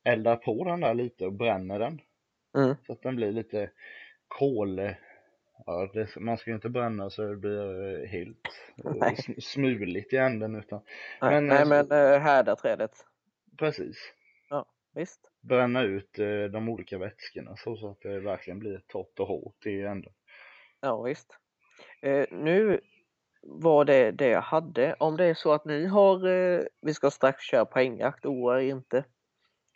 eldar 0.04 0.36
på 0.36 0.64
den 0.64 0.80
där 0.80 0.94
lite 0.94 1.26
och 1.26 1.32
bränner 1.32 1.78
den. 1.78 2.00
Mm. 2.56 2.74
Så 2.86 2.92
att 2.92 3.02
den 3.02 3.16
blir 3.16 3.32
lite 3.32 3.70
kol, 4.28 4.80
ja, 5.66 5.90
det, 5.94 6.16
man 6.16 6.38
ska 6.38 6.50
ju 6.50 6.54
inte 6.54 6.68
bränna 6.68 7.10
så 7.10 7.22
det 7.22 7.36
blir 7.36 8.02
eh, 8.02 8.08
helt 8.08 8.48
Nej. 8.76 9.16
smuligt 9.40 10.12
i 10.12 10.16
änden 10.16 10.54
utan. 10.54 10.80
Nej 11.20 11.30
men, 11.30 11.46
nej, 11.46 11.66
men 11.66 11.90
äh, 11.90 12.20
härda 12.20 12.56
trädet. 12.56 13.06
Precis. 13.58 13.96
Ja, 14.50 14.66
visst. 14.94 15.20
Bränna 15.40 15.82
ut 15.82 16.12
de 16.52 16.68
olika 16.68 16.98
vätskorna 16.98 17.56
så, 17.56 17.90
att 17.90 18.00
det 18.00 18.20
verkligen 18.20 18.58
blir 18.58 18.82
torrt 18.86 19.18
och 19.18 19.26
hårt 19.26 19.66
i 19.66 19.80
änden. 19.82 20.12
Ja, 20.80 21.02
visst. 21.02 21.38
Eh, 22.02 22.26
nu 22.30 22.80
var 23.42 23.84
det 23.84 24.10
det 24.10 24.28
jag 24.28 24.42
hade. 24.42 24.94
Om 24.98 25.16
det 25.16 25.24
är 25.24 25.34
så 25.34 25.52
att 25.52 25.64
ni 25.64 25.86
har, 25.86 26.28
eh, 26.28 26.60
vi 26.80 26.94
ska 26.94 27.10
strax 27.10 27.44
köra 27.44 27.64
poängjakt, 27.64 28.26
oroa 28.26 28.62
er 28.62 28.66
inte. 28.66 29.04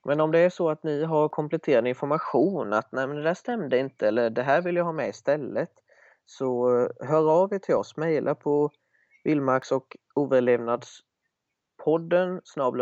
Men 0.07 0.21
om 0.21 0.33
det 0.33 0.39
är 0.39 0.51
så 0.51 0.71
att 0.71 0.83
ni 0.83 1.05
har 1.05 1.29
kompletterande 1.29 1.91
information 1.91 2.73
att 2.73 2.93
nej 2.93 3.07
men 3.07 3.17
det 3.17 3.23
där 3.23 3.35
stämde 3.35 3.79
inte 3.79 4.09
eller 4.09 4.31
det 4.31 4.43
här 4.43 4.63
vill 4.63 4.77
jag 4.77 4.85
ha 4.85 4.93
med 4.93 5.09
istället. 5.09 5.71
Så 6.25 6.81
eh, 6.81 6.89
hör 7.09 7.43
av 7.43 7.55
er 7.55 7.59
till 7.59 7.75
oss, 7.75 7.97
mejla 7.97 8.35
på 8.35 8.71
vildmarks 9.25 9.73
och 9.73 9.97
överlevnadspodden 10.21 12.41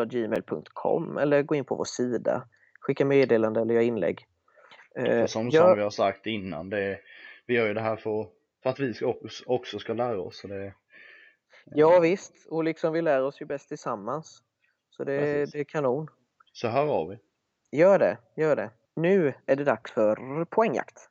gmail.com 0.09 1.19
eller 1.19 1.43
gå 1.43 1.55
in 1.55 1.65
på 1.65 1.75
vår 1.75 1.85
sida, 1.85 2.49
skicka 2.81 3.05
meddelande 3.05 3.61
eller 3.61 3.75
göra 3.75 3.85
inlägg. 3.85 4.27
För 4.95 5.27
som, 5.27 5.51
jag... 5.51 5.69
som 5.69 5.77
vi 5.77 5.83
har 5.83 5.91
sagt 5.91 6.27
innan, 6.27 6.71
det, 6.71 6.99
vi 7.47 7.55
gör 7.55 7.67
ju 7.67 7.75
det 7.75 7.81
här 7.81 7.97
för 7.97 8.27
för 8.65 8.71
att 8.71 8.81
vi 8.81 8.95
också 9.47 9.79
ska 9.79 9.93
lära 9.93 10.21
oss. 10.21 10.39
Så 10.39 10.49
det, 10.49 10.75
ja 11.65 12.01
visst, 12.01 12.47
och 12.51 12.65
liksom 12.65 12.93
vi 12.93 13.03
lär 13.03 13.23
oss 13.23 13.41
ju 13.41 13.47
bäst 13.47 13.69
tillsammans. 13.69 14.43
Så 14.91 15.05
det, 15.05 15.53
det 15.53 15.61
är 15.61 15.65
kanon. 15.65 16.09
Så 16.55 16.69
här 16.69 16.87
har 16.87 17.07
vi. 17.07 17.19
Gör 17.79 17.99
det, 17.99 18.19
gör 18.37 18.57
det. 18.57 18.71
Nu 18.97 19.35
är 19.47 19.57
det 19.57 19.65
dags 19.65 19.93
för 19.93 20.45
poängjakt. 20.45 21.11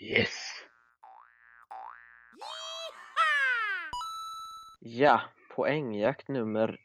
Yes! 0.00 0.64
Ja, 4.80 5.20
poängjakt 5.54 6.28
nummer 6.28 6.80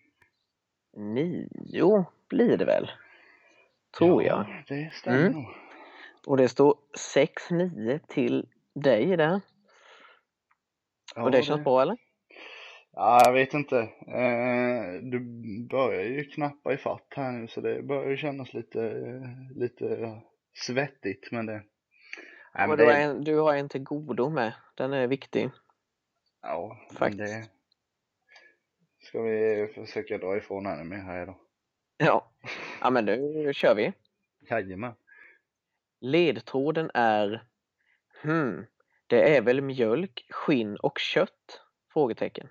nio 0.94 2.06
blir 2.28 2.58
det 2.58 2.66
väl? 2.66 2.92
Tror 3.98 4.24
ja, 4.24 4.46
jag. 4.48 4.64
det 4.68 4.94
stämmer 4.94 5.28
mm. 5.28 5.46
Och 6.28 6.38
det 6.38 6.50
står 6.50 6.76
6-9 7.14 8.00
till 8.08 8.50
dig 8.74 9.18
där. 9.18 9.42
Ja, 11.16 11.24
och 11.24 11.32
det 11.32 11.44
känns 11.44 11.60
det... 11.60 11.64
bra 11.64 11.82
eller? 11.82 11.98
Ja, 13.00 13.22
jag 13.26 13.34
vet 13.34 13.54
inte. 13.54 13.80
Eh, 14.08 15.02
du 15.02 15.20
börjar 15.70 16.04
ju 16.04 16.24
knappa 16.24 16.74
i 16.74 16.78
fatt 16.78 17.14
här 17.16 17.32
nu 17.32 17.48
så 17.48 17.62
det 17.62 17.84
börjar 17.84 18.10
ju 18.10 18.18
kännas 18.18 18.54
lite, 18.54 18.94
lite 19.56 20.22
svettigt 20.54 21.32
men 21.32 21.46
det... 21.46 21.64
Nej, 22.54 22.68
men 22.68 22.78
det... 22.78 22.84
Du, 22.86 22.92
har 22.92 23.00
en, 23.00 23.24
du 23.24 23.40
har 23.40 23.56
en 23.56 23.70
till 23.70 23.84
godo 23.84 24.30
med. 24.30 24.54
Den 24.76 24.94
är 24.94 25.08
viktig. 25.08 25.50
Ja, 26.42 26.78
faktiskt. 26.94 27.34
Det... 27.34 27.50
Ska 29.00 29.22
vi 29.22 29.68
försöka 29.76 30.18
dra 30.18 30.38
ifrån 30.38 30.66
henne 30.66 30.84
med 30.84 31.04
här 31.04 31.26
då? 31.26 31.38
Ja, 31.98 32.32
ja 32.82 32.90
men 32.90 33.06
nu 33.06 33.54
kör 33.54 33.76
vi. 33.76 33.94
Jajamän. 34.50 34.94
Ledtråden 36.00 36.92
är 36.94 37.48
hmm, 38.22 38.66
det 39.08 39.38
är 39.38 39.42
väl 39.42 39.62
mjölk, 39.62 40.28
skinn 40.30 40.78
och 40.78 41.00
kött? 41.00 41.62
Frågetecken. 41.94 42.48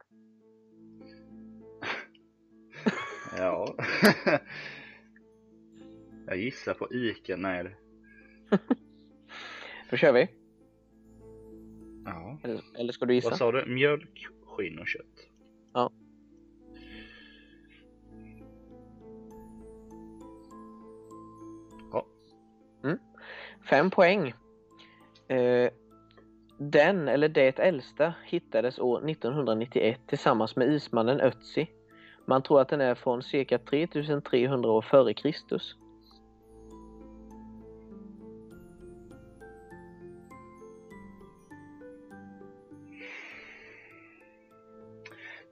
Ja. 3.36 3.76
Jag 6.26 6.36
gissar 6.36 6.74
på 6.74 6.92
Ica, 6.92 7.36
nej. 7.36 7.76
Då 9.90 9.96
kör 9.96 10.12
vi. 10.12 10.28
Ja. 12.04 12.38
Eller, 12.44 12.60
eller 12.78 12.92
ska 12.92 13.06
du 13.06 13.14
gissa? 13.14 13.30
Vad 13.30 13.38
sa 13.38 13.52
du? 13.52 13.66
Mjölk, 13.66 14.26
skinn 14.46 14.78
och 14.78 14.88
kött? 14.88 15.28
Ja. 15.72 15.90
Ja. 21.92 22.06
Mm. 22.84 22.98
Fem 23.70 23.90
poäng. 23.90 24.34
Eh, 25.28 25.70
den, 26.58 27.08
eller 27.08 27.28
det 27.28 27.58
äldsta, 27.58 28.14
hittades 28.24 28.78
år 28.78 29.10
1991 29.10 30.00
tillsammans 30.06 30.56
med 30.56 30.68
ismannen 30.68 31.20
Ötzi. 31.20 31.68
Man 32.28 32.42
tror 32.42 32.60
att 32.60 32.68
den 32.68 32.80
är 32.80 32.94
från 32.94 33.22
cirka 33.22 33.58
3300 33.58 34.70
år 34.70 34.82
före 34.82 35.14
Kristus. 35.14 35.76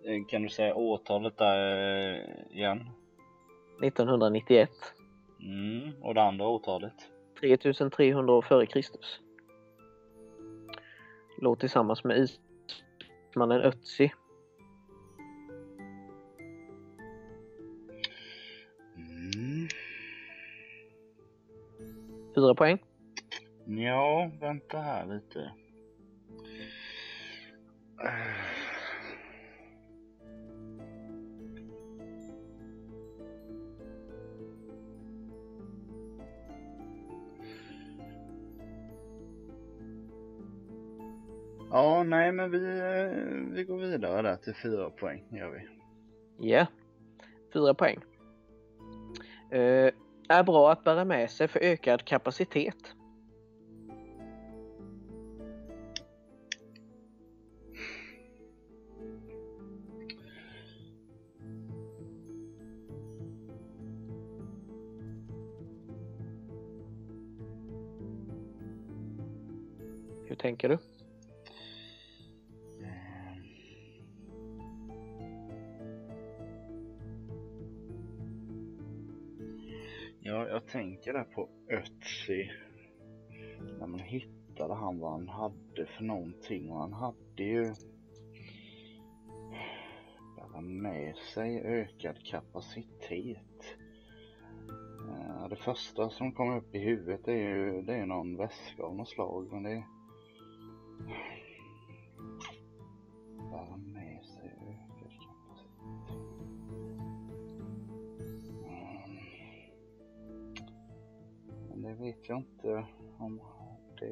Eh, 0.04 0.24
Kan 0.28 0.42
du 0.42 0.48
säga 0.48 0.74
årtalet 0.74 1.38
där 1.38 1.76
eh, 2.14 2.56
igen? 2.56 2.90
1991. 3.82 4.70
Mm, 5.40 6.02
och 6.02 6.14
det 6.14 6.22
andra 6.22 6.46
årtalet? 6.46 6.94
3300 7.40 8.32
år 8.32 8.42
före 8.42 8.66
Kristus. 8.66 9.20
Låg 11.40 11.60
tillsammans 11.60 12.04
med 12.04 12.28
ismannen 13.30 13.60
Ötzi. 13.60 14.12
Fyra 22.44 22.54
poäng. 22.54 22.78
Ja, 23.66 24.30
vänta 24.40 24.78
här 24.78 25.06
lite. 25.06 25.50
Ja, 41.70 42.02
nej, 42.02 42.32
men 42.32 42.50
vi, 42.50 42.58
vi 43.52 43.64
går 43.64 43.78
vidare 43.78 44.22
där 44.22 44.36
till 44.36 44.54
fyra 44.54 44.90
poäng, 44.90 45.24
gör 45.30 45.50
vi. 45.50 45.68
Ja, 46.38 46.56
yeah. 46.56 46.68
fyra 47.52 47.74
poäng. 47.74 47.98
Uh, 49.52 49.90
är 50.28 50.42
bra 50.42 50.72
att 50.72 50.84
bära 50.84 51.04
med 51.04 51.30
sig 51.30 51.48
för 51.48 51.60
ökad 51.60 52.04
kapacitet. 52.04 52.94
Hur 70.26 70.34
tänker 70.34 70.68
du? 70.68 70.78
Jag 81.06 81.14
tänker 81.14 81.18
där 81.18 81.34
på 81.34 81.48
Ötzi. 81.68 82.50
När 83.78 83.86
man 83.86 84.00
hittade 84.00 84.74
han 84.74 84.98
vad 84.98 85.12
han 85.12 85.28
hade 85.28 85.86
för 85.86 86.04
någonting 86.04 86.70
och 86.70 86.78
han 86.80 86.92
hade 86.92 87.42
ju 87.42 87.74
bara 90.36 90.60
med 90.60 91.16
sig 91.16 91.60
ökad 91.60 92.24
kapacitet. 92.24 93.76
Eh, 95.08 95.48
det 95.48 95.56
första 95.56 96.10
som 96.10 96.32
kommer 96.32 96.56
upp 96.56 96.74
i 96.74 96.78
huvudet 96.78 97.28
är 97.28 97.32
ju 97.32 97.82
det 97.82 97.94
är 97.94 98.06
någon 98.06 98.36
väska 98.36 98.82
av 98.82 98.96
något 98.96 99.08
slag 99.08 99.52
men 99.52 99.62
det 99.62 99.84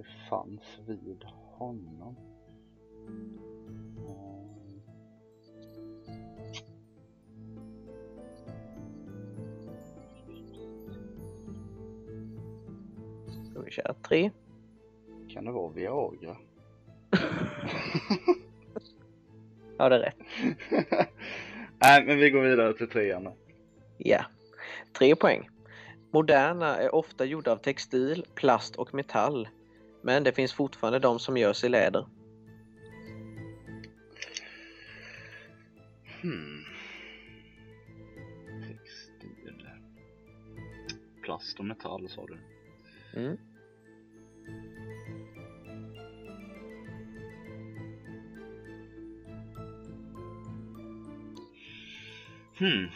det 0.03 0.28
fanns 0.30 0.78
vid 0.86 1.24
honom. 1.24 2.16
Ska 13.50 13.61
vi 13.61 13.70
köra 13.70 13.94
tre? 13.94 14.30
Kan 15.28 15.44
det 15.44 15.53
vara 15.53 15.72
Viagra? 15.72 16.36
Ja, 19.78 19.88
det 19.88 19.96
är 19.96 20.00
rätt. 20.00 20.16
Nej, 21.78 22.05
men 22.07 22.18
vi 22.18 22.30
går 22.30 22.40
vidare 22.40 22.72
till 22.72 22.88
trean. 22.88 23.28
Ja. 23.98 24.24
Tre 24.92 25.16
poäng. 25.16 25.48
Moderna 26.11 26.76
är 26.76 26.94
ofta 26.94 27.24
gjorda 27.24 27.53
av 27.53 27.57
textil, 27.57 28.26
plast 28.34 28.76
och 28.76 28.94
metall. 28.94 29.48
Men 30.03 30.24
det 30.24 30.32
finns 30.32 30.53
fortfarande 30.53 30.98
de 30.98 31.18
som 31.18 31.36
görs 31.36 31.64
i 31.64 31.68
läder. 31.68 32.07
Hmm. 36.22 36.64
Textil. 38.68 39.66
Plast 41.22 41.59
och 41.59 41.64
metall 41.64 42.09
sa 42.09 42.26
du. 42.26 42.38
Mm. 43.20 43.38
Hmm. 52.59 52.88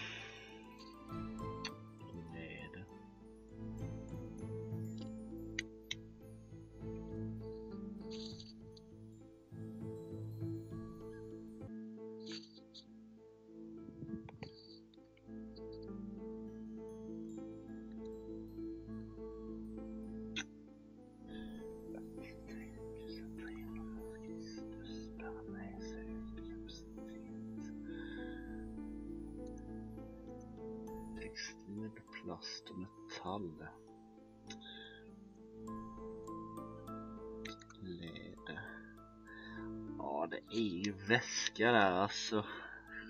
Ryggsäckar 41.57 41.73
där 41.73 41.93
alltså. 41.93 42.45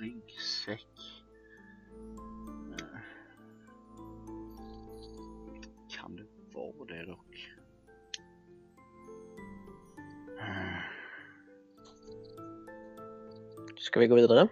Ryggsäck. 0.00 1.24
Eh. 2.80 2.98
Kan 5.88 6.16
det 6.16 6.24
vara 6.52 6.86
det 6.86 7.06
dock? 7.06 7.52
Ska 13.78 14.00
vi 14.00 14.06
gå 14.06 14.14
vidare? 14.14 14.48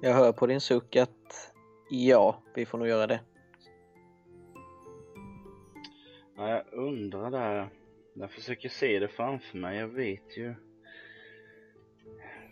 Jag 0.00 0.14
hör 0.14 0.32
på 0.32 0.46
din 0.46 0.60
suck 0.60 0.96
att 0.96 1.52
ja, 1.90 2.42
vi 2.54 2.66
får 2.66 2.78
nog 2.78 2.88
göra 2.88 3.06
det. 3.06 3.20
Jag 6.54 6.72
undrar 6.72 7.30
där. 7.30 7.68
Jag 8.14 8.30
försöker 8.30 8.68
se 8.68 8.98
det 8.98 9.08
framför 9.08 9.58
mig. 9.58 9.78
Jag 9.78 9.88
vet 9.88 10.36
ju. 10.36 10.54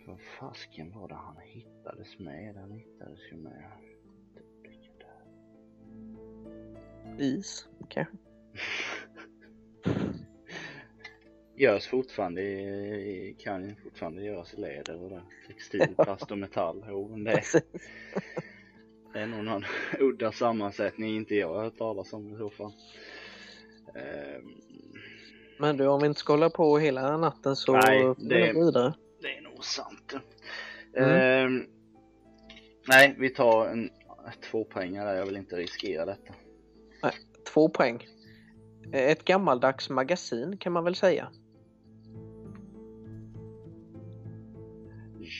Vad 0.07 0.19
fasken 0.39 0.91
var 0.91 1.07
det 1.07 1.15
han 1.15 1.37
hittades 1.43 2.19
med? 2.19 2.55
Han 2.55 2.71
hittades 2.71 3.19
ju 3.31 3.37
med. 3.37 3.71
Is, 7.19 7.67
kanske? 7.89 8.17
Görs 11.55 11.87
fortfarande 11.87 12.41
i, 12.41 13.35
kan 13.39 13.69
ju 13.69 13.75
fortfarande 13.75 14.23
göras 14.23 14.53
i 14.53 14.57
läder 14.57 15.03
och 15.03 15.09
där. 15.09 15.23
Textil, 15.47 15.95
plast 15.95 16.31
och 16.31 16.37
metall. 16.37 16.85
Jo, 16.89 17.07
det, 17.17 17.31
Precis. 17.31 17.63
det 19.13 19.19
är 19.19 19.27
nog 19.27 19.45
någon 19.45 19.63
udda 19.99 20.31
sammansättning 20.31 21.15
inte 21.15 21.35
jag 21.35 21.53
har 21.53 21.63
hört 21.63 21.77
talas 21.77 22.13
om 22.13 22.33
i 22.33 22.37
så 22.37 22.49
fall. 22.49 22.73
Ehm, 23.95 24.53
Men 25.59 25.77
du, 25.77 25.87
om 25.87 26.01
vi 26.01 26.07
inte 26.07 26.19
ska 26.19 26.33
hålla 26.33 26.49
på 26.49 26.77
hela 26.77 27.17
natten 27.17 27.55
så 27.55 27.73
Nej, 27.73 28.01
får 28.01 28.15
vi 28.19 28.51
gå 28.53 28.65
vidare. 28.65 28.93
Det 29.21 29.37
är 29.37 29.41
nog 29.41 29.63
sant. 29.63 30.13
Mm. 30.97 31.09
Ehm, 31.09 31.65
nej, 32.87 33.15
vi 33.19 33.29
tar 33.29 33.67
en 33.67 33.89
två 34.51 34.63
poängare 34.63 35.09
där. 35.09 35.17
Jag 35.17 35.25
vill 35.25 35.37
inte 35.37 35.55
riskera 35.55 36.05
detta. 36.05 36.33
Två 37.53 37.69
poäng. 37.69 38.07
Eh, 38.93 39.11
Ett 39.11 39.25
gammaldags 39.25 39.89
magasin 39.89 40.57
kan 40.57 40.73
man 40.73 40.83
väl 40.83 40.95
säga. 40.95 41.27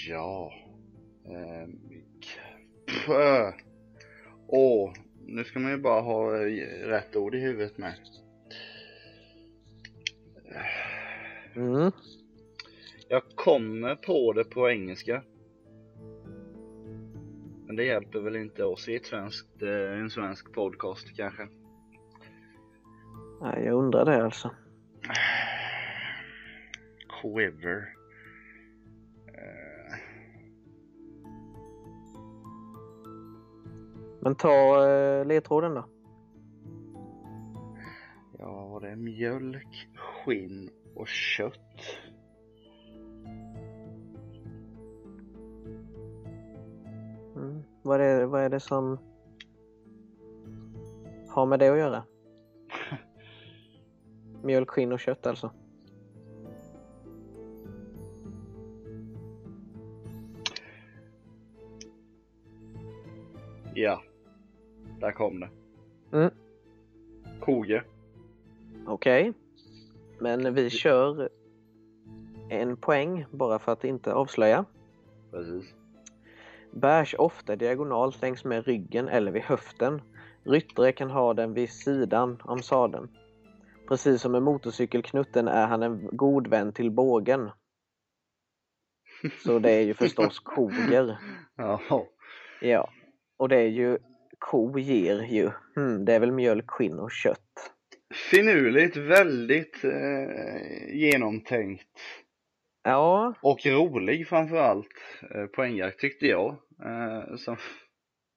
Ja. 0.10 0.52
Ehm. 1.26 1.80
Åh, 4.48 4.94
nu 5.26 5.44
ska 5.44 5.60
man 5.60 5.72
ju 5.72 5.78
bara 5.78 6.02
ha 6.02 6.36
eh, 6.36 6.88
rätt 6.88 7.16
ord 7.16 7.36
i 7.36 7.40
huvudet 7.40 7.78
med. 7.78 7.94
Mm. 11.56 11.92
Jag 13.08 13.24
kommer 13.36 13.96
på 13.96 14.34
det 14.34 14.44
på 14.44 14.70
engelska. 14.70 15.24
Men 17.68 17.76
det 17.76 17.84
hjälper 17.84 18.20
väl 18.20 18.36
inte 18.36 18.64
oss 18.64 18.90
i 18.90 18.96
ett 18.96 19.06
svenskt, 19.06 19.62
eh, 19.62 20.00
en 20.00 20.10
svensk 20.10 20.54
podcast 20.54 21.16
kanske. 21.16 21.48
Nej, 23.42 23.64
jag 23.66 23.74
undrar 23.74 24.06
det 24.06 24.24
alltså. 24.24 24.52
Quiver. 27.22 27.94
Eh, 29.28 29.98
Men 34.22 34.36
ta 34.36 34.88
eh, 34.90 35.26
ledtråden 35.26 35.74
då. 35.74 35.86
ja, 38.40 38.68
var 38.68 38.82
det? 38.82 38.96
Mjölk, 38.96 39.88
skinn 40.26 40.70
och 40.96 41.08
kött. 41.08 41.98
Mm. 47.36 47.64
Vad, 47.82 48.02
är, 48.02 48.20
det- 48.20 48.26
vad 48.26 48.42
är 48.42 48.50
det 48.50 48.60
som 48.60 48.98
har 51.30 51.46
med 51.46 51.60
det 51.60 51.70
att 51.70 51.78
göra? 51.78 52.04
Mjölk, 54.44 54.70
skinn 54.70 54.92
och 54.92 55.00
kött 55.00 55.26
alltså. 55.28 55.52
Ja, 63.76 64.02
där 65.00 65.12
kom 65.12 65.40
det. 65.40 65.50
Mm. 66.18 66.32
Koge. 67.40 67.84
Okej. 68.88 69.34
Men 70.24 70.54
vi 70.54 70.70
kör 70.70 71.30
en 72.50 72.78
poäng 72.78 73.26
bara 73.32 73.60
för 73.60 73.72
att 73.72 73.84
inte 73.84 74.14
avslöja. 74.14 74.66
Precis. 75.32 75.74
Bärs 76.72 77.16
ofta 77.18 77.56
diagonalt 77.56 78.22
längs 78.22 78.44
med 78.44 78.66
ryggen 78.66 79.08
eller 79.08 79.32
vid 79.32 79.42
höften. 79.42 80.02
Ryttare 80.44 80.92
kan 80.92 81.12
ha 81.12 81.34
den 81.34 81.54
vid 81.54 81.70
sidan 81.70 82.42
om 82.44 82.62
sadeln. 82.62 83.10
Precis 83.88 84.22
som 84.22 84.32
med 84.32 84.44
motorcykelknutten 84.44 85.48
är 85.48 85.68
han 85.68 85.84
en 85.84 86.10
god 86.12 86.48
vän 86.48 86.74
till 86.74 86.92
bågen. 86.92 87.50
Så 89.46 89.60
det 89.60 89.72
är 89.72 89.82
ju 89.82 89.94
förstås 89.94 90.40
koger. 90.44 91.18
Ja, 91.56 91.80
Ja, 92.62 92.90
och 93.38 93.50
det 93.50 93.58
är 93.58 93.70
ju 93.70 93.98
ko 94.40 94.80
ger 94.80 95.22
ju. 95.22 95.52
Hmm, 95.76 96.06
det 96.06 96.14
är 96.14 96.20
väl 96.20 96.32
mjölk, 96.32 96.72
skinn 96.72 97.00
och 97.00 97.12
kött. 97.12 97.73
Finurligt, 98.14 98.98
väldigt 98.98 99.84
eh, 99.84 100.96
genomtänkt. 100.96 102.00
Ja, 102.84 103.34
Och 103.42 103.66
rolig 103.66 104.28
framförallt. 104.28 104.88
Eh, 105.36 105.46
poängjakt 105.46 106.00
tyckte 106.00 106.28
jag. 106.28 106.50
Eh, 106.86 107.36
som, 107.36 107.58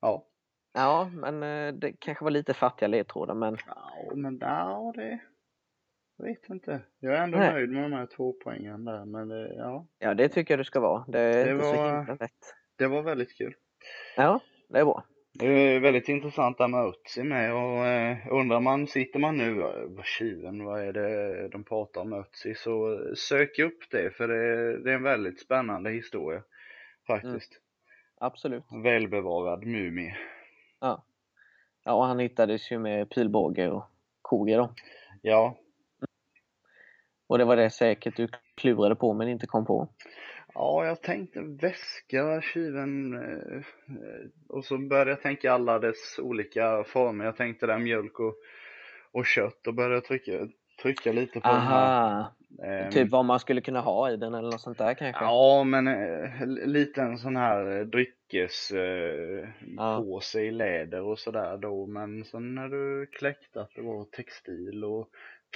ja. 0.01 0.27
ja, 0.75 1.11
men 1.15 1.43
eh, 1.43 1.75
det 1.75 1.93
kanske 1.99 2.25
var 2.25 2.31
lite 2.31 2.55
fattiga 2.55 2.87
ledtrådar 2.89 3.35
men 3.35 3.57
ja, 3.67 4.13
men 4.15 4.39
ja, 4.41 4.93
det 4.97 5.19
jag 6.19 6.27
vet 6.27 6.49
inte. 6.51 6.81
Jag 7.01 7.15
är 7.15 7.23
ändå 7.23 7.39
Nej. 7.39 7.53
nöjd 7.53 7.71
med 7.71 7.83
de 7.83 7.93
här 7.93 8.07
två 8.07 8.33
poängen 8.33 8.85
där, 8.85 9.05
men 9.05 9.29
det, 9.29 9.55
ja, 9.55 9.87
ja, 9.99 10.15
det 10.15 10.29
tycker 10.29 10.55
jag 10.55 10.61
du 10.61 10.65
ska 10.65 10.81
vara. 10.81 11.05
Det 11.09 11.21
är 11.21 11.45
Det 11.47 11.53
inte 11.53 11.65
så 11.65 11.73
var- 11.77 11.97
himla 11.99 12.15
lätt. 12.15 12.55
det 12.79 12.87
var 12.87 13.03
väldigt 13.03 13.37
kul. 13.39 13.55
Ja, 14.17 14.41
det 14.69 14.79
är 14.79 14.85
bra. 14.85 15.05
Det 15.39 15.47
är 15.47 15.81
väldigt 15.81 16.09
intressant 16.09 16.59
där 16.59 16.69
med 16.69 16.81
Ötzi 16.81 17.23
med 17.23 17.55
och 17.55 17.87
eh, 17.87 18.19
undrar 18.31 18.61
man, 18.61 18.87
sitter 18.87 19.19
man 19.19 19.37
nu, 19.37 19.61
eh, 19.63 19.85
vad 19.89 20.05
tjuven, 20.05 20.65
vad 20.65 20.81
är 20.81 20.93
det 20.93 21.49
de 21.49 21.65
pratar 21.65 22.01
om 22.01 22.13
Ötzi, 22.13 22.55
så 22.55 22.99
sök 23.17 23.59
upp 23.59 23.91
det 23.91 24.11
för 24.11 24.29
det, 24.29 24.79
det 24.83 24.91
är 24.91 24.95
en 24.95 25.03
väldigt 25.03 25.41
spännande 25.41 25.91
historia 25.91 26.43
faktiskt. 27.07 27.61
Absolut. 28.19 28.65
Välbevarad 28.85 29.67
mumie. 29.67 30.17
Ja, 31.85 31.95
och 31.95 32.05
han 32.05 32.19
hittades 32.19 32.73
ju 32.73 32.79
med 32.79 33.11
pilbåge 33.11 33.69
och 33.71 33.85
koger 34.23 34.59
då. 34.59 34.75
Ja, 35.23 35.57
Och 37.27 37.39
det 37.39 37.45
var 37.45 37.57
det 37.57 37.71
säkert 37.71 38.17
du 38.17 38.29
klurade 38.55 38.95
på 38.95 39.15
men 39.15 39.29
inte 39.29 39.47
kom 39.47 39.67
på. 39.67 39.89
Ja, 40.57 40.87
jag 40.87 41.03
tänkte 41.03 41.41
väska, 41.41 42.41
tjuven, 42.43 43.15
eh, 43.15 43.63
och 44.49 44.65
så 44.65 44.79
började 44.79 45.11
jag 45.11 45.23
tänka 45.23 45.53
alla 45.53 45.79
dess 45.79 46.19
olika 46.19 46.85
former. 46.85 47.25
Jag 47.25 47.37
tänkte 47.37 47.67
där 47.67 47.79
mjölk 47.79 48.21
och, 48.21 48.35
och 49.13 49.27
kött 49.27 49.67
och 49.67 49.75
började 49.75 50.01
trycka, 50.01 50.33
trycka 50.83 51.13
lite 51.13 51.41
på 51.41 51.49
den 51.49 51.61
här. 51.61 51.87
Aha, 51.87 52.33
ehm, 52.65 52.91
typ 52.91 53.11
vad 53.11 53.25
man 53.25 53.41
skulle 53.41 53.61
kunna 53.61 53.81
ha 53.81 54.11
i 54.11 54.17
den 54.17 54.35
eller 54.35 54.51
något 54.51 54.61
sånt 54.61 54.79
där 54.79 54.95
kanske? 54.95 55.25
Ja, 55.25 55.65
men 55.65 55.89
eh, 55.89 56.47
lite 56.47 57.03
en 57.03 57.19
sån 57.19 57.37
här 57.37 57.79
eh, 57.79 57.87
dryckes 57.87 58.71
eh, 58.71 59.49
Ja. 59.77 60.21
i 60.35 60.51
läder 60.51 61.03
och 61.03 61.19
sådär 61.19 61.57
då. 61.57 61.87
Men 61.87 62.25
sen 62.25 62.55
när 62.55 62.69
du 62.69 63.07
kläckte 63.07 63.61
att 63.61 63.75
det 63.75 63.83
var 63.83 64.05
textil 64.05 64.85
och 64.85 65.09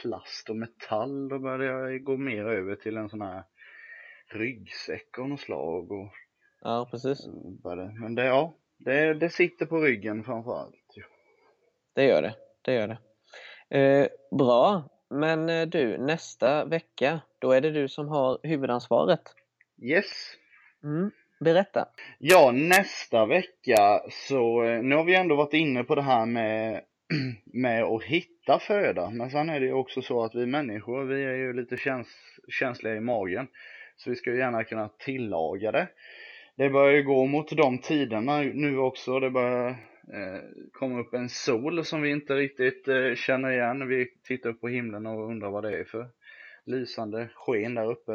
plast 0.03 0.51
och 0.51 0.57
metall, 0.57 1.29
då 1.29 1.39
började 1.39 1.93
jag 1.93 2.05
gå 2.05 2.17
mer 2.17 2.45
över 2.45 2.75
till 2.75 2.97
en 2.97 3.09
sån 3.09 3.21
här 3.21 3.43
ryggsäck 4.35 5.19
av 5.19 5.29
något 5.29 5.41
slag. 5.41 5.93
Och 5.93 6.13
Ja, 6.63 6.89
precis. 6.91 7.29
men 8.01 8.15
det, 8.15 8.25
ja, 8.25 8.55
det, 8.79 9.15
det 9.15 9.31
sitter 9.31 9.67
på 9.67 9.81
ryggen 9.81 10.25
framförallt. 10.25 10.75
Det 11.95 12.05
gör 12.05 12.23
det. 12.23 12.35
Det 12.63 12.75
gör 12.75 12.89
det. 12.89 12.99
Eh, 13.79 14.09
bra. 14.39 14.83
Men 15.11 15.49
eh, 15.49 15.67
du, 15.67 15.99
nästa 15.99 16.65
vecka, 16.65 17.21
då 17.39 17.53
är 17.53 17.61
det 17.61 17.71
du 17.71 17.89
som 17.89 18.09
har 18.09 18.39
huvudansvaret. 18.43 19.23
Yes! 19.83 20.07
Mm. 20.85 21.11
Berätta. 21.41 21.89
Ja, 22.19 22.51
nästa 22.53 23.27
vecka 23.27 24.03
så, 24.11 24.65
eh, 24.65 24.83
nu 24.83 24.97
har 24.97 25.05
vi 25.05 25.15
ändå 25.15 25.37
varit 25.37 25.55
inne 25.55 25.85
på 25.85 25.95
det 25.95 26.03
här 26.03 26.27
med, 26.27 26.81
med 27.45 27.85
att 27.85 28.03
hitta 28.03 28.59
föda. 28.59 29.11
Men 29.11 29.31
sen 29.31 29.49
är 29.51 29.61
det 29.61 29.67
ju 29.67 29.73
också 29.73 30.03
så 30.03 30.25
att 30.25 30.35
vi 30.35 30.47
människor, 30.47 31.05
vi 31.05 31.25
är 31.25 31.35
ju 31.35 31.53
lite 31.53 31.77
käns 31.77 32.09
känsliga 32.49 32.95
i 32.97 33.01
magen. 33.01 33.49
Så 34.05 34.11
vi 34.11 34.17
ska 34.17 34.31
ju 34.31 34.39
gärna 34.39 34.65
kunna 34.65 34.89
tillaga 34.89 35.73
det. 35.73 35.89
Det 36.57 36.71
börjar 36.71 36.97
ju 36.97 37.03
gå 37.03 37.27
mot 37.27 37.57
de 37.57 37.79
tiderna 37.79 38.41
nu 38.43 38.79
också. 38.79 39.21
Det 39.21 39.31
börjar 39.31 39.69
eh, 39.69 40.41
komma 40.73 41.01
upp 41.01 41.15
en 41.15 41.29
sol 41.29 41.85
som 41.85 42.03
vi 42.03 42.11
inte 42.11 42.35
riktigt 42.35 42.89
eh, 42.89 43.15
känner 43.15 43.51
igen. 43.51 43.89
Vi 43.89 44.07
tittar 44.25 44.51
upp 44.51 44.61
på 44.61 44.69
himlen 44.69 45.07
och 45.07 45.29
undrar 45.31 45.51
vad 45.51 45.63
det 45.65 45.79
är 45.79 45.85
för 45.85 46.07
lysande 46.67 47.29
sken 47.35 47.75
där 47.75 47.91
uppe. 47.91 48.13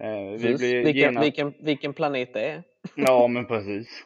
Eh, 0.00 0.30
vi 0.32 0.38
Precis. 0.38 0.58
blir 0.58 0.84
Vilken, 0.84 1.12
genast- 1.14 1.24
vilken, 1.24 1.54
vilken 1.62 1.94
planet 1.94 2.32
det 2.32 2.40
är. 2.48 2.62
Ja, 2.96 3.28
men 3.28 3.44
precis. 3.46 4.04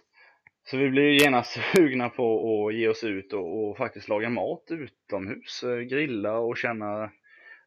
Så 0.65 0.77
vi 0.77 0.89
blir 0.91 1.03
ju 1.03 1.19
genast 1.19 1.59
sugna 1.77 2.09
på 2.09 2.67
att 2.69 2.75
ge 2.75 2.89
oss 2.89 3.05
ut 3.05 3.33
och, 3.33 3.69
och 3.69 3.77
faktiskt 3.77 4.09
laga 4.09 4.29
mat 4.29 4.65
utomhus, 4.71 5.63
eh, 5.63 5.79
grilla 5.79 6.39
och 6.39 6.57
känna 6.57 7.11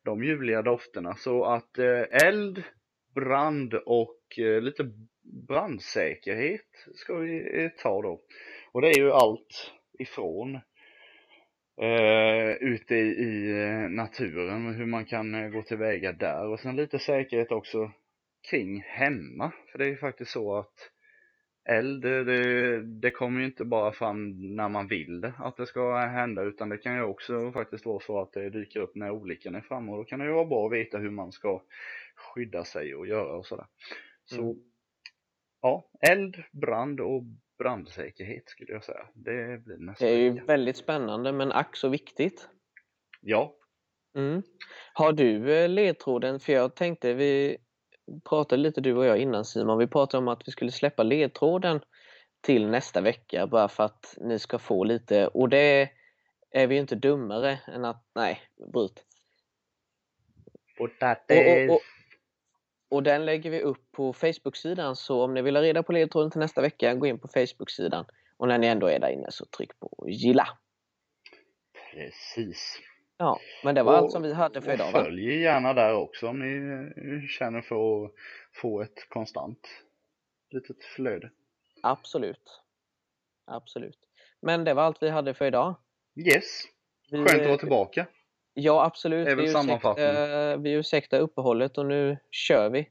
de 0.05 0.23
ljuvliga 0.23 0.61
dofterna. 0.61 1.15
Så 1.15 1.45
att 1.45 1.77
eh, 1.77 2.27
eld, 2.27 2.63
brand 3.13 3.73
och 3.73 4.39
eh, 4.39 4.61
lite 4.61 4.91
brandsäkerhet 5.47 6.87
ska 6.95 7.15
vi 7.15 7.63
eh, 7.63 7.69
ta 7.69 8.01
då. 8.01 8.21
Och 8.71 8.81
det 8.81 8.89
är 8.89 8.99
ju 8.99 9.11
allt 9.11 9.71
ifrån 9.99 10.55
eh, 11.81 12.51
ute 12.59 12.95
i, 12.95 13.09
i 13.09 13.51
eh, 13.63 13.89
naturen, 13.89 14.73
hur 14.73 14.85
man 14.85 15.05
kan 15.05 15.35
eh, 15.35 15.49
gå 15.49 15.61
tillväga 15.61 16.11
där 16.11 16.47
och 16.47 16.59
sen 16.59 16.75
lite 16.75 16.99
säkerhet 16.99 17.51
också 17.51 17.91
kring 18.49 18.81
hemma. 18.81 19.51
För 19.71 19.77
det 19.77 19.85
är 19.85 19.89
ju 19.89 19.97
faktiskt 19.97 20.31
så 20.31 20.57
att 20.57 20.91
eld, 21.69 22.01
det, 22.01 22.23
det, 22.23 22.81
det 22.83 23.11
kommer 23.11 23.39
ju 23.39 23.45
inte 23.45 23.65
bara 23.65 23.91
fram 23.91 24.31
när 24.55 24.69
man 24.69 24.87
vill 24.87 25.21
det, 25.21 25.33
att 25.37 25.57
det 25.57 25.65
ska 25.65 25.97
hända, 25.97 26.43
utan 26.43 26.69
det 26.69 26.77
kan 26.77 26.95
ju 26.95 27.03
också 27.03 27.51
faktiskt 27.51 27.85
vara 27.85 27.99
så 27.99 28.21
att 28.21 28.33
det 28.33 28.49
dyker 28.49 28.79
upp 28.79 28.95
när 28.95 29.11
olyckan 29.11 29.55
är 29.55 29.61
framme 29.61 29.91
och 29.91 29.97
då 29.97 30.03
kan 30.03 30.19
det 30.19 30.25
ju 30.25 30.31
vara 30.31 30.45
bra 30.45 30.65
att 30.65 30.73
veta 30.73 30.97
hur 30.97 31.09
man 31.09 31.31
ska 31.31 31.61
skydda 32.33 32.65
sig 32.65 32.95
och 32.95 33.07
göra 33.07 33.37
och 33.37 33.45
sådär. 33.45 33.67
Så 34.25 34.41
Mm. 34.41 34.55
ja, 35.61 35.89
eld, 36.09 36.43
brand 36.51 36.99
och 36.99 37.23
brandsäkerhet 37.57 38.49
skulle 38.49 38.71
jag 38.71 38.83
säga. 38.83 39.07
Det 39.13 39.63
blir 39.65 39.77
nästa 39.77 40.05
Det 40.05 40.11
är 40.11 40.17
ju 40.17 40.45
väldigt 40.45 40.77
spännande 40.77 41.31
men 41.31 41.51
ack 41.51 41.75
så 41.75 41.89
viktigt. 41.89 42.49
Ja, 43.21 43.57
Mm. 44.15 44.43
Har 44.93 45.13
du 45.13 45.53
eh, 45.53 45.69
ledtråden? 45.69 46.39
För 46.39 46.53
jag 46.53 46.75
tänkte 46.75 47.13
vi 47.13 47.57
pratade 48.29 48.61
lite 48.61 48.81
du 48.81 48.93
och 48.93 49.05
jag 49.05 49.17
innan 49.17 49.45
Simon. 49.45 49.77
Vi 49.77 49.87
pratade 49.87 50.17
om 50.17 50.27
att 50.27 50.47
vi 50.47 50.51
skulle 50.51 50.71
släppa 50.71 51.03
ledtråden 51.03 51.81
till 52.41 52.67
nästa 52.67 53.01
vecka 53.01 53.47
bara 53.47 53.67
för 53.67 53.83
att 53.83 54.17
ni 54.21 54.39
ska 54.39 54.59
få 54.59 54.83
lite 54.83 55.27
och 55.27 55.49
det 55.49 55.89
är 56.51 56.67
vi 56.67 56.75
inte 56.77 56.95
dummare 56.95 57.59
än 57.67 57.85
att 57.85 58.05
nej, 58.15 58.41
bryt. 58.73 59.05
Potatis. 60.77 61.37
och, 61.37 61.69
och, 61.69 61.75
och 61.75 61.81
den 63.03 63.25
lägger 63.25 63.49
vi 63.49 63.61
upp 63.61 63.91
på 63.91 64.13
Facebook-sidan 64.13 64.95
så 64.95 65.23
om 65.23 65.33
ni 65.33 65.41
vill 65.41 65.55
ha 65.55 65.63
reda 65.63 65.83
på 65.83 65.91
ledtråden 65.91 66.31
till 66.31 66.39
nästa 66.39 66.61
vecka 66.61 66.93
gå 66.93 67.05
in 67.07 67.19
på 67.19 67.27
Facebook-sidan 67.27 68.05
och 68.37 68.47
när 68.47 68.57
ni 68.57 68.67
ändå 68.67 68.87
är 68.87 68.99
där 68.99 69.09
inne 69.09 69.31
så 69.31 69.45
tryck 69.45 69.79
på 69.79 70.05
gilla. 70.07 70.47
Precis. 71.91 72.79
Ja, 73.17 73.39
men 73.63 73.75
det 73.75 73.83
var 73.83 73.93
Och- 73.93 73.97
allt 73.99 74.11
som 74.11 74.21
vi 74.23 74.33
hade 74.33 74.61
för 74.61 74.67
och 74.69 74.73
idag 74.73 74.91
va? 74.91 75.03
följ 75.03 75.41
gärna 75.41 75.73
där 75.73 75.93
också 75.93 76.27
om 76.27 76.39
ni 76.39 76.55
eh, 77.21 77.27
känner 77.27 77.61
för 77.61 78.05
att 78.05 78.11
få 78.61 78.81
ett 78.81 79.09
konstant 79.09 79.67
litet 80.49 80.83
flöde. 80.83 81.31
Absolut. 81.83 82.61
Absolut. 83.45 83.97
Men 84.41 84.63
det 84.63 84.73
var 84.73 84.83
allt 84.83 85.03
vi 85.03 85.09
hade 85.09 85.33
för 85.33 85.45
idag. 85.45 85.75
Yes, 86.15 86.63
skönt 87.11 87.29
att 87.41 87.47
vara 87.47 87.57
tillbaka. 87.57 88.05
Ja, 88.53 88.85
absolut. 88.85 89.27
Väl 89.27 89.41
vi, 89.41 89.47
sammanfattning. 89.47 90.05
ursäktar, 90.05 90.57
vi 90.57 90.71
ursäktar 90.71 91.19
uppehållet 91.19 91.77
och 91.77 91.85
nu 91.85 92.17
kör 92.31 92.69
vi. 92.69 92.89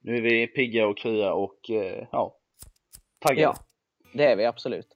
Nu 0.00 0.16
är 0.16 0.22
vi 0.22 0.46
pigga 0.46 0.86
och 0.86 0.98
krya 0.98 1.32
och 1.32 1.70
eh, 1.70 2.06
ja, 2.12 2.36
taggade. 3.18 3.42
Ja, 3.42 3.54
det 4.14 4.24
är 4.24 4.36
vi 4.36 4.44
absolut. 4.44 4.88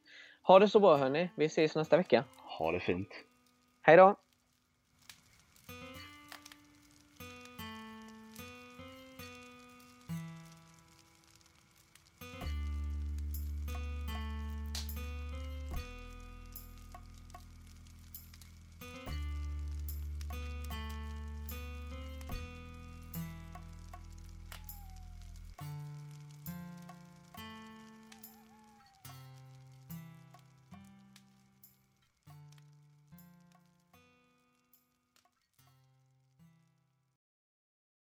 Ha 0.43 0.59
det 0.59 0.69
så 0.69 0.81
bra 0.81 0.97
hörni. 0.97 1.31
Vi 1.37 1.45
ses 1.45 1.75
nästa 1.75 1.97
vecka. 1.97 2.25
Ha 2.59 2.73
det 2.73 2.81
fint. 2.81 3.09
Hej 3.83 3.97
då! 3.97 4.17